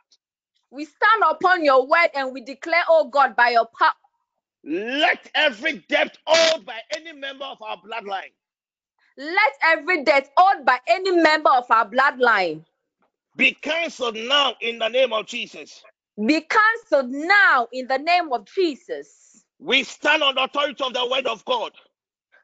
We 0.71 0.85
stand 0.87 1.23
upon 1.31 1.65
your 1.65 1.87
word 1.87 2.11
and 2.15 2.33
we 2.35 2.43
declare, 2.43 2.83
oh 2.89 3.09
God, 3.09 3.37
by 3.37 3.51
your 3.51 3.69
power, 3.79 3.93
let 4.65 5.31
every 5.35 5.85
debt 5.89 6.19
owed 6.27 6.67
by 6.67 6.81
any 6.95 7.13
member 7.13 7.45
of 7.45 7.63
our 7.63 7.79
bloodline 7.79 8.33
let 9.17 9.53
every 9.65 10.05
debt 10.05 10.31
owed 10.39 10.65
by 10.67 10.79
any 10.89 11.11
member 11.13 11.51
of 11.51 11.71
our 11.71 11.89
bloodline 11.91 12.65
be 13.37 13.53
cancelled 13.55 14.17
now 14.17 14.55
in 14.61 14.79
the 14.79 14.89
name 14.89 15.13
of 15.13 15.27
Jesus. 15.27 15.85
be 16.27 16.43
cancelled 16.43 17.11
now 17.11 17.69
in 17.73 17.87
the 17.89 17.99
name 17.99 18.33
of 18.33 18.47
Jesus. 18.47 19.45
We 19.61 19.85
stand 19.85 20.23
on 20.23 20.37
the 20.37 20.45
authority 20.45 20.85
of 20.85 20.95
the 20.95 21.07
word 21.11 21.27
of 21.27 21.45
God 21.45 21.73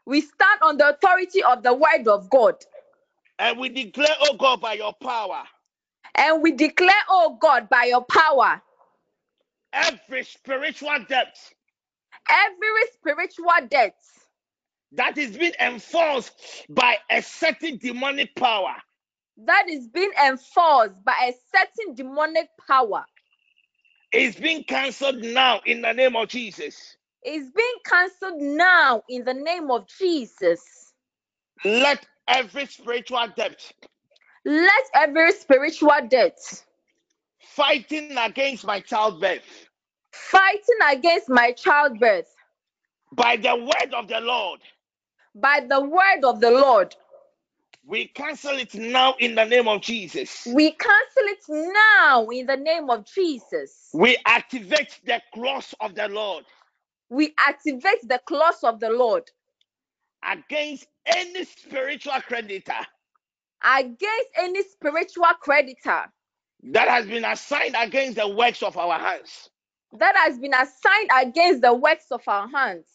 We 0.06 0.20
stand 0.22 0.60
on 0.62 0.76
the 0.78 0.90
authority 0.90 1.42
of 1.42 1.62
the 1.62 1.74
word 1.74 2.08
of 2.08 2.30
God 2.30 2.56
and 3.38 3.58
we 3.58 3.68
declare, 3.70 4.14
oh 4.22 4.36
God, 4.36 4.60
by 4.60 4.74
your 4.74 4.92
power, 4.94 5.44
and 6.14 6.42
we 6.42 6.52
declare, 6.52 6.94
oh 7.08 7.38
God, 7.40 7.68
by 7.68 7.84
your 7.84 8.04
power, 8.04 8.62
every 9.72 10.24
spiritual 10.24 10.96
debt 11.08 11.36
every 12.30 12.86
spiritual 12.94 13.68
debt 13.70 13.96
that 14.92 15.18
is 15.18 15.36
being 15.36 15.52
enforced 15.60 16.32
by 16.68 16.96
a 17.10 17.22
certain 17.22 17.78
demonic 17.78 18.34
power 18.36 18.74
that 19.38 19.66
is 19.68 19.88
being 19.88 20.12
enforced 20.26 21.04
by 21.04 21.14
a 21.30 21.34
certain 21.54 21.94
demonic 21.94 22.48
power 22.68 23.04
It's 24.12 24.36
being 24.38 24.64
cancelled 24.64 25.22
now 25.22 25.60
in 25.66 25.82
the 25.82 25.92
name 25.94 26.16
of 26.16 26.28
Jesus. 26.28 26.96
It's 27.22 27.50
being 27.52 27.76
cancelled 27.86 28.40
now 28.40 29.02
in 29.08 29.24
the 29.24 29.34
name 29.34 29.70
of 29.70 29.86
Jesus. 30.00 30.62
Let 31.64 32.06
every 32.28 32.66
spiritual 32.66 33.28
debt 33.36 33.72
Let 34.44 34.84
every 34.94 35.32
spiritual 35.32 36.08
debt 36.10 36.38
fighting 37.40 38.16
against 38.18 38.64
my 38.66 38.80
childbirth 38.80 39.68
fighting 40.12 40.78
against 40.92 41.28
my 41.30 41.52
childbirth 41.52 42.28
by 43.12 43.36
the 43.36 43.56
word 43.56 43.94
of 43.94 44.08
the 44.08 44.20
Lord, 44.20 44.60
by 45.34 45.66
the 45.68 45.80
word 45.82 46.24
of 46.24 46.40
the 46.40 46.50
Lord, 46.50 46.94
we 47.86 48.08
cancel 48.08 48.56
it 48.58 48.74
now 48.74 49.14
in 49.20 49.34
the 49.34 49.44
name 49.44 49.68
of 49.68 49.82
Jesus. 49.82 50.46
we 50.54 50.72
cancel 50.72 51.24
it 51.24 51.44
now 51.48 52.26
in 52.28 52.46
the 52.46 52.56
name 52.56 52.90
of 52.90 53.06
Jesus. 53.06 53.90
We 53.94 54.16
activate 54.26 55.00
the 55.06 55.22
cross 55.34 55.74
of 55.80 55.94
the 55.94 56.08
Lord 56.08 56.44
We 57.10 57.34
activate 57.46 58.08
the 58.08 58.20
clause 58.26 58.64
of 58.64 58.80
the 58.80 58.90
Lord 58.90 59.24
against 60.24 60.86
any 61.06 61.44
spiritual 61.44 62.20
creditor 62.26 62.74
against 63.64 64.28
any 64.38 64.62
spiritual 64.64 65.26
creditor 65.40 66.04
that 66.64 66.88
has 66.88 67.06
been 67.06 67.24
assigned 67.24 67.76
against 67.78 68.16
the 68.16 68.28
works 68.28 68.62
of 68.62 68.76
our 68.76 68.98
hands. 68.98 69.50
that 69.98 70.16
has 70.16 70.38
been 70.38 70.54
assigned 70.54 71.10
against 71.28 71.62
the 71.62 71.74
works 71.74 72.06
of 72.10 72.22
our 72.26 72.48
hands. 72.48 72.86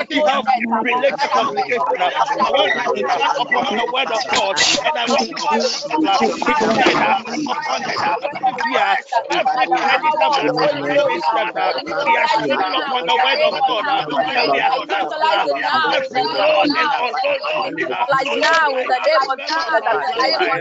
related 0.81 1.29
complication. 1.33 1.95
uh, 1.99 2.11
I 2.39 2.45
want 2.51 2.73
you 2.77 3.05
upon 3.39 3.67
the 3.75 3.87
word 3.91 4.11
of 4.11 4.23
God, 4.33 4.57
and 4.85 4.93
I 4.97 5.05
want 5.07 5.27
you 5.29 5.41
to 5.49 5.59
uh, 6.05 6.19
decide 6.45 6.99
uh, 7.01 7.19
upon 7.49 7.81
it. 7.85 7.99
uh, 8.03 8.17
This 8.45 8.57
year, 8.65 8.95
every 9.31 9.45
creditor 9.81 10.31
that 10.57 10.85
has 10.89 11.03
been 11.05 11.21
stepped 11.21 11.57
uh, 11.57 11.73
we 12.05 12.17
are 12.17 12.27
standing 12.29 12.73
upon 12.73 13.03
the 13.07 13.17
word 13.21 13.41
of 13.43 13.55
God, 13.67 13.85
uh, 13.89 14.03
and 14.35 14.47
we 14.51 14.59
are 14.59 14.73
cancelled 14.87 15.33
uh, 15.35 15.47
every 15.91 16.23
known 16.37 16.69
and 16.77 16.91
unknown 16.93 17.43
debt, 17.53 17.69
uh, 17.91 18.05
Like 18.11 18.31
now 18.35 18.75
in 18.77 18.87
the 18.89 19.01
name 19.05 19.16
of 19.29 19.39
Jesus. 19.45 20.05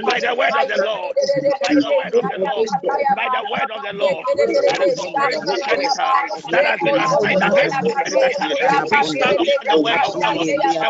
by 0.05 0.21
the 0.21 0.35
word 0.37 0.57
of 0.57 0.69
the 0.69 0.79
Lord, 0.79 1.17
by 1.65 1.77
the 1.81 1.93
word 1.97 2.15
of 2.15 2.29
the 2.29 2.39
Lord, 2.39 2.69
by 3.15 3.29
the 3.31 3.45
word 3.51 3.71
of 3.71 3.83
the 3.83 3.93
Lord, 3.95 4.29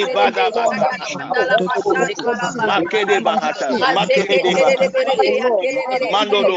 ibada 0.00 0.44
bata 0.54 0.86
mandolo 6.12 6.56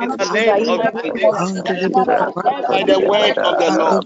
In 0.00 0.16
the 0.16 0.26
name 0.26 0.68
of 0.68 0.82
the 0.92 1.02
Lord 1.22 1.38
Jesus. 1.46 1.80
By 2.68 2.84
the 2.84 3.00
word 3.00 3.38
of 3.38 3.58
the 3.58 3.70
Lord. 3.70 4.04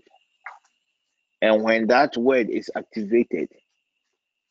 And 1.41 1.63
when 1.63 1.88
that 1.88 2.15
word 2.15 2.49
is 2.49 2.69
activated, 2.76 3.49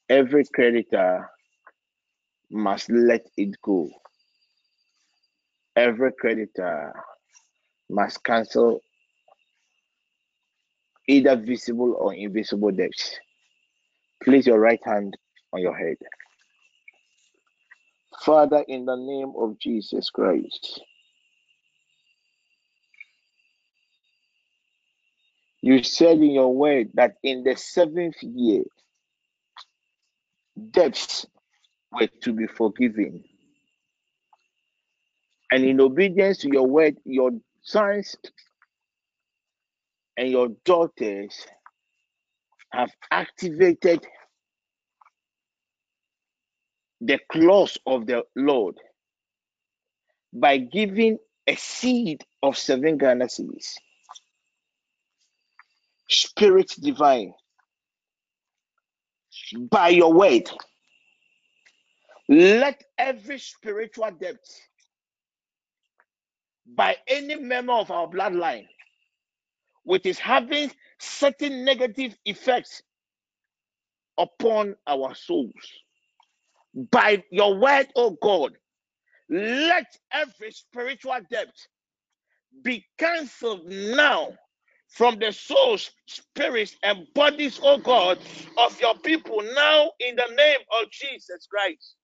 every 0.09 0.45
creditor 0.45 1.31
must 2.51 2.91
let 2.91 3.27
it 3.37 3.57
go. 3.63 3.91
Every 5.77 6.13
creditor 6.13 6.95
must 7.91 8.25
cancel 8.25 8.81
either 11.09 11.37
visible 11.37 11.95
or 11.99 12.15
invisible 12.15 12.71
debts. 12.73 13.19
Place 14.23 14.47
your 14.47 14.61
right 14.61 14.81
hand 14.85 15.17
on 15.53 15.61
your 15.63 15.77
head. 15.77 15.97
Father, 18.23 18.65
in 18.69 18.87
the 18.87 18.97
name 18.97 19.33
of 19.39 19.59
Jesus 19.61 20.11
Christ, 20.11 20.83
you 25.63 25.83
said 25.83 26.19
in 26.19 26.33
your 26.33 26.55
word 26.55 26.91
that 26.95 27.17
in 27.23 27.45
the 27.45 27.57
seventh 27.57 28.23
year, 28.23 28.65
debts 30.73 31.27
were 31.93 32.09
to 32.23 32.33
be 32.33 32.47
forgiven. 32.47 33.25
And 35.55 35.65
in 35.65 35.81
obedience 35.81 36.39
to 36.39 36.49
your 36.53 36.67
word, 36.67 36.97
your 37.05 37.31
sons 37.63 38.17
and 40.17 40.29
your 40.29 40.49
daughters 40.65 41.47
have 42.73 42.91
activated 43.13 44.05
the 47.01 47.21
clause 47.31 47.79
of 47.87 48.05
the 48.07 48.25
Lord 48.35 48.81
by 50.33 50.59
giving 50.59 51.19
a 51.47 51.55
seed 51.55 52.25
of 52.43 52.59
seven 52.59 52.99
Ghana 52.99 53.27
cedis. 53.27 53.75
Spirit 56.09 56.75
divine, 56.81 57.33
by 59.71 59.91
your 59.91 60.13
word, 60.13 60.51
let 62.29 62.83
every 62.99 63.39
spiritual 63.39 64.11
debt 64.21 64.45
by 66.67 66.97
any 67.09 67.37
member 67.37 67.73
of 67.73 67.91
our 67.91 68.09
bloodline, 68.09 68.67
which 69.85 70.07
is 70.07 70.19
having 70.19 70.71
certain 70.99 71.65
negative 71.65 72.17
effects 72.25 72.83
upon 74.19 74.77
our 74.87 75.15
souls, 75.15 75.53
by 76.91 77.23
your 77.31 77.59
word, 77.59 77.89
oh 77.97 78.17
God, 78.23 78.53
let 79.31 79.87
every 80.13 80.53
spiritual 80.53 81.19
debt 81.31 81.55
be 82.63 82.85
cancelled 82.99 83.67
now 83.67 84.33
from 84.89 85.19
the 85.19 85.33
souls, 85.33 85.91
spirits, 86.07 86.77
and 86.83 87.07
bodies, 87.15 87.61
oh 87.63 87.79
God, 87.79 88.19
of 88.59 88.81
your 88.81 88.95
people 88.97 89.43
now 89.55 89.91
in 90.01 90.17
the 90.17 90.29
name 90.37 90.61
of 90.83 90.91
Jesus 90.91 91.47
Christ. 91.51 91.97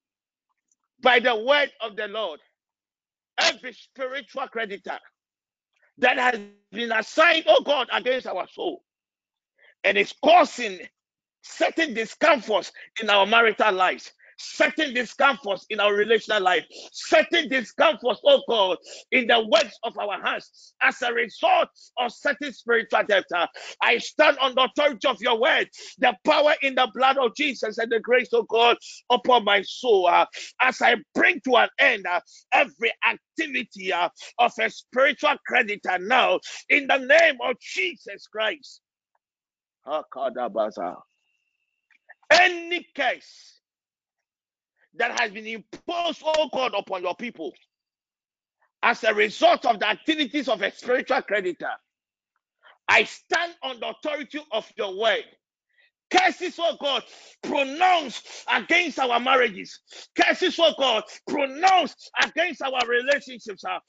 By 1.02 1.20
the 1.20 1.36
word 1.36 1.70
of 1.82 1.96
the 1.96 2.08
Lord, 2.08 2.40
every 3.42 3.72
spiritual 3.72 4.48
creditor 4.48 4.98
that 5.98 6.18
has 6.18 6.40
been 6.72 6.92
assigned, 6.92 7.44
oh 7.48 7.62
God, 7.62 7.88
against 7.92 8.26
our 8.26 8.46
soul 8.48 8.82
and 9.84 9.96
is 9.98 10.14
causing 10.22 10.78
certain 11.42 11.94
discomforts 11.94 12.72
in 13.02 13.10
our 13.10 13.26
marital 13.26 13.72
lives, 13.72 14.12
certain 14.40 14.94
discomforts 14.94 15.66
in 15.70 15.80
our 15.80 15.94
relational 15.94 16.42
life, 16.42 16.66
certain 16.92 17.48
discomforts, 17.48 18.20
oh 18.24 18.42
God, 18.48 18.78
in 19.12 19.26
the 19.26 19.40
works 19.52 19.78
of 19.84 19.96
our 19.98 20.20
hands 20.22 20.74
as 20.82 21.00
a 21.02 21.12
result 21.12 21.68
of 21.98 22.12
certain 22.12 22.52
spiritual 22.52 23.02
debt. 23.08 23.24
uh, 23.34 23.46
I 23.82 23.98
stand 23.98 24.38
on 24.38 24.54
the 24.54 24.64
authority 24.64 25.08
of 25.08 25.18
your 25.20 25.40
word, 25.40 25.68
the 25.98 26.14
power 26.24 26.54
in 26.62 26.74
the 26.74 26.88
blood 26.94 27.18
of 27.18 27.34
Jesus 27.36 27.78
and 27.78 27.90
the 27.90 28.00
grace 28.00 28.32
of 28.32 28.48
God 28.48 28.76
upon 29.10 29.44
my 29.44 29.62
soul 29.62 30.06
uh, 30.08 30.26
as 30.62 30.80
I 30.82 30.96
bring 31.14 31.40
to 31.42 31.56
an 31.56 31.68
end 31.78 32.06
uh, 32.06 32.20
every 32.52 32.92
activity 33.08 33.92
uh, 33.92 34.08
of 34.38 34.52
a 34.60 34.70
spiritual 34.70 35.36
creditor 35.46 35.98
now 35.98 36.40
in 36.68 36.86
the 36.86 36.98
name 36.98 37.38
of 37.44 37.56
Jesus 37.60 38.26
Christ. 38.26 38.80
Any 42.30 42.86
case 42.94 43.59
that 45.00 45.20
has 45.20 45.32
been 45.32 45.46
imposed, 45.48 46.22
oh 46.24 46.50
God, 46.54 46.74
upon 46.78 47.02
your 47.02 47.16
people 47.16 47.54
as 48.82 49.04
a 49.04 49.14
result 49.14 49.66
of 49.66 49.80
the 49.80 49.88
activities 49.88 50.48
of 50.48 50.62
a 50.62 50.72
spiritual 50.72 51.22
creditor. 51.22 51.70
I 52.88 53.04
stand 53.04 53.54
on 53.62 53.80
the 53.80 53.88
authority 53.90 54.40
of 54.52 54.70
your 54.78 54.98
word. 54.98 55.24
Curses, 56.12 56.56
oh 56.60 56.76
God, 56.80 57.04
pronounced 57.42 58.26
against 58.52 58.98
our 59.00 59.20
marriages. 59.20 59.80
Curses, 60.16 60.56
oh 60.60 60.72
God, 60.78 61.04
pronounced 61.28 62.10
against 62.24 62.62
our 62.62 62.80
relationships. 62.88 63.64
Uh. 63.64 63.80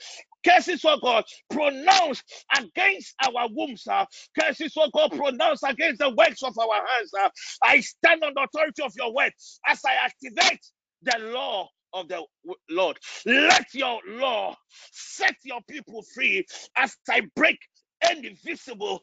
Curses, 0.48 0.84
oh 0.86 1.00
God, 1.02 1.26
pronounced 1.52 2.24
against 2.58 3.16
our 3.26 3.48
wombs. 3.52 3.86
Uh. 3.88 4.06
Curses, 4.40 4.74
oh 4.78 4.90
God, 4.94 5.12
pronounced 5.12 5.64
against 5.68 6.00
the 6.00 6.10
works 6.12 6.44
of 6.44 6.58
our 6.60 6.76
hands. 6.88 7.12
Uh. 7.20 7.30
I 7.64 7.82
stand 7.82 8.24
on 8.24 8.34
the 8.36 8.42
authority 8.44 8.84
of 8.84 8.94
your 8.98 9.14
word 9.14 9.34
as 9.68 9.82
I 9.86 9.96
activate 10.06 10.62
the 11.04 11.18
law 11.20 11.70
of 11.94 12.08
the 12.10 12.24
Lord. 12.70 12.98
Let 13.26 13.74
your 13.74 14.00
law 14.08 14.56
set 14.92 15.36
your 15.44 15.62
people 15.70 16.04
free 16.16 16.46
as 16.78 16.96
I 17.10 17.24
break 17.36 17.60
any 18.04 18.38
visible 18.46 19.02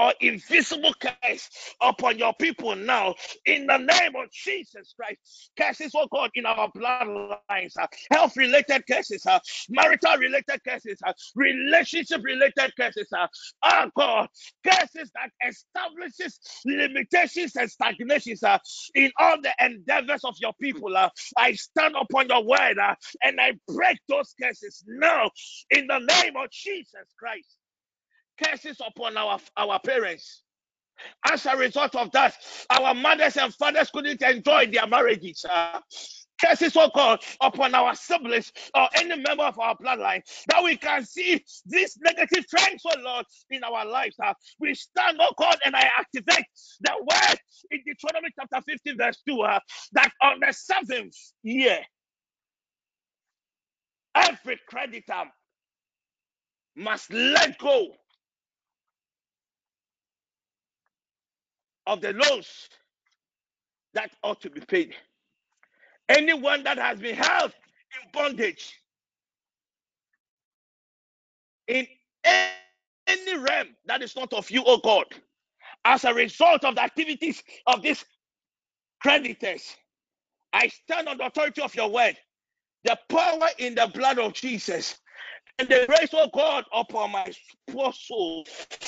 or 0.00 0.14
invisible 0.20 0.94
curse 0.98 1.50
upon 1.82 2.18
your 2.18 2.32
people 2.34 2.74
now 2.74 3.14
in 3.44 3.66
the 3.66 3.76
name 3.76 4.16
of 4.16 4.30
Jesus 4.32 4.94
Christ. 4.98 5.50
Curses, 5.58 5.92
oh 5.94 6.06
God, 6.10 6.30
in 6.34 6.46
our 6.46 6.70
bloodlines, 6.72 7.76
uh, 7.78 7.86
health 8.10 8.34
related 8.36 8.86
curses, 8.90 9.26
uh, 9.26 9.38
marital 9.68 10.16
related 10.16 10.60
curses, 10.66 10.98
uh, 11.06 11.12
relationship 11.36 12.22
related 12.24 12.72
curses, 12.78 13.08
uh, 13.16 13.26
oh 13.64 13.90
God, 13.94 14.28
curses 14.66 15.10
that 15.14 15.30
establishes 15.46 16.40
limitations 16.64 17.54
and 17.56 17.70
stagnations 17.70 18.42
uh, 18.42 18.58
in 18.94 19.10
all 19.18 19.36
the 19.42 19.52
endeavors 19.60 20.24
of 20.24 20.34
your 20.40 20.54
people. 20.60 20.96
Uh, 20.96 21.10
I 21.36 21.52
stand 21.52 21.94
upon 22.00 22.28
your 22.28 22.44
word 22.44 22.78
uh, 22.78 22.94
and 23.22 23.38
I 23.38 23.52
break 23.68 23.98
those 24.08 24.34
curses 24.42 24.82
now 24.86 25.30
in 25.70 25.86
the 25.86 25.98
name 25.98 26.36
of 26.36 26.50
Jesus 26.50 27.06
Christ 27.18 27.59
curses 28.44 28.78
upon 28.86 29.16
our 29.16 29.38
our 29.56 29.80
parents. 29.80 30.42
As 31.30 31.46
a 31.46 31.56
result 31.56 31.94
of 31.96 32.10
that, 32.12 32.34
our 32.70 32.94
mothers 32.94 33.36
and 33.36 33.54
fathers 33.54 33.90
couldn't 33.92 34.22
enjoy 34.22 34.66
their 34.68 34.86
marriages. 34.86 35.44
uh, 35.50 35.80
curses, 36.42 36.74
oh 36.76 36.90
God, 36.94 37.20
upon 37.42 37.74
our 37.74 37.94
siblings 37.94 38.52
or 38.74 38.88
any 38.96 39.16
member 39.22 39.44
of 39.44 39.58
our 39.58 39.76
bloodline, 39.76 40.22
that 40.48 40.64
we 40.64 40.76
can 40.76 41.04
see 41.04 41.44
these 41.66 41.98
negative 42.02 42.46
trends, 42.48 42.82
oh 42.86 42.94
Lord, 43.00 43.26
in 43.50 43.62
our 43.64 43.86
lives. 43.86 44.16
uh. 44.24 44.34
we 44.58 44.74
stand, 44.74 45.18
oh 45.20 45.32
God, 45.38 45.58
and 45.66 45.76
I 45.76 45.88
activate 45.98 46.46
the 46.80 46.92
word 46.98 47.38
in 47.70 47.80
Deuteronomy 47.86 48.30
chapter 48.38 48.62
15, 48.68 48.96
verse 48.98 49.22
2, 49.28 49.40
uh, 49.42 49.60
that 49.92 50.10
on 50.22 50.40
the 50.40 50.52
seventh 50.52 51.14
year, 51.42 51.80
every 54.14 54.60
creditor 54.68 55.24
must 56.76 57.12
let 57.12 57.58
go 57.58 57.88
of 61.86 62.00
the 62.00 62.12
loans 62.12 62.68
that 63.94 64.10
ought 64.22 64.40
to 64.42 64.50
be 64.50 64.60
paid. 64.60 64.94
Anyone 66.08 66.64
that 66.64 66.78
has 66.78 66.98
been 66.98 67.14
held 67.14 67.52
in 67.52 68.10
bondage 68.12 68.74
in 71.68 71.86
any 72.24 73.36
realm 73.38 73.68
that 73.86 74.02
is 74.02 74.16
not 74.16 74.32
of 74.32 74.50
you, 74.50 74.62
oh 74.66 74.78
God, 74.78 75.06
as 75.84 76.04
a 76.04 76.12
result 76.12 76.64
of 76.64 76.74
the 76.74 76.82
activities 76.82 77.42
of 77.66 77.82
these 77.82 78.04
creditors, 79.00 79.76
I 80.52 80.68
stand 80.68 81.08
on 81.08 81.18
the 81.18 81.26
authority 81.26 81.62
of 81.62 81.74
your 81.74 81.90
word, 81.90 82.16
the 82.84 82.98
power 83.08 83.48
in 83.58 83.74
the 83.74 83.90
blood 83.94 84.18
of 84.18 84.32
Jesus, 84.32 84.98
and 85.58 85.68
the 85.68 85.84
grace 85.86 86.12
of 86.14 86.32
God 86.32 86.64
upon 86.72 87.12
my 87.12 87.32
poor 87.70 87.92
soul. 87.92 88.46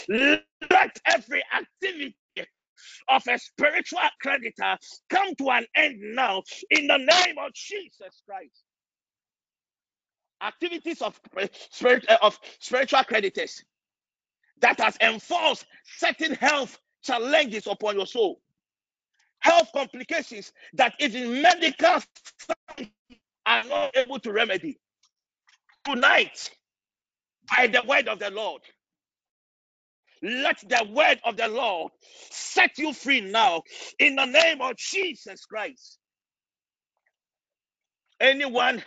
Let 0.09 0.99
every 1.07 1.43
activity 1.55 2.17
of 3.09 3.23
a 3.29 3.39
spiritual 3.39 4.01
creditor 4.21 4.77
come 5.11 5.35
to 5.37 5.51
an 5.51 5.67
end 5.77 5.99
now 6.01 6.43
in 6.71 6.87
the 6.87 6.99
name 6.99 7.37
of 7.39 7.53
Jesus 7.55 8.23
Christ. 8.27 8.65
Activities 10.43 11.03
of 11.03 11.21
spirit 11.71 12.05
uh, 12.09 12.19
of 12.23 12.39
spiritual 12.61 13.05
creditors 13.05 13.65
that 14.61 14.81
has 14.81 14.97
enforced 15.01 15.67
certain 15.99 16.35
health 16.35 16.79
challenges 17.03 17.67
upon 17.67 17.97
your 17.97 18.07
soul, 18.07 18.41
health 19.41 19.71
complications 19.75 20.53
that 20.75 20.95
even 21.01 21.43
medical 21.43 22.01
are 23.47 23.65
not 23.65 23.97
able 23.97 24.19
to 24.21 24.33
remedy. 24.33 24.79
Tonight, 25.85 26.51
by 27.57 27.67
the 27.69 27.83
word 27.87 28.09
of 28.09 28.19
the 28.19 28.31
Lord, 28.31 28.63
let 30.23 30.59
the 30.69 30.87
word 30.93 31.21
of 31.25 31.37
the 31.37 31.49
Lord 31.49 31.93
set 32.31 32.79
you 32.79 32.93
free 32.95 33.23
now 33.23 33.63
in 33.99 34.17
the 34.17 34.27
name 34.27 34.63
of 34.63 34.77
Jesus 34.77 35.45
Christ. 35.47 35.99
Anyone 38.21 38.83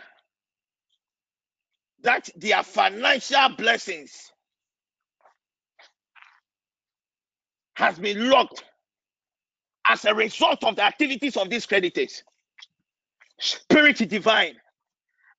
that 2.02 2.28
their 2.36 2.62
financial 2.64 3.50
blessings 3.58 4.12
has 7.76 7.98
been 7.98 8.30
locked 8.30 8.64
as 9.88 10.04
a 10.04 10.14
result 10.14 10.64
of 10.64 10.76
the 10.76 10.84
activities 10.84 11.36
of 11.36 11.50
these 11.50 11.66
creditors, 11.66 12.22
Spirit 13.40 13.98
divine, 14.08 14.54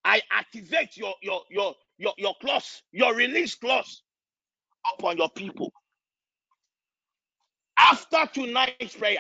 I 0.06 0.22
activate 0.32 0.98
your 0.98 1.14
your 1.22 1.42
your 1.50 1.76
your 1.98 2.14
your 2.18 2.36
clause, 2.42 2.84
your 2.92 3.16
release 3.16 3.56
clause 3.56 4.04
upon 4.98 5.18
your 5.18 5.30
people. 5.32 5.72
After 7.92 8.28
tonight's 8.42 8.96
prayer, 8.98 9.20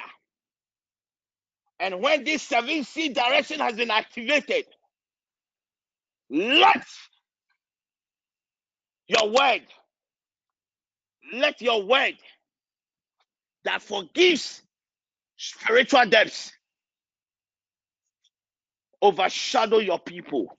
And 1.79 2.01
when 2.01 2.25
this 2.25 2.47
7C 2.49 3.13
direction 3.15 3.61
has 3.61 3.75
been 3.75 3.91
activated, 3.91 4.65
let 6.29 6.85
your 9.07 9.29
word, 9.31 9.63
let 11.33 11.61
your 11.61 11.83
word 11.83 12.15
that 13.65 13.81
forgives 13.81 14.61
spiritual 15.37 16.05
debts 16.07 16.51
overshadow 19.01 19.79
your 19.79 19.99
people 19.99 20.57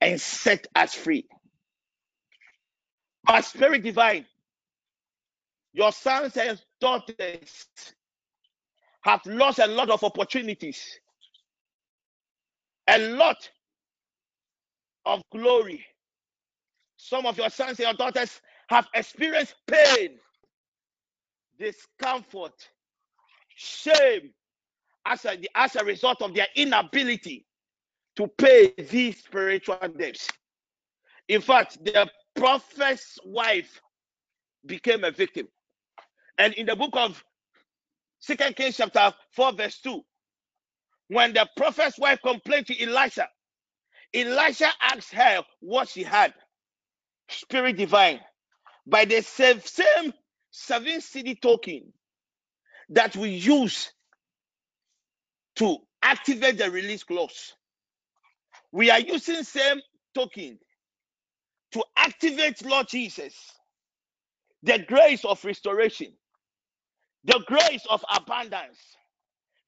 and 0.00 0.20
set 0.20 0.66
us 0.76 0.94
free. 0.94 1.26
But 3.24 3.44
Spirit 3.44 3.82
Divine, 3.84 4.26
your 5.74 5.92
sons 5.92 6.36
and 6.36 6.62
daughters 6.80 7.66
have 9.02 9.20
lost 9.26 9.58
a 9.58 9.66
lot 9.66 9.90
of 9.90 10.02
opportunities, 10.04 11.00
a 12.88 12.98
lot 12.98 13.50
of 15.04 15.22
glory. 15.30 15.84
Some 16.96 17.26
of 17.26 17.36
your 17.36 17.50
sons 17.50 17.80
and 17.80 17.80
your 17.80 17.94
daughters 17.94 18.40
have 18.68 18.86
experienced 18.94 19.56
pain, 19.66 20.18
discomfort, 21.58 22.54
shame 23.56 24.32
as 25.04 25.24
a, 25.24 25.36
as 25.56 25.76
a 25.76 25.84
result 25.84 26.22
of 26.22 26.34
their 26.34 26.48
inability 26.54 27.46
to 28.16 28.28
pay 28.38 28.72
these 28.90 29.18
spiritual 29.18 29.78
debts. 29.98 30.28
In 31.28 31.40
fact, 31.40 31.84
the 31.84 32.08
prophet's 32.36 33.18
wife 33.24 33.80
became 34.66 35.04
a 35.04 35.10
victim. 35.10 35.48
And 36.38 36.54
in 36.54 36.66
the 36.66 36.76
book 36.76 36.92
of 36.94 37.22
Second 38.20 38.56
Kings 38.56 38.76
chapter 38.78 39.14
4, 39.32 39.52
verse 39.54 39.80
2, 39.80 40.02
when 41.08 41.34
the 41.34 41.48
prophet's 41.56 41.98
wife 41.98 42.20
complained 42.22 42.68
to 42.68 42.82
Elisha, 42.82 43.28
Elisha 44.14 44.68
asked 44.82 45.12
her 45.14 45.42
what 45.60 45.88
she 45.88 46.04
had. 46.04 46.34
Spirit 47.30 47.76
divine. 47.78 48.20
By 48.86 49.06
the 49.06 49.22
same, 49.22 49.60
same 49.62 50.14
seven 50.52 51.00
cedi 51.00 51.40
token 51.40 51.92
that 52.90 53.16
we 53.16 53.30
use 53.30 53.92
to 55.56 55.78
activate 56.02 56.58
the 56.58 56.70
release 56.70 57.04
clause. 57.04 57.54
We 58.72 58.90
are 58.90 59.00
using 59.00 59.44
same 59.44 59.80
token 60.14 60.58
to 61.72 61.84
activate 61.96 62.64
Lord 62.64 62.88
Jesus, 62.88 63.34
the 64.62 64.80
grace 64.80 65.24
of 65.24 65.44
restoration, 65.44 66.14
the 67.24 67.40
grace 67.46 67.86
of 67.90 68.04
abundance, 68.14 68.78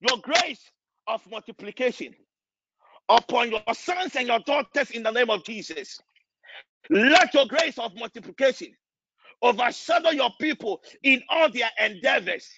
your 0.01 0.19
grace 0.23 0.71
of 1.09 1.21
multiplication 1.31 2.15
upon 3.09 3.51
your 3.51 3.63
sons 3.75 4.17
and 4.17 4.29
your 4.29 4.41
daughters 4.41 4.91
in 4.91 5.03
the 5.03 5.11
name 5.11 5.31
of 5.31 5.45
Jesus. 5.45 6.01
Let 6.91 7.35
your 7.35 7.47
grace 7.47 7.79
of 7.79 7.93
multiplication 7.97 8.69
overshadow 9.43 10.11
your 10.11 10.31
people 10.41 10.83
in 11.03 11.23
all 11.31 11.51
their 11.51 11.71
endeavors 11.81 12.49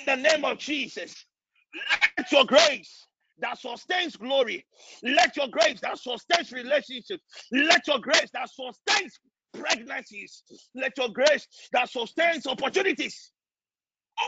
in 0.00 0.06
the 0.06 0.16
name 0.30 0.44
of 0.44 0.58
Jesus. 0.58 1.26
Let 2.18 2.32
your 2.32 2.44
grace 2.44 3.06
that 3.40 3.58
sustains 3.58 4.16
glory, 4.16 4.66
let 5.02 5.36
your 5.36 5.48
grace 5.48 5.80
that 5.82 5.98
sustains 5.98 6.52
relationships, 6.52 7.22
let 7.52 7.86
your 7.86 8.00
grace 8.00 8.30
that 8.34 8.50
sustains 8.50 9.18
pregnancies, 9.54 10.42
let 10.74 10.96
your 10.98 11.10
grace 11.10 11.46
that 11.72 11.90
sustains 11.90 12.46
opportunities 12.46 13.32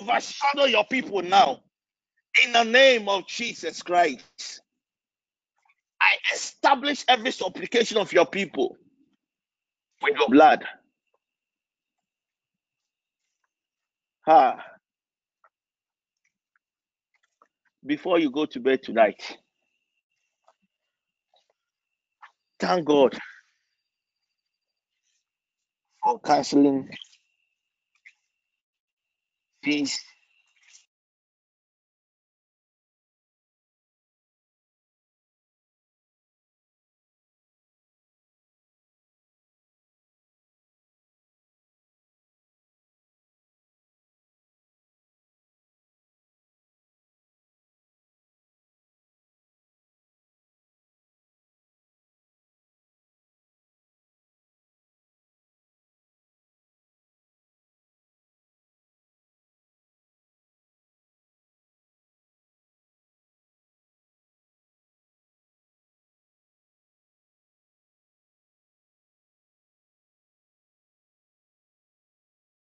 overshadow 0.00 0.64
your 0.66 0.84
people 0.86 1.22
now 1.22 1.60
in 2.44 2.52
the 2.52 2.64
name 2.64 3.08
of 3.08 3.26
Jesus 3.28 3.82
Christ. 3.82 4.62
I 6.00 6.34
establish 6.34 7.04
every 7.08 7.32
supplication 7.32 7.98
of 7.98 8.12
your 8.12 8.26
people 8.26 8.76
with 10.02 10.16
your 10.16 10.28
blood. 10.28 10.64
Ah. 14.26 14.58
Before 17.86 18.18
you 18.18 18.30
go 18.30 18.46
to 18.46 18.60
bed 18.60 18.82
tonight, 18.82 19.22
thank 22.60 22.84
God 22.86 23.18
for 26.04 26.20
canceling 26.20 26.88
these 29.62 29.98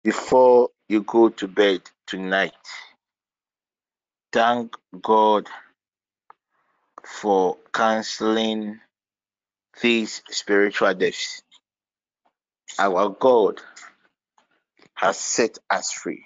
before 0.08 0.70
you 0.88 1.02
go 1.02 1.28
to 1.28 1.46
bed 1.46 1.82
tonight. 2.06 2.54
Thank 4.32 4.74
God 5.02 5.46
for 7.04 7.58
canceling 7.74 8.80
these 9.82 10.22
spiritual 10.30 10.94
debts. 10.94 11.42
Our 12.78 13.10
God 13.10 13.60
has 14.94 15.18
set 15.18 15.58
us 15.68 15.92
free. 15.92 16.24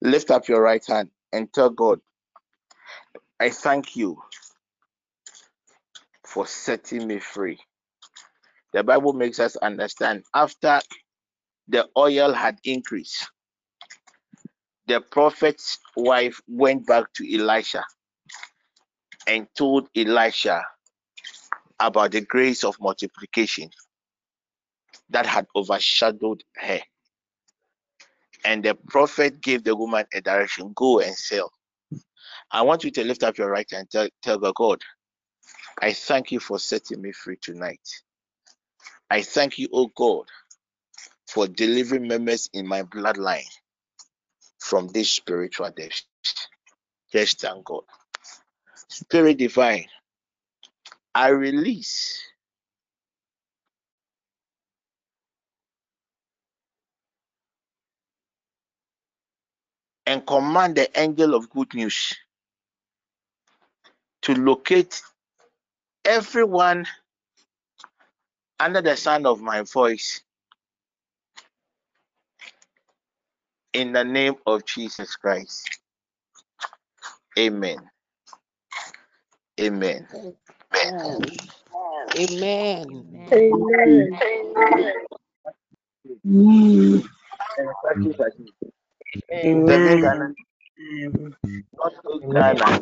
Lift 0.00 0.30
up 0.30 0.48
your 0.48 0.62
right 0.62 0.84
hand 0.88 1.10
and 1.34 1.52
tell 1.52 1.68
God, 1.68 2.00
I 3.38 3.50
thank 3.50 3.96
you 3.96 4.16
for 6.24 6.46
setting 6.46 7.06
me 7.06 7.18
free. 7.18 7.58
The 8.72 8.82
Bible 8.82 9.12
makes 9.12 9.40
us 9.40 9.56
understand 9.56 10.24
after 10.34 10.80
the 11.68 11.88
oil 11.96 12.32
had 12.32 12.58
increased, 12.64 13.30
the 14.86 15.00
prophet's 15.00 15.78
wife 15.96 16.40
went 16.46 16.86
back 16.86 17.12
to 17.14 17.34
Elisha 17.34 17.84
and 19.26 19.46
told 19.56 19.88
Elisha 19.96 20.62
about 21.80 22.12
the 22.12 22.20
grace 22.22 22.64
of 22.64 22.76
multiplication 22.80 23.70
that 25.10 25.26
had 25.26 25.46
overshadowed 25.56 26.42
her. 26.56 26.80
And 28.44 28.64
the 28.64 28.74
prophet 28.74 29.40
gave 29.40 29.64
the 29.64 29.74
woman 29.74 30.06
a 30.14 30.20
direction 30.20 30.72
go 30.74 31.00
and 31.00 31.16
sell. 31.16 31.50
I 32.50 32.62
want 32.62 32.84
you 32.84 32.90
to 32.92 33.04
lift 33.04 33.22
up 33.24 33.38
your 33.38 33.50
right 33.50 33.66
hand 33.70 33.82
and 33.82 33.90
tell, 33.90 34.08
tell 34.22 34.38
God, 34.38 34.54
God, 34.54 34.82
I 35.80 35.92
thank 35.92 36.32
you 36.32 36.40
for 36.40 36.58
setting 36.58 37.02
me 37.02 37.12
free 37.12 37.36
tonight. 37.40 37.80
I 39.10 39.22
thank 39.22 39.58
you, 39.58 39.68
oh 39.72 39.90
God, 39.96 40.26
for 41.26 41.46
delivering 41.48 42.08
members 42.08 42.48
in 42.52 42.66
my 42.66 42.82
bloodline 42.82 43.46
from 44.58 44.88
this 44.88 45.10
spiritual 45.10 45.70
debt. 45.76 46.00
Yes, 47.12 47.34
thank 47.34 47.64
God. 47.64 47.82
Spirit 48.88 49.38
divine, 49.38 49.86
I 51.14 51.28
release 51.28 52.20
and 60.06 60.26
command 60.26 60.76
the 60.76 61.00
angel 61.00 61.34
of 61.34 61.50
good 61.50 61.74
news 61.74 62.14
to 64.22 64.34
locate 64.34 65.02
everyone 66.04 66.86
under 68.60 68.82
the 68.82 68.96
sound 68.96 69.26
of 69.26 69.40
my 69.40 69.62
voice 69.62 70.22
in 73.76 73.92
the 73.92 74.02
name 74.02 74.34
of 74.46 74.64
Jesus 74.64 75.14
Christ. 75.16 75.68
Amen. 77.38 77.76
Amen. 79.60 80.06
Amen. 80.74 81.20
Amen. 82.18 82.20
Amen. 82.96 83.04
Amen. 83.34 84.18
Amen. 86.24 87.02
not 87.74 88.32
eight 89.30 89.56
Ghana, 92.32 92.78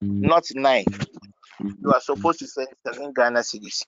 not 0.00 0.44
nine. 0.54 0.84
You 1.60 1.92
are 1.92 2.00
supposed 2.00 2.38
to 2.38 2.46
send 2.46 2.68
seven 2.86 3.12
Ghana 3.12 3.40
cedis. 3.40 3.82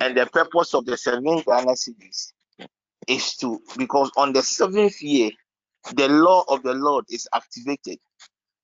And 0.00 0.16
the 0.16 0.26
purpose 0.26 0.74
of 0.74 0.84
the 0.84 0.96
seven 0.98 1.24
Ghana 1.24 1.72
cedis 1.72 2.32
is 3.08 3.36
to, 3.38 3.60
because 3.78 4.10
on 4.16 4.32
the 4.32 4.42
seventh 4.42 5.02
year, 5.02 5.30
the 5.94 6.08
law 6.08 6.44
of 6.48 6.62
the 6.62 6.74
Lord 6.74 7.06
is 7.10 7.28
activated. 7.34 7.98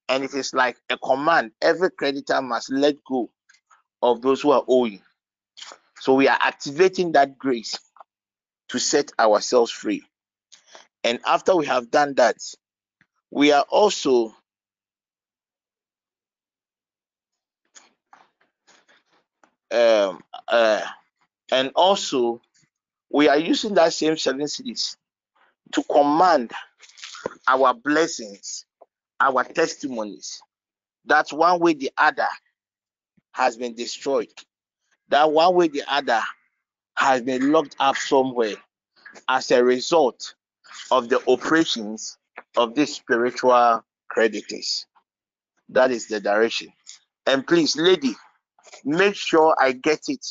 And 0.09 0.25
if 0.25 0.35
it 0.35 0.39
is 0.41 0.55
like 0.55 0.77
a 0.91 0.99
command. 0.99 1.53
Every 1.62 1.91
creditor 1.91 2.43
must 2.43 2.71
let 2.73 2.97
go 3.09 3.31
of 4.03 4.23
those 4.23 4.43
who 4.43 4.53
are 4.53 4.65
owing. 4.69 5.03
So 6.01 6.15
we 6.15 6.29
are 6.29 6.39
activating 6.41 7.12
that 7.12 7.39
grace 7.39 7.79
to 8.71 8.79
set 8.79 9.12
ourselves 9.19 9.71
free. 9.73 10.03
And 11.05 11.21
after 11.27 11.57
we 11.57 11.67
have 11.67 11.91
done 11.91 12.15
that, 12.17 12.37
we 13.31 13.53
are 13.53 13.65
also 13.69 14.35
um, 19.73 20.21
uh, 20.49 20.83
and 21.53 21.71
also 21.77 22.41
we 23.11 23.28
are 23.28 23.39
using 23.39 23.74
that 23.74 23.93
same 23.93 24.16
seven 24.16 24.43
cedis 24.47 24.97
to 25.73 25.82
command 25.85 26.53
our 27.47 27.74
blessings, 27.74 28.66
our 29.20 29.45
testimonies. 29.45 30.41
That 31.07 31.31
one 31.31 31.61
way 31.61 31.74
the 31.74 31.91
other 31.99 32.28
has 33.32 33.57
been 33.57 33.74
destroyed. 33.74 34.32
That 35.09 35.31
one 35.32 35.55
way 35.55 35.69
the 35.69 35.82
other 35.89 36.20
has 36.97 37.23
been 37.23 37.53
locked 37.53 37.77
up 37.81 37.97
somewhere 37.97 38.57
as 39.28 39.51
a 39.51 39.62
result 39.65 40.35
of 40.91 41.09
the 41.09 41.20
operations 41.28 42.19
of 42.57 42.74
these 42.74 42.95
spiritual 42.95 43.85
creditors. 44.09 44.87
That 45.69 45.91
is 45.91 46.09
the 46.09 46.20
direction. 46.20 46.69
And 47.27 47.47
please, 47.47 47.77
lady, 47.77 48.15
make 48.85 49.15
sure 49.15 49.55
I 49.61 49.73
get 49.73 50.09
it 50.09 50.27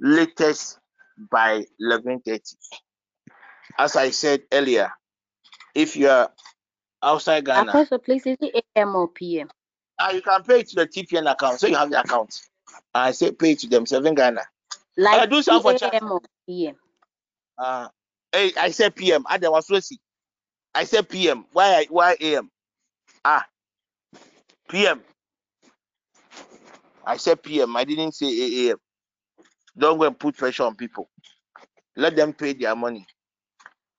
latest 0.00 0.77
by 1.30 1.64
11:30. 1.80 2.56
As 3.78 3.96
I 3.96 4.10
said 4.10 4.42
earlier, 4.52 4.90
if 5.74 5.96
you 5.96 6.08
are 6.08 6.32
outside 7.02 7.44
Ghana, 7.44 7.70
Apostle, 7.70 7.98
please, 7.98 8.26
is 8.26 8.36
it 8.40 8.64
AM 8.76 8.96
or 8.96 9.08
PM? 9.08 9.48
uh, 9.98 10.10
you 10.14 10.22
can 10.22 10.42
pay 10.42 10.60
it 10.60 10.68
to 10.68 10.76
the 10.76 10.86
TPN 10.86 11.30
account, 11.30 11.60
so 11.60 11.66
you 11.66 11.76
have 11.76 11.90
the 11.90 12.00
account. 12.00 12.40
I 12.94 13.12
say 13.12 13.32
pay 13.32 13.52
it 13.52 13.60
to 13.60 13.68
them, 13.68 13.86
seven 13.86 14.14
Ghana. 14.14 14.42
Like 14.96 15.20
I 15.20 15.26
do 15.26 15.42
some 15.42 15.62
for. 15.62 15.72
AM 15.72 16.12
or 16.12 16.20
PM? 16.46 16.76
Uh, 17.56 17.88
hey, 18.32 18.52
I 18.58 18.70
said 18.70 18.94
PM. 18.94 19.24
I 19.28 19.38
was 19.38 19.66
Swissy. 19.66 19.98
I 20.74 20.84
said 20.84 21.08
PM. 21.08 21.46
Why? 21.52 21.86
Why 21.90 22.16
AM? 22.20 22.50
Ah, 23.24 23.44
PM. 24.68 25.02
I 27.04 27.16
said 27.16 27.42
PM. 27.42 27.76
I 27.76 27.84
didn't 27.84 28.12
say 28.12 28.68
AM. 28.68 28.78
Don't 29.78 29.98
go 29.98 30.04
and 30.06 30.18
put 30.18 30.36
pressure 30.36 30.64
on 30.64 30.76
people. 30.76 31.08
Let 31.96 32.16
them 32.16 32.32
pay 32.32 32.54
their 32.54 32.76
money. 32.76 33.06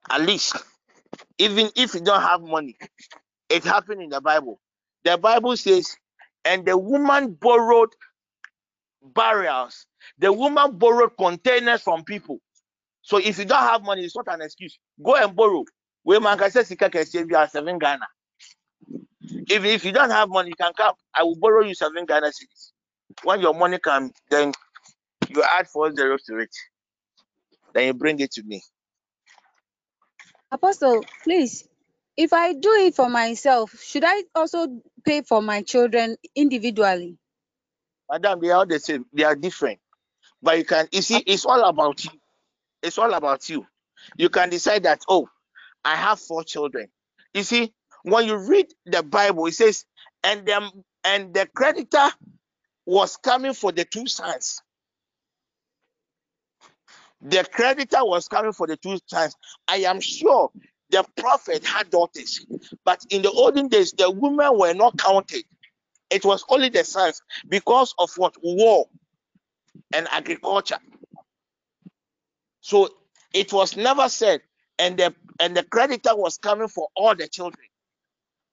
At 0.10 0.22
least, 0.22 0.57
even 1.39 1.69
if 1.76 1.93
you 1.95 2.01
don't 2.01 2.22
have 2.22 2.41
money, 2.41 2.77
it 3.49 3.64
happened 3.64 4.01
in 4.01 4.10
the 4.10 4.22
Bible. 4.22 4.60
The 5.06 5.18
Bible 5.18 5.57
says, 5.57 5.95
and 6.45 6.65
the 6.65 6.77
woman 6.77 7.34
borrowed 7.34 7.89
barrels. 9.03 9.85
The 10.19 10.34
woman 10.34 10.77
borrowed 10.77 11.18
containers 11.18 11.81
from 11.81 12.03
people. 12.03 12.39
So 13.03 13.18
if 13.18 13.39
you 13.39 13.45
don't 13.45 13.60
have 13.64 13.84
money, 13.84 14.03
it's 14.03 14.15
not 14.15 14.27
an 14.34 14.41
excuse. 14.41 14.80
Go 15.03 15.15
and 15.15 15.35
borrow. 15.35 15.65
Where 16.03 16.22
man 16.22 16.38
can 16.38 16.51
say 16.51 16.64
Sika 16.64 16.89
can 16.89 17.06
save 17.06 17.30
you 17.30 17.47
seven 17.51 17.80
Ghana. 17.80 18.07
If, 19.34 19.65
if 19.65 19.85
you 19.85 19.91
don't 19.91 20.11
have 20.11 20.30
money, 20.30 20.49
you 20.49 20.56
can 20.56 20.73
come. 20.73 20.95
I 21.15 21.23
will 21.23 21.38
borrow 21.38 21.64
you 21.64 21.76
seven 21.76 22.06
Ghana 22.06 22.27
cedis. 22.27 22.72
When 23.23 23.41
your 23.41 23.53
money 23.53 23.80
comes, 23.80 24.11
then 24.30 24.53
you 25.30 25.43
add 25.43 25.68
four 25.68 25.93
zeros 25.95 26.23
to 26.26 26.38
it. 26.39 26.56
Then 27.73 27.88
you 27.88 27.93
bring 27.93 28.19
it 28.19 28.31
to 28.34 28.43
me. 28.43 28.64
Apostle, 30.51 31.06
please, 31.23 31.68
if 32.18 32.34
I 32.34 32.53
do 32.53 32.72
it 32.73 32.95
for 32.95 33.10
myself, 33.10 33.80
should 33.81 34.03
I 34.06 34.23
also 34.35 34.81
pay 35.06 35.22
for 35.22 35.41
my 35.41 35.61
children 35.64 36.18
individually? 36.35 37.18
Madam, 38.11 38.39
they 38.41 38.49
are 38.49 38.60
all 38.60 38.65
the 38.68 38.80
same. 38.80 39.06
They 39.14 39.23
are 39.23 39.35
different. 39.35 39.80
But 40.41 40.57
you 40.57 40.65
can, 40.65 40.88
you 40.91 41.01
see, 41.01 41.19
it's 41.19 41.45
all 41.45 41.64
about 41.64 42.03
you. 42.06 42.11
It's 42.84 42.97
all 42.97 43.14
about 43.14 43.49
you. 43.49 43.65
You 44.18 44.30
can 44.30 44.49
decide 44.49 44.84
that, 44.84 45.01
oh, 45.10 45.30
I 45.84 45.95
have 45.95 46.19
four 46.19 46.43
children. 46.43 46.89
You 47.34 47.43
see, 47.43 47.73
when 48.03 48.27
you 48.27 48.38
read 48.38 48.68
the 48.85 49.03
Bible, 49.03 49.47
it 49.47 49.53
says, 49.53 49.85
and 50.23 50.45
them 50.45 50.69
and 51.03 51.34
the 51.34 51.47
creditor 51.47 52.10
was 52.85 53.18
coming 53.18 53.53
for 53.53 53.72
the 53.72 53.85
two 53.85 54.07
sons. 54.07 54.61
The 57.21 57.45
creditor 57.51 58.05
was 58.05 58.27
coming 58.27 58.53
for 58.53 58.67
the 58.67 58.77
two 58.77 58.99
sons. 59.07 59.35
I 59.67 59.77
am 59.79 59.99
sure 60.01 60.51
the 60.91 61.05
prophet 61.17 61.65
had 61.65 61.89
daughters, 61.89 62.45
but 62.85 63.01
in 63.09 63.21
the 63.21 63.31
olden 63.31 63.67
days, 63.67 63.93
the 63.93 64.09
women 64.11 64.57
were 64.57 64.73
not 64.73 64.97
counted. 64.97 65.43
It 66.09 66.25
was 66.25 66.45
only 66.49 66.69
the 66.69 66.83
sons 66.83 67.21
because 67.47 67.93
of 67.99 68.11
what 68.17 68.35
war 68.43 68.87
and 69.93 70.07
agriculture. 70.11 70.79
So 72.61 72.89
it 73.33 73.53
was 73.53 73.77
never 73.77 74.09
said, 74.09 74.41
and 74.79 74.97
the 74.97 75.15
and 75.39 75.55
the 75.57 75.63
creditor 75.63 76.15
was 76.15 76.37
coming 76.37 76.67
for 76.67 76.89
all 76.95 77.15
the 77.15 77.27
children, 77.27 77.67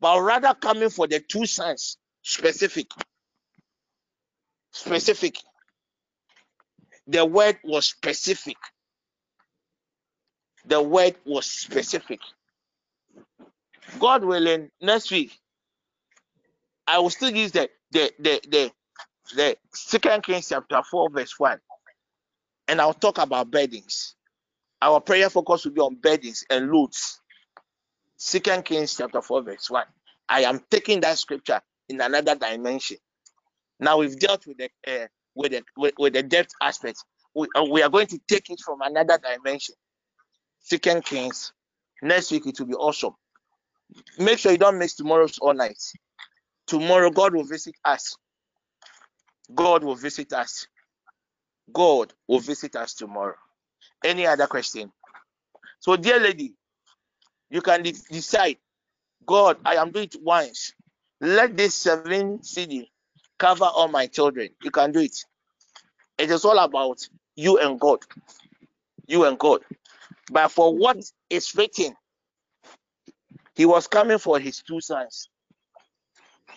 but 0.01 0.21
rather 0.21 0.55
coming 0.55 0.91
for 0.91 1.07
the 1.09 1.21
two 1.21 1.47
sons, 1.47 1.99
specific. 2.23 2.89
Specific. 4.73 5.39
The 7.09 7.25
word 7.27 7.59
was 7.65 7.87
specific. 7.87 8.57
The 10.67 10.83
word 10.83 11.17
was 11.27 11.47
specific. 11.47 12.21
God 14.01 14.25
willing, 14.25 14.71
next 14.81 15.11
week 15.13 15.33
I 16.87 16.99
will 17.01 17.11
still 17.11 17.31
use 17.35 17.53
the 17.53 17.71
the 17.93 18.13
the 18.19 18.41
the, 18.51 18.73
the 19.37 19.57
Second 19.73 20.25
Kings 20.25 20.49
chapter 20.51 20.83
four 20.91 21.11
verse 21.11 21.39
one, 21.39 21.61
and 22.69 22.81
I'll 22.81 22.95
talk 22.95 23.19
about 23.19 23.51
burdens. 23.51 24.17
Our 24.83 25.01
prayer 25.01 25.31
focus 25.31 25.65
will 25.65 25.73
be 25.73 25.81
on 25.81 25.97
burdens 25.97 26.45
and 26.51 26.71
loads. 26.71 27.21
Second 28.17 28.65
Kings 28.65 28.97
chapter 28.97 29.23
4, 29.23 29.43
verse 29.43 29.71
1. 29.71 29.85
I 30.29 30.43
am 30.45 30.61
taking 30.71 31.01
that 31.03 31.19
scripture 31.19 31.61
in 31.89 32.01
another 32.01 32.35
dimension. 32.37 32.99
Now 33.81 33.99
we've 33.99 34.19
dealt 34.19 34.47
with 34.47 34.59
the 34.59 34.71
uh, 34.87 35.07
with 35.37 35.53
the 35.53 35.63
with, 35.77 35.95
with, 35.99 36.15
the 36.15 36.23
debt 36.23 36.51
aspect. 36.61 36.99
We, 37.35 37.47
uh, 37.55 37.65
we 37.71 37.83
are 37.83 37.91
going 37.91 38.09
to 38.09 38.19
take 38.29 38.51
it 38.51 38.61
from 38.65 38.81
another 38.83 39.19
dimension. 39.19 39.77
Second 40.61 41.05
Kings. 41.05 41.53
Next 42.03 42.31
week 42.33 42.47
it 42.47 42.59
will 42.59 42.67
be 42.67 42.75
awesome. 42.75 43.15
Make 44.19 44.39
sure 44.39 44.53
you 44.53 44.59
don't 44.59 44.79
miss 44.79 44.97
tomorrow's 44.97 45.39
all 45.39 45.55
night. 45.55 45.81
Tomorrow 46.67 47.11
God 47.11 47.35
will 47.35 47.45
visit 47.45 47.75
us. 47.85 48.17
God 49.55 49.85
will 49.85 49.95
visit 49.95 50.33
us. 50.33 50.67
God 51.73 52.13
will 52.27 52.41
visit 52.41 52.75
us 52.77 52.95
tomorrow. 52.95 53.37
Any 54.05 54.27
other 54.27 54.47
question? 54.47 54.93
So, 55.81 55.97
dear 55.97 56.19
lady, 56.21 56.55
you 57.51 57.61
can 57.63 57.83
de- 57.83 57.93
decide. 58.11 58.59
God, 59.25 59.59
I 59.65 59.77
am 59.77 59.91
doing 59.91 60.07
it 60.07 60.17
once. 60.23 60.73
Let 61.21 61.57
this 61.57 61.75
seven 61.75 62.39
cedi 62.39 62.89
cover 63.39 63.65
all 63.65 63.89
my 63.89 64.07
children. 64.07 64.51
You 64.63 64.71
can 64.71 64.93
do 64.93 65.01
it. 65.01 65.17
It 66.19 66.31
is 66.31 66.45
all 66.45 66.59
about 66.59 67.09
you 67.37 67.59
and 67.59 67.79
God. 67.81 68.01
You 69.07 69.25
and 69.25 69.39
God. 69.39 69.63
But 70.31 70.49
for 70.49 70.75
what 70.77 70.99
is 71.31 71.55
written, 71.55 71.95
he 73.55 73.67
was 73.67 73.87
coming 73.87 74.19
for 74.19 74.39
his 74.39 74.63
two 74.63 74.81
sons, 74.81 75.29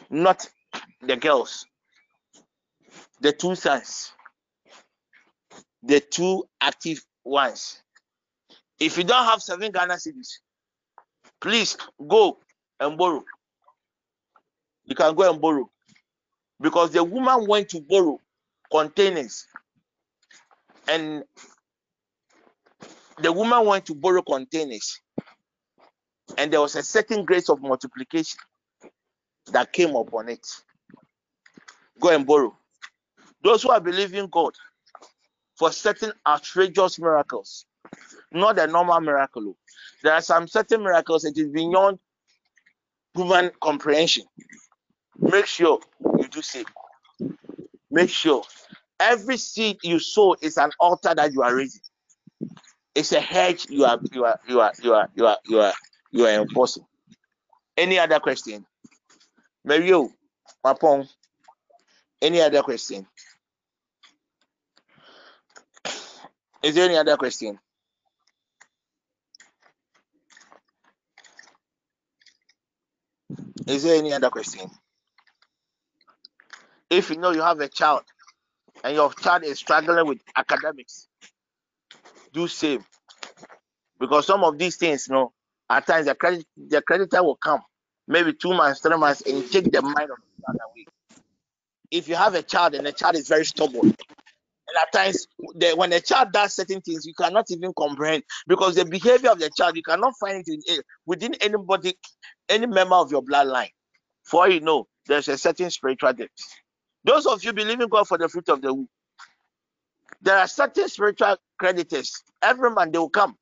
not 0.10 0.48
the 1.02 1.16
girls. 1.16 1.66
The 3.22 3.34
two 3.34 3.56
sons, 3.56 4.12
the 5.84 6.00
two 6.00 6.46
active 6.62 7.04
ones. 7.24 7.82
If 8.80 8.98
you 8.98 9.04
don't 9.04 9.26
have 9.26 9.42
seven 9.42 9.72
Ghana 9.72 9.96
cedis, 9.96 10.40
please 11.42 11.78
go 12.08 12.40
and 12.80 12.98
borrow. 12.98 13.24
You 14.86 14.96
can 14.96 15.16
go 15.16 15.32
and 15.32 15.42
borrow. 15.42 15.70
Because 16.62 16.92
the 16.92 17.04
woman 17.04 17.48
went 17.48 17.70
to 17.70 17.82
borrow 17.82 18.20
containers. 18.72 19.48
And 20.88 21.24
the 23.22 23.32
woman 23.34 23.66
went 23.66 23.86
to 23.88 23.96
borrow 23.96 24.22
containers. 24.24 25.00
And 26.38 26.54
there 26.54 26.62
was 26.62 26.76
a 26.76 26.84
certain 26.84 27.26
grace 27.26 27.50
of 27.50 27.62
multiplication 27.62 28.40
that 29.52 29.74
came 29.74 29.96
upon 29.96 30.30
it. 30.30 30.48
Go 32.00 32.10
and 32.10 32.26
borrow. 32.26 32.56
Those 33.44 33.64
who 33.64 33.72
are 33.72 33.82
believing 33.82 34.28
God 34.32 34.54
for 35.58 35.72
certain 35.72 36.14
outrageous 36.28 37.00
miracles, 37.00 37.66
not 38.32 38.60
a 38.60 38.68
normal 38.68 39.02
miracle. 39.02 39.50
Oh. 39.50 39.58
There 40.04 40.14
are 40.14 40.22
some 40.22 40.48
certain 40.48 40.84
miracles 40.84 41.24
that 41.24 41.38
is 41.38 41.50
beyond 41.50 42.00
human 43.16 43.52
comprehension. 43.62 44.26
Make 45.22 45.46
sure 45.46 45.80
you 46.18 46.28
do 46.28 46.42
same. 46.42 46.66
Make 47.92 48.10
sure 48.10 48.44
every 49.00 49.38
seed 49.38 49.78
you 49.84 50.00
sow 50.00 50.36
is 50.42 50.58
an 50.58 50.72
altar 50.80 51.14
that 51.16 51.34
you 51.34 51.42
are 51.42 51.56
raising. 51.56 51.82
It's 52.96 53.12
a 53.12 53.20
hedge 53.20 53.68
you 53.70 53.86
are 53.86 54.00
you 54.12 54.26
are 54.26 54.40
you 54.48 54.60
are 54.62 54.74
you 54.82 54.94
are 54.94 55.10
you 55.16 55.26
are 55.26 55.38
you 55.46 55.60
are 55.60 55.74
you 56.12 56.26
are 56.26 56.42
enforcing. 56.42 56.86
Any 57.78 58.00
other 58.00 58.20
question? 58.20 58.66
Mario, 59.64 60.10
Mapong. 60.66 61.08
Any 62.22 62.42
other 62.42 62.62
question? 62.62 63.08
Is 66.62 66.76
there 66.76 66.86
any 66.86 66.98
other 66.98 67.16
question? 67.16 67.58
Is 73.68 73.84
there 73.84 73.98
any 73.98 74.12
other 74.12 74.30
question? 74.30 74.70
If 76.90 77.10
you 77.10 77.18
know 77.18 77.32
you 77.32 77.42
have 77.42 77.60
a 77.60 77.70
child 77.70 78.04
and 78.84 78.96
your 78.96 79.14
child 79.14 79.44
is 79.44 79.60
struggling 79.60 80.08
with 80.08 80.20
academics, 80.36 81.08
do 82.34 82.48
same. 82.48 82.86
Because 84.00 84.28
some 84.28 84.44
of 84.44 84.58
these 84.58 84.78
things, 84.78 85.08
you 85.10 85.16
know, 85.16 85.34
at 85.70 85.88
times 85.88 86.08
the 86.08 86.16
credit 86.16 86.46
the 86.58 86.82
creditor 86.82 87.24
will 87.24 87.38
come, 87.38 87.62
maybe 88.08 88.34
two 88.34 88.54
months, 88.54 88.82
three 88.82 88.98
months, 88.98 89.22
and 89.22 89.50
take 89.52 89.72
the 89.72 89.82
mind 89.82 90.12
of 90.12 90.18
the 90.18 90.44
child 90.46 90.58
away. 90.72 90.88
If 91.92 92.08
you 92.10 92.16
have 92.16 92.36
a 92.36 92.44
child 92.44 92.76
and 92.76 92.86
the 92.88 92.94
child 92.94 93.16
is 93.16 93.30
very 93.30 93.46
stubborn, 93.46 93.86
and 94.68 94.78
at 94.82 94.92
times 94.94 95.28
the, 95.56 95.74
when 95.76 95.94
a 95.94 96.02
child 96.02 96.32
does 96.34 96.56
certain 96.56 96.82
things, 96.82 97.06
you 97.06 97.14
cannot 97.16 97.46
even 97.52 97.74
comprehend 97.78 98.24
because 98.48 98.76
the 98.76 98.86
behavior 98.86 99.32
of 99.32 99.40
the 99.40 99.52
child 99.52 99.78
you 99.78 99.84
cannot 99.84 100.14
find 100.20 100.44
it 100.48 100.54
in, 100.68 100.78
eh, 100.78 100.82
within 101.06 101.36
anybody, 101.36 101.96
any 102.50 102.68
member 102.68 102.96
of 102.96 103.12
your 103.12 103.24
bloodline. 103.24 103.72
For 104.26 104.50
you 104.50 104.62
know, 104.62 104.88
there's 105.08 105.28
a 105.30 105.38
certain 105.38 105.72
spiritual 105.72 106.14
debt. 106.14 106.30
Those 107.04 107.26
of 107.26 107.44
you 107.44 107.54
believing 107.54 107.88
God 107.88 108.08
for 108.08 108.18
the 108.18 108.30
fruit 108.30 108.50
of 108.50 108.62
the 108.62 108.74
womb, 108.74 108.90
there 110.22 110.38
are 110.38 110.48
certain 110.48 110.90
spiritual 110.90 111.38
creditors. 111.58 112.14
Every 112.42 112.72
man 112.72 112.92
they 112.92 113.00
will 113.00 113.10
come, 113.10 113.38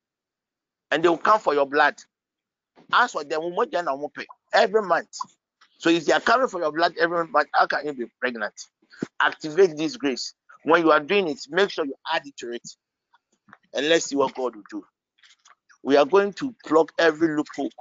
and 0.92 1.04
they 1.04 1.10
will 1.10 1.18
come 1.18 1.40
for 1.40 1.54
your 1.54 1.66
blood. 1.66 1.96
As 2.94 3.12
for 3.12 3.24
them, 3.24 3.42
every 4.54 4.82
month. 4.82 5.10
So 5.80 5.90
if 5.90 6.06
they 6.06 6.14
are 6.14 6.20
coming 6.22 6.48
for 6.48 6.62
your 6.62 6.72
blood 6.72 6.94
every 7.00 7.28
month, 7.28 7.48
how 7.54 7.68
can 7.68 7.86
you 7.86 7.94
be 7.94 8.06
pregnant? 8.20 8.54
Activate 9.22 9.78
this 9.78 9.98
grace. 9.98 10.34
When 10.64 10.84
you 10.84 10.92
are 10.92 11.00
doing 11.00 11.28
it, 11.28 11.40
make 11.50 11.70
sure 11.70 11.86
you 11.86 11.96
add 12.12 12.26
it 12.26 12.38
to 12.38 12.52
it. 12.52 12.68
And 13.74 13.90
let's 13.90 14.06
see 14.06 14.16
what 14.16 14.36
God 14.36 14.56
will 14.56 14.64
do. 14.70 14.84
We 15.84 15.98
are 15.98 16.06
going 16.06 16.34
to 16.34 16.56
plug 16.66 16.92
every 16.98 17.36
loophole 17.36 17.72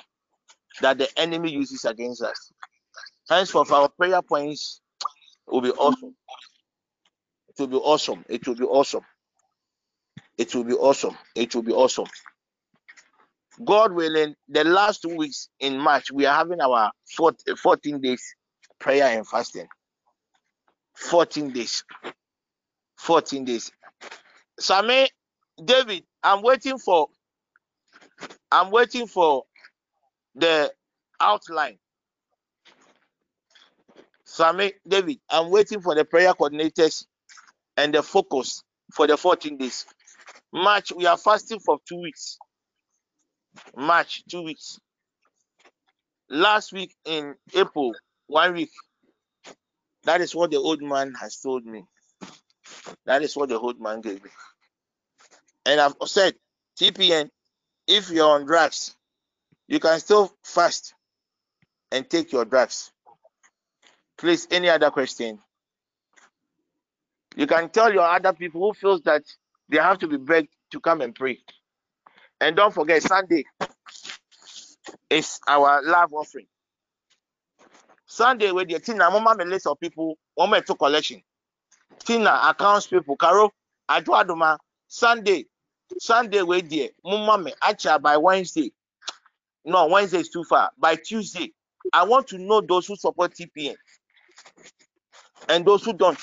that 0.80 0.98
the 0.98 1.08
enemy 1.18 1.50
uses 1.50 1.84
against 1.84 2.22
us. 2.22 2.52
Thanks 3.28 3.50
for 3.50 3.64
our 3.72 3.88
prayer 3.88 4.22
points 4.22 4.80
will 5.48 5.62
be 5.62 5.72
awesome. 5.72 6.16
It 7.50 7.60
will 7.60 7.68
be 7.68 7.76
awesome. 7.76 8.24
It 8.28 8.46
will 8.48 8.56
be 8.56 8.64
awesome. 8.64 9.02
It 10.38 10.54
will 10.54 10.64
be 10.64 10.74
awesome. 10.74 11.16
It 11.36 11.54
will 11.54 11.62
be 11.62 11.72
awesome. 11.72 12.06
God 13.64 13.92
willing, 13.92 14.34
the 14.48 14.64
last 14.64 15.02
two 15.02 15.16
weeks 15.16 15.48
in 15.60 15.78
March, 15.78 16.12
we 16.12 16.26
are 16.26 16.34
having 16.36 16.60
our 16.60 16.92
14 17.62 18.00
days 18.00 18.22
prayer 18.80 19.06
and 19.16 19.26
fasting. 19.28 19.68
14 20.96 21.52
days. 21.52 21.84
14 22.98 23.44
days. 23.44 23.72
Sammy, 24.60 25.08
David, 25.64 26.04
I'm 26.22 26.42
waiting 26.42 26.78
for 26.78 27.08
I'm 28.52 28.70
waiting 28.70 29.06
for 29.06 29.44
the 30.34 30.72
outline. 31.20 31.78
Sammy, 34.26 34.74
David, 34.86 35.18
I'm 35.30 35.50
waiting 35.50 35.80
for 35.80 35.94
the 35.94 36.04
prayer 36.04 36.34
coordinators 36.34 37.06
and 37.76 37.94
the 37.94 38.02
focus 38.02 38.62
for 38.94 39.06
the 39.06 39.16
14 39.16 39.56
days. 39.56 39.86
March, 40.52 40.92
we 40.96 41.06
are 41.06 41.16
fasting 41.18 41.60
for 41.60 41.78
two 41.88 42.00
weeks. 42.00 42.38
March, 43.76 44.24
two 44.30 44.42
weeks. 44.42 44.78
Last 46.30 46.72
week 46.72 46.94
in 47.04 47.34
April, 47.54 47.92
one 48.26 48.54
week. 48.54 48.70
That 50.04 50.20
is 50.20 50.34
what 50.34 50.50
the 50.50 50.58
old 50.58 50.82
man 50.82 51.14
has 51.20 51.36
told 51.38 51.64
me. 51.66 51.84
That 53.06 53.22
is 53.22 53.36
what 53.36 53.48
the 53.48 53.58
old 53.58 53.80
man 53.80 54.00
gave 54.00 54.22
me. 54.22 54.30
And 55.66 55.80
I've 55.80 55.94
said, 56.06 56.34
TPN, 56.80 57.30
if 57.86 58.10
you're 58.10 58.28
on 58.30 58.46
drugs, 58.46 58.96
you 59.68 59.80
can 59.80 59.98
still 60.00 60.32
fast 60.44 60.94
and 61.92 62.08
take 62.08 62.32
your 62.32 62.44
drugs. 62.44 62.92
Please, 64.18 64.48
any 64.50 64.68
other 64.68 64.90
question? 64.90 65.38
You 67.36 67.46
can 67.46 67.68
tell 67.68 67.92
your 67.92 68.02
other 68.04 68.32
people 68.32 68.60
who 68.62 68.74
feels 68.74 69.02
that 69.02 69.22
they 69.68 69.78
have 69.78 69.98
to 69.98 70.08
be 70.08 70.16
begged 70.16 70.48
to 70.72 70.80
come 70.80 71.00
and 71.02 71.14
pray. 71.14 71.38
And 72.40 72.56
don't 72.56 72.72
forget, 72.72 73.02
Sunday 73.02 73.44
is 75.10 75.38
our 75.48 75.82
love 75.82 76.12
offering. 76.14 76.46
Sunday, 78.06 78.52
with 78.52 78.70
your 78.70 78.80
Tina, 78.80 79.10
mama, 79.10 79.34
me 79.36 79.44
list 79.44 79.66
of 79.66 79.78
people, 79.80 80.16
one 80.34 80.64
to 80.64 80.74
collection. 80.74 81.22
Tina, 82.04 82.40
accounts 82.44 82.86
people, 82.86 83.16
Caro, 83.16 83.50
Adwaduma, 83.90 84.58
Sunday, 84.88 85.46
Sunday, 85.98 86.42
with 86.42 86.68
dear, 86.68 86.88
mama, 87.04 87.50
actually 87.62 87.98
by 87.98 88.16
Wednesday. 88.16 88.72
No, 89.64 89.88
Wednesday 89.88 90.20
is 90.20 90.28
too 90.30 90.44
far. 90.44 90.70
By 90.78 90.96
Tuesday, 90.96 91.52
I 91.92 92.04
want 92.04 92.28
to 92.28 92.38
know 92.38 92.60
those 92.60 92.86
who 92.86 92.96
support 92.96 93.34
TPN 93.34 93.74
and 95.48 95.64
those 95.64 95.84
who 95.84 95.92
don't. 95.92 96.18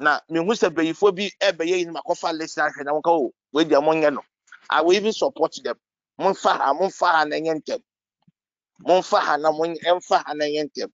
na 0.00 0.20
mehu 0.30 0.52
sɛ 0.56 0.68
bɛyifoɔ 0.70 1.14
bi 1.16 1.30
ɛbɛyɛ 1.40 1.76
yi 1.78 1.86
ma 1.86 2.00
kɔfa 2.02 2.32
list 2.32 2.58
ahwɛ 2.58 2.84
na 2.84 2.92
wɔka 2.92 3.10
o 3.10 3.32
wei 3.52 3.64
deɛ 3.64 3.80
monyɛ 3.84 4.14
no. 4.14 4.22
I 4.70 4.80
will 4.82 4.94
even 4.94 5.12
support 5.12 5.54
them. 5.62 5.76
Momfa 6.18 6.56
ha 6.56 6.72
momfa 6.72 7.10
ha 7.12 7.24
na 7.24 7.36
ɛnyɛ 7.36 7.62
ntɛm. 7.62 7.82
Momfa 8.86 9.20
ha 9.20 9.36
na 9.36 9.50
ɛmfa 9.52 10.24
ha 10.24 10.32
na 10.34 10.44
ɛnyɛ 10.46 10.70
ntɛm. 10.70 10.90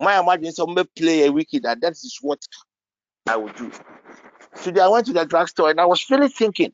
Mo 0.00 0.06
ayɛ 0.08 0.24
mo 0.24 0.30
adwene 0.32 0.94
play 0.96 1.26
a 1.26 1.32
wiki 1.32 1.58
that 1.60 1.80
that 1.80 1.92
is 1.92 2.18
what 2.22 2.40
i 3.26 3.36
will 3.36 3.52
do. 3.54 3.72
Today 4.62 4.80
i 4.82 4.88
went 4.88 5.06
to 5.06 5.12
the 5.12 5.24
drugstore 5.26 5.70
and 5.70 5.80
i 5.80 5.84
was 5.86 6.08
really 6.10 6.28
thinking. 6.28 6.72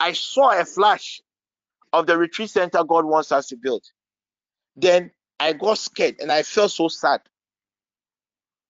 I 0.00 0.12
saw 0.12 0.58
a 0.58 0.64
flash 0.64 1.20
of 1.92 2.06
the 2.06 2.18
retreat 2.18 2.50
center 2.50 2.82
god 2.84 3.04
wants 3.04 3.32
us 3.32 3.48
to 3.48 3.56
build. 3.56 3.84
Then 4.76 5.12
i 5.38 5.52
got 5.52 5.78
scared 5.78 6.16
and 6.20 6.32
i 6.32 6.42
felt 6.42 6.72
so 6.72 6.88
sad 6.88 7.20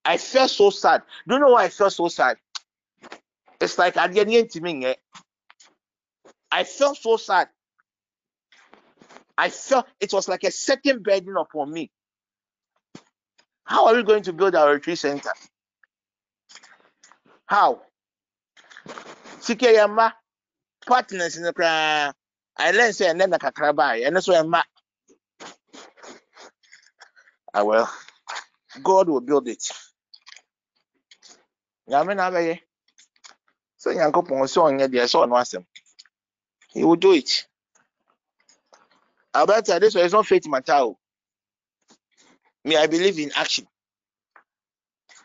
I 0.05 0.17
felt 0.17 0.51
so 0.51 0.71
sad. 0.71 1.03
Do 1.29 1.35
you 1.35 1.41
know 1.41 1.51
why 1.51 1.65
I 1.65 1.69
felt 1.69 1.93
so 1.93 2.09
sad? 2.09 2.37
It's 3.61 3.79
like 3.79 3.97
I 3.97 4.09
didn't 4.09 4.51
to 4.51 4.97
I 6.51 6.65
felt 6.65 6.97
so 6.97 7.17
sad. 7.17 7.49
I 9.37 9.51
felt 9.51 9.87
it 10.01 10.13
was 10.13 10.29
like 10.29 10.45
a 10.45 10.51
second 10.51 11.03
burden 11.03 11.37
upon 11.37 11.73
me. 11.73 11.91
How 13.65 13.87
are 13.87 13.95
we 13.95 14.03
going 14.03 14.23
to 14.25 14.33
build 14.33 14.55
our 14.55 14.73
retreat 14.75 14.99
center? 14.99 15.31
How? 17.47 17.83
Sikeyama 19.41 20.13
partners 20.87 21.37
in 21.37 21.43
the 21.45 21.53
crowd. 21.53 22.15
I 22.57 22.71
learned 22.73 22.97
say 22.97 23.09
and 23.09 23.21
then 23.21 23.31
the 23.31 23.39
kakrabai 23.39 24.07
and 24.07 24.17
that's 24.17 24.29
why 24.29 24.39
I'm 24.39 24.55
Ah 27.53 27.65
well, 27.65 27.93
God 28.83 29.09
will 29.09 29.21
build 29.21 29.49
it. 29.49 29.71
He 36.73 36.85
will 36.85 36.97
do 36.97 37.13
it 37.13 37.47
Alberta, 39.35 39.79
this 39.81 39.95
is 39.95 40.13
not 40.13 40.27
faith 40.27 40.49
matter. 40.49 40.73
Oh. 40.73 40.99
Me, 42.65 42.77
I 42.77 42.87
believe 42.87 43.19
in 43.19 43.31
action. 43.37 43.67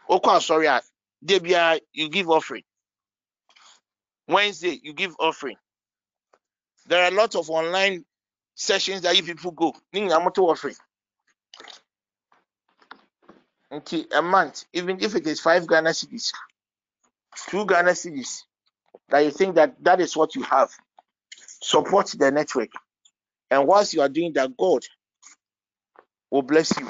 Okay, 0.09 0.39
sorry, 0.39 0.67
Debia, 1.25 1.79
you 1.93 2.09
give 2.09 2.29
offering. 2.29 2.63
Wednesday, 4.27 4.79
you 4.81 4.93
give 4.93 5.15
offering. 5.19 5.57
There 6.87 7.03
are 7.03 7.11
a 7.11 7.15
lot 7.15 7.35
of 7.35 7.49
online 7.49 8.05
sessions 8.53 9.01
that 9.01 9.17
you 9.17 9.23
people 9.23 9.51
go. 9.51 9.73
I'm 9.93 10.27
offering. 10.27 10.75
Okay, 13.71 14.05
a 14.15 14.21
month, 14.21 14.65
even 14.73 14.99
if 15.01 15.15
it 15.15 15.25
is 15.25 15.39
five 15.41 15.67
Ghana 15.67 15.89
cedis, 15.89 16.31
two 17.49 17.65
Ghana 17.65 17.95
that 19.09 19.19
you 19.21 19.31
think 19.31 19.55
that 19.55 19.75
that 19.83 20.01
is 20.01 20.17
what 20.17 20.35
you 20.35 20.43
have, 20.43 20.71
support 21.47 22.07
the 22.17 22.31
network. 22.31 22.71
And 23.51 23.67
once 23.67 23.93
you 23.93 24.01
are 24.01 24.09
doing 24.09 24.33
that, 24.33 24.57
God 24.57 24.83
will 26.31 26.43
bless 26.43 26.77
you. 26.79 26.87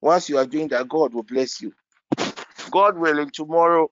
Once 0.00 0.28
you 0.30 0.38
are 0.38 0.46
doing 0.46 0.68
that, 0.68 0.88
God 0.88 1.14
will 1.14 1.24
bless 1.24 1.60
you. 1.62 1.72
God 2.70 2.98
willing, 2.98 3.30
tomorrow 3.30 3.90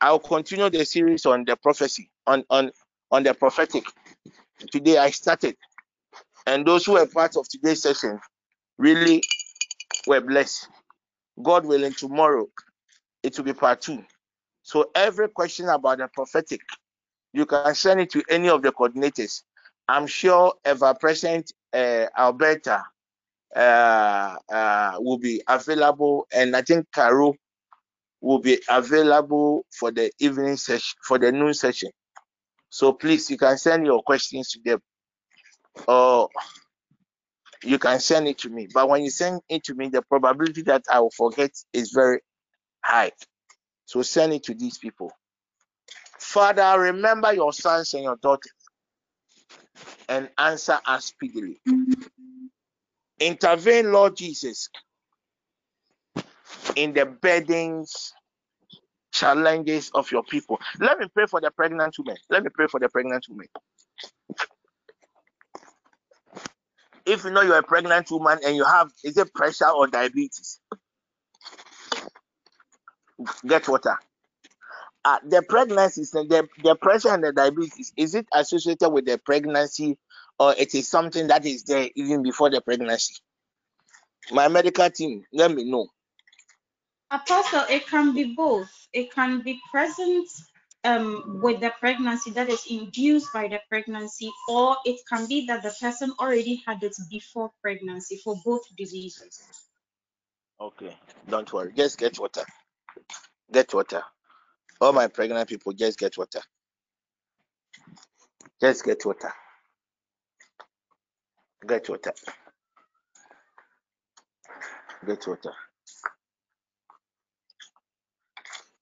I'll 0.00 0.18
continue 0.20 0.70
the 0.70 0.84
series 0.84 1.26
on 1.26 1.44
the 1.44 1.56
prophecy, 1.56 2.10
on 2.26 2.44
on 2.50 2.72
on 3.10 3.24
the 3.24 3.34
prophetic. 3.34 3.84
Today 4.72 4.98
I 4.98 5.10
started. 5.10 5.56
And 6.46 6.66
those 6.66 6.86
who 6.86 6.92
were 6.94 7.06
part 7.06 7.36
of 7.36 7.48
today's 7.48 7.82
session 7.82 8.20
really 8.78 9.22
were 10.06 10.20
blessed. 10.20 10.68
God 11.42 11.66
willing, 11.66 11.92
tomorrow 11.94 12.48
it 13.22 13.36
will 13.36 13.44
be 13.44 13.52
part 13.52 13.80
two. 13.80 14.04
So 14.62 14.90
every 14.94 15.28
question 15.28 15.68
about 15.68 15.98
the 15.98 16.08
prophetic, 16.08 16.60
you 17.32 17.46
can 17.46 17.74
send 17.74 18.00
it 18.00 18.10
to 18.10 18.22
any 18.28 18.48
of 18.48 18.62
the 18.62 18.72
coordinators. 18.72 19.42
I'm 19.88 20.06
sure 20.06 20.54
ever 20.64 20.94
present 20.94 21.52
uh, 21.72 22.06
Alberta 22.16 22.84
uh, 23.54 24.36
uh, 24.50 24.92
will 24.98 25.18
be 25.18 25.42
available, 25.48 26.26
and 26.32 26.54
I 26.54 26.62
think 26.62 26.86
Caro 26.94 27.34
will 28.20 28.38
be 28.38 28.60
available 28.68 29.66
for 29.70 29.90
the 29.90 30.10
evening 30.20 30.56
session, 30.56 30.96
for 31.04 31.18
the 31.18 31.32
noon 31.32 31.54
session. 31.54 31.90
So 32.70 32.92
please, 32.92 33.28
you 33.30 33.36
can 33.36 33.58
send 33.58 33.84
your 33.84 34.02
questions 34.02 34.50
to 34.52 34.60
them, 34.64 34.80
or 35.88 36.28
you 37.64 37.78
can 37.78 38.00
send 38.00 38.28
it 38.28 38.38
to 38.38 38.48
me. 38.48 38.68
But 38.72 38.88
when 38.88 39.02
you 39.02 39.10
send 39.10 39.40
it 39.48 39.64
to 39.64 39.74
me, 39.74 39.88
the 39.88 40.02
probability 40.02 40.62
that 40.62 40.84
I 40.90 41.00
will 41.00 41.10
forget 41.16 41.50
is 41.72 41.90
very 41.90 42.20
high. 42.84 43.12
So 43.86 44.02
send 44.02 44.32
it 44.32 44.44
to 44.44 44.54
these 44.54 44.78
people. 44.78 45.12
Father, 46.18 46.80
remember 46.80 47.32
your 47.34 47.52
sons 47.52 47.94
and 47.94 48.04
your 48.04 48.16
daughters 48.16 48.52
and 50.08 50.30
answer 50.38 50.78
us 50.86 51.06
speedily. 51.06 51.60
Intervene, 53.20 53.92
Lord 53.92 54.16
Jesus, 54.16 54.68
in 56.76 56.92
the 56.92 57.06
burdens, 57.06 58.12
challenges 59.12 59.90
of 59.94 60.10
your 60.10 60.22
people. 60.24 60.58
Let 60.80 60.98
me 60.98 61.06
pray 61.12 61.26
for 61.26 61.40
the 61.40 61.50
pregnant 61.50 61.96
women. 61.98 62.16
Let 62.30 62.44
me 62.44 62.50
pray 62.54 62.66
for 62.66 62.80
the 62.80 62.88
pregnant 62.88 63.26
women. 63.28 63.46
If 67.04 67.24
you 67.24 67.30
know 67.30 67.42
you're 67.42 67.58
a 67.58 67.62
pregnant 67.62 68.10
woman 68.10 68.38
and 68.46 68.56
you 68.56 68.64
have 68.64 68.90
is 69.04 69.16
it 69.16 69.34
pressure 69.34 69.68
or 69.68 69.86
diabetes, 69.88 70.60
get 73.46 73.68
water. 73.68 73.96
Uh, 75.04 75.18
the 75.26 75.42
pregnancy, 75.42 76.02
the, 76.12 76.48
the 76.62 76.76
pressure 76.76 77.08
and 77.08 77.24
the 77.24 77.32
diabetes, 77.32 77.92
is 77.96 78.14
it 78.14 78.26
associated 78.32 78.88
with 78.90 79.04
the 79.04 79.18
pregnancy 79.18 79.98
or 80.38 80.54
it 80.56 80.74
is 80.74 80.88
something 80.88 81.26
that 81.26 81.44
is 81.44 81.64
there 81.64 81.88
even 81.96 82.22
before 82.22 82.50
the 82.50 82.60
pregnancy? 82.60 83.14
My 84.30 84.46
medical 84.48 84.88
team, 84.90 85.24
let 85.32 85.50
me 85.52 85.68
know. 85.68 85.88
Apostle, 87.10 87.64
it 87.68 87.86
can 87.88 88.14
be 88.14 88.34
both. 88.34 88.70
It 88.92 89.12
can 89.12 89.42
be 89.42 89.60
present 89.70 90.28
um, 90.84 91.40
with 91.42 91.60
the 91.60 91.72
pregnancy 91.80 92.30
that 92.30 92.48
is 92.48 92.64
induced 92.70 93.32
by 93.34 93.48
the 93.48 93.60
pregnancy, 93.68 94.30
or 94.48 94.76
it 94.84 95.00
can 95.08 95.26
be 95.26 95.46
that 95.46 95.62
the 95.62 95.74
person 95.80 96.12
already 96.18 96.62
had 96.66 96.82
it 96.82 96.96
before 97.10 97.50
pregnancy 97.60 98.20
for 98.22 98.36
both 98.44 98.62
diseases. 98.76 99.42
Okay, 100.60 100.96
don't 101.28 101.52
worry. 101.52 101.72
Just 101.76 101.98
get 101.98 102.18
water. 102.18 102.44
Get 103.52 103.72
water. 103.74 104.02
All 104.80 104.92
my 104.92 105.08
pregnant 105.08 105.48
people, 105.48 105.72
just 105.72 105.98
get 105.98 106.16
water. 106.18 106.40
Just 108.60 108.84
get 108.84 109.04
water. 109.06 109.32
Get 111.66 111.88
water. 111.88 112.12
Get 115.06 115.26
water. 115.26 115.52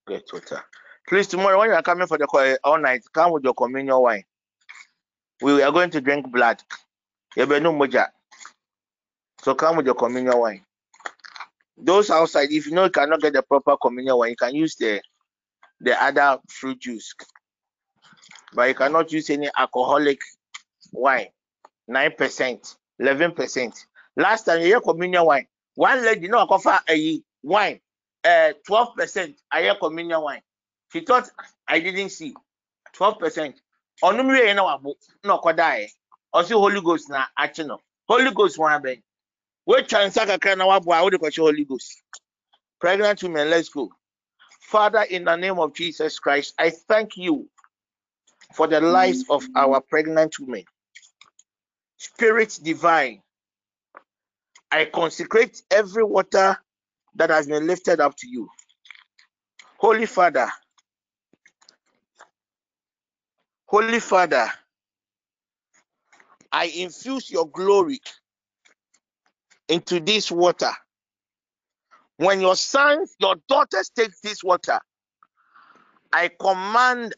Get 0.08 0.24
water. 0.32 0.62
Please, 1.08 1.26
tomorrow 1.28 1.58
when 1.58 1.70
you 1.70 1.74
are 1.76 1.82
coming 1.82 2.06
for 2.06 2.18
the 2.18 2.26
choir 2.26 2.58
all 2.64 2.78
night, 2.80 3.02
come 3.12 3.32
with 3.32 3.44
your 3.44 3.54
communion 3.54 3.98
wine. 4.00 4.24
We 5.42 5.62
are 5.62 5.72
going 5.72 5.90
to 5.90 6.00
drink 6.00 6.30
blood. 6.32 6.62
So 9.42 9.54
come 9.54 9.76
with 9.78 9.86
your 9.86 9.94
communion 9.94 10.38
wine. 10.38 10.62
Those 11.82 12.10
outside, 12.10 12.48
if 12.50 12.66
you 12.66 12.72
know 12.72 12.84
you 12.84 12.90
cannot 12.90 13.20
get 13.20 13.32
the 13.32 13.42
proper 13.42 13.76
communion 13.76 14.16
wine, 14.16 14.30
you 14.30 14.36
can 14.36 14.54
use 14.54 14.76
the 14.76 15.00
the 15.80 16.00
other 16.02 16.38
fruit 16.48 16.78
juice. 16.80 17.14
But 18.54 18.68
you 18.68 18.74
cannot 18.74 19.12
use 19.12 19.30
any 19.30 19.48
alcoholic 19.56 20.18
wine. 20.92 21.28
9%, 21.90 22.76
11%. 23.02 23.84
Last 24.16 24.44
time 24.44 24.60
you 24.60 24.66
hear 24.66 24.80
communion 24.80 25.24
wine, 25.24 25.46
one 25.74 26.04
lady 26.04 26.28
no 26.28 26.38
offer 26.38 26.78
a 26.88 27.20
wine, 27.42 27.80
uh, 28.24 28.52
12%. 28.68 29.34
I 29.50 29.62
hear 29.62 29.74
communion 29.74 30.20
wine. 30.22 30.42
She 30.92 31.00
thought 31.00 31.28
I 31.66 31.80
didn't 31.80 32.10
see 32.10 32.34
12%. 32.96 33.54
Onumri 34.02 34.40
yẹn 34.40 34.56
na 34.56 34.62
wabo 34.64 34.94
na 35.24 35.34
ọkọda 35.38 35.78
yẹ 35.78 35.88
ọsị 36.34 36.54
Holy 36.54 36.80
Ghost 36.80 37.08
na 37.10 37.26
no 37.66 37.78
Holy 38.08 38.30
Ghost 38.34 38.56
wọn 38.58 38.72
abẹ 38.72 38.92
wetwa 39.66 40.06
nsa 40.06 40.26
kakra 40.26 40.56
na 40.56 40.66
wabo 40.66 40.94
a 40.94 41.02
wode 41.02 41.18
kọchị 41.18 41.40
Holy 41.40 41.64
Ghost. 41.64 42.02
Pregnant 42.80 43.22
women, 43.22 43.50
let's 43.50 43.68
go. 43.68 43.90
Father, 44.60 45.02
in 45.02 45.24
the 45.24 45.36
name 45.36 45.58
of 45.58 45.74
Jesus 45.74 46.18
Christ, 46.18 46.54
I 46.58 46.70
thank 46.70 47.16
you 47.16 47.48
for 48.54 48.66
the 48.66 48.80
lives 48.80 49.24
of 49.28 49.44
our 49.54 49.80
pregnant 49.80 50.38
women. 50.38 50.64
Spirit 51.98 52.58
divine, 52.62 53.22
I 54.70 54.86
consecrate 54.86 55.62
every 55.70 56.04
water 56.04 56.56
that 57.16 57.30
has 57.30 57.46
been 57.46 57.66
lifted 57.66 58.00
up 58.00 58.16
to 58.16 58.28
you. 58.28 58.48
Holy 59.78 60.06
Father, 60.06 60.48
Holy 63.66 64.00
Father, 64.00 64.50
I 66.52 66.66
infuse 66.66 67.30
your 67.30 67.48
glory 67.48 68.00
into 69.70 70.00
this 70.00 70.30
water. 70.30 70.72
When 72.16 72.40
your 72.40 72.56
sons, 72.56 73.14
your 73.18 73.36
daughters 73.48 73.90
take 73.96 74.10
this 74.22 74.44
water, 74.44 74.78
I 76.12 76.28
command 76.28 77.14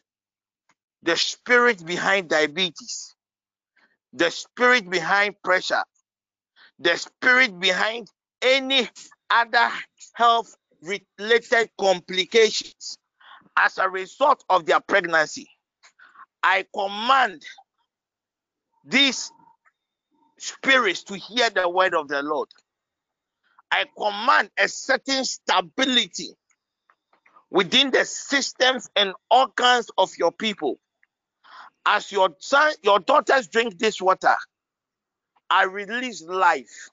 the 1.01 1.17
spirit 1.17 1.85
behind 1.85 2.29
diabetes, 2.29 3.15
the 4.13 4.29
spirit 4.31 4.89
behind 4.89 5.35
pressure, 5.43 5.83
the 6.79 6.95
spirit 6.95 7.59
behind 7.59 8.07
any 8.41 8.87
other 9.29 9.69
health 10.13 10.55
related 10.81 11.69
complications 11.79 12.97
as 13.57 13.77
a 13.77 13.89
result 13.89 14.43
of 14.49 14.65
their 14.65 14.79
pregnancy. 14.79 15.49
I 16.43 16.65
command 16.73 17.41
these 18.85 19.31
spirits 20.43 21.03
to 21.03 21.15
hear 21.15 21.49
the 21.49 21.69
word 21.69 21.95
of 21.95 22.07
the 22.07 22.21
Lord. 22.21 22.49
I 23.71 23.85
command 23.97 24.51
a 24.57 24.67
certain 24.67 25.25
stability 25.25 26.31
within 27.49 27.91
the 27.91 28.05
systems 28.05 28.89
and 28.95 29.13
organs 29.31 29.89
of 29.97 30.11
your 30.17 30.31
people. 30.31 30.79
As 31.85 32.11
your 32.11 32.29
son, 32.39 32.73
your 32.81 32.99
daughters 32.99 33.47
drink 33.47 33.77
this 33.77 34.01
water, 34.01 34.35
I 35.49 35.63
release 35.63 36.21
life 36.21 36.89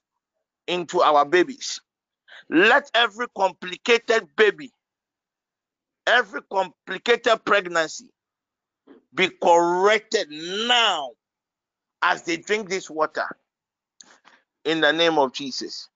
into 0.66 1.00
our 1.02 1.24
babies. 1.24 1.80
Let 2.48 2.90
every 2.94 3.26
complicated 3.36 4.28
baby, 4.36 4.72
every 6.06 6.40
complicated 6.52 7.44
pregnancy 7.44 8.10
be 9.14 9.28
corrected 9.28 10.28
now 10.30 11.10
as 12.02 12.22
they 12.22 12.36
drink 12.36 12.68
this 12.68 12.88
water 12.88 13.26
in 14.64 14.80
the 14.80 14.92
name 14.92 15.18
of 15.18 15.32
Jesus. 15.32 15.88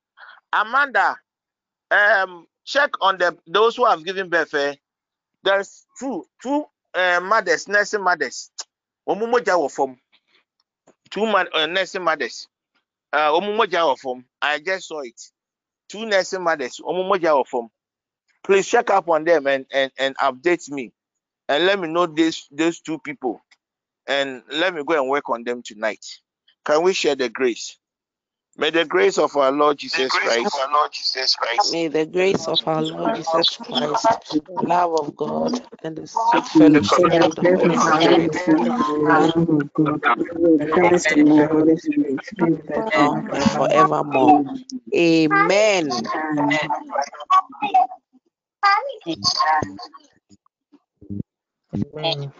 Amanda, 0.53 1.17
um, 1.91 2.47
check 2.65 2.91
on 3.01 3.17
the 3.17 3.37
those 3.47 3.75
who 3.75 3.85
have 3.85 4.03
given 4.05 4.29
birth. 4.29 4.53
Eh? 4.53 4.75
There's 5.43 5.85
two 5.99 6.25
two 6.41 6.65
uh, 6.93 7.21
mothers, 7.23 7.67
nursing 7.67 8.03
mothers. 8.03 8.51
Omumoja 9.07 9.55
wɔ 9.57 9.71
fam. 9.71 9.97
Two 11.11 11.25
man, 11.25 11.47
uh, 11.53 11.67
nursing 11.67 12.03
mothers. 12.03 12.47
Uh, 13.13 13.31
omumoja 13.31 13.97
fam. 13.99 14.25
I 14.41 14.59
just 14.59 14.87
saw 14.89 15.01
it. 15.01 15.21
Two 15.89 16.05
nursing 16.05 16.43
mothers. 16.43 16.81
Omumoja 16.83 17.31
wɔ 17.37 17.47
fam. 17.47 17.69
Please 18.43 18.67
check 18.67 18.89
up 18.91 19.09
on 19.09 19.23
them 19.25 19.47
and, 19.47 19.65
and, 19.71 19.91
and 19.99 20.17
update 20.17 20.69
me. 20.71 20.93
And 21.49 21.65
let 21.65 21.79
me 21.79 21.87
know 21.87 22.07
this 22.07 22.47
those 22.51 22.81
two 22.81 22.99
people. 22.99 23.41
And 24.07 24.43
let 24.51 24.73
me 24.73 24.83
go 24.85 24.99
and 25.01 25.09
work 25.09 25.29
on 25.29 25.43
them 25.43 25.63
tonight. 25.63 26.05
Can 26.65 26.83
we 26.83 26.93
share 26.93 27.15
the 27.15 27.29
grace? 27.29 27.77
May 28.57 28.69
the 28.69 28.85
grace 28.85 29.17
of 29.17 29.35
our 29.35 29.51
Lord 29.51 29.77
Jesus 29.77 30.11
Christ, 30.11 30.57
Lord 30.71 30.91
Jesus 30.93 31.35
Christ, 31.35 31.73
may 31.73 31.87
the 31.89 32.05
grace 32.05 32.47
of 32.47 32.65
our 32.67 32.81
Lord 32.81 33.15
Jesus 33.15 33.57
Christ, 33.57 34.07
the 34.47 34.63
love 34.63 34.93
of 34.99 35.15
God, 35.17 35.59
and 35.83 35.95
the 35.97 36.07
sweet 36.07 36.45
fellowship 36.45 37.21
of 37.21 37.35
the 37.35 37.43
Holy 37.57 37.77
Spirit 37.77 38.33
now 42.69 43.25
and 43.29 43.45
forevermore. 43.51 44.45
Amen. 44.95 45.91
Amen. 46.33 46.69
Amen. 51.73 52.31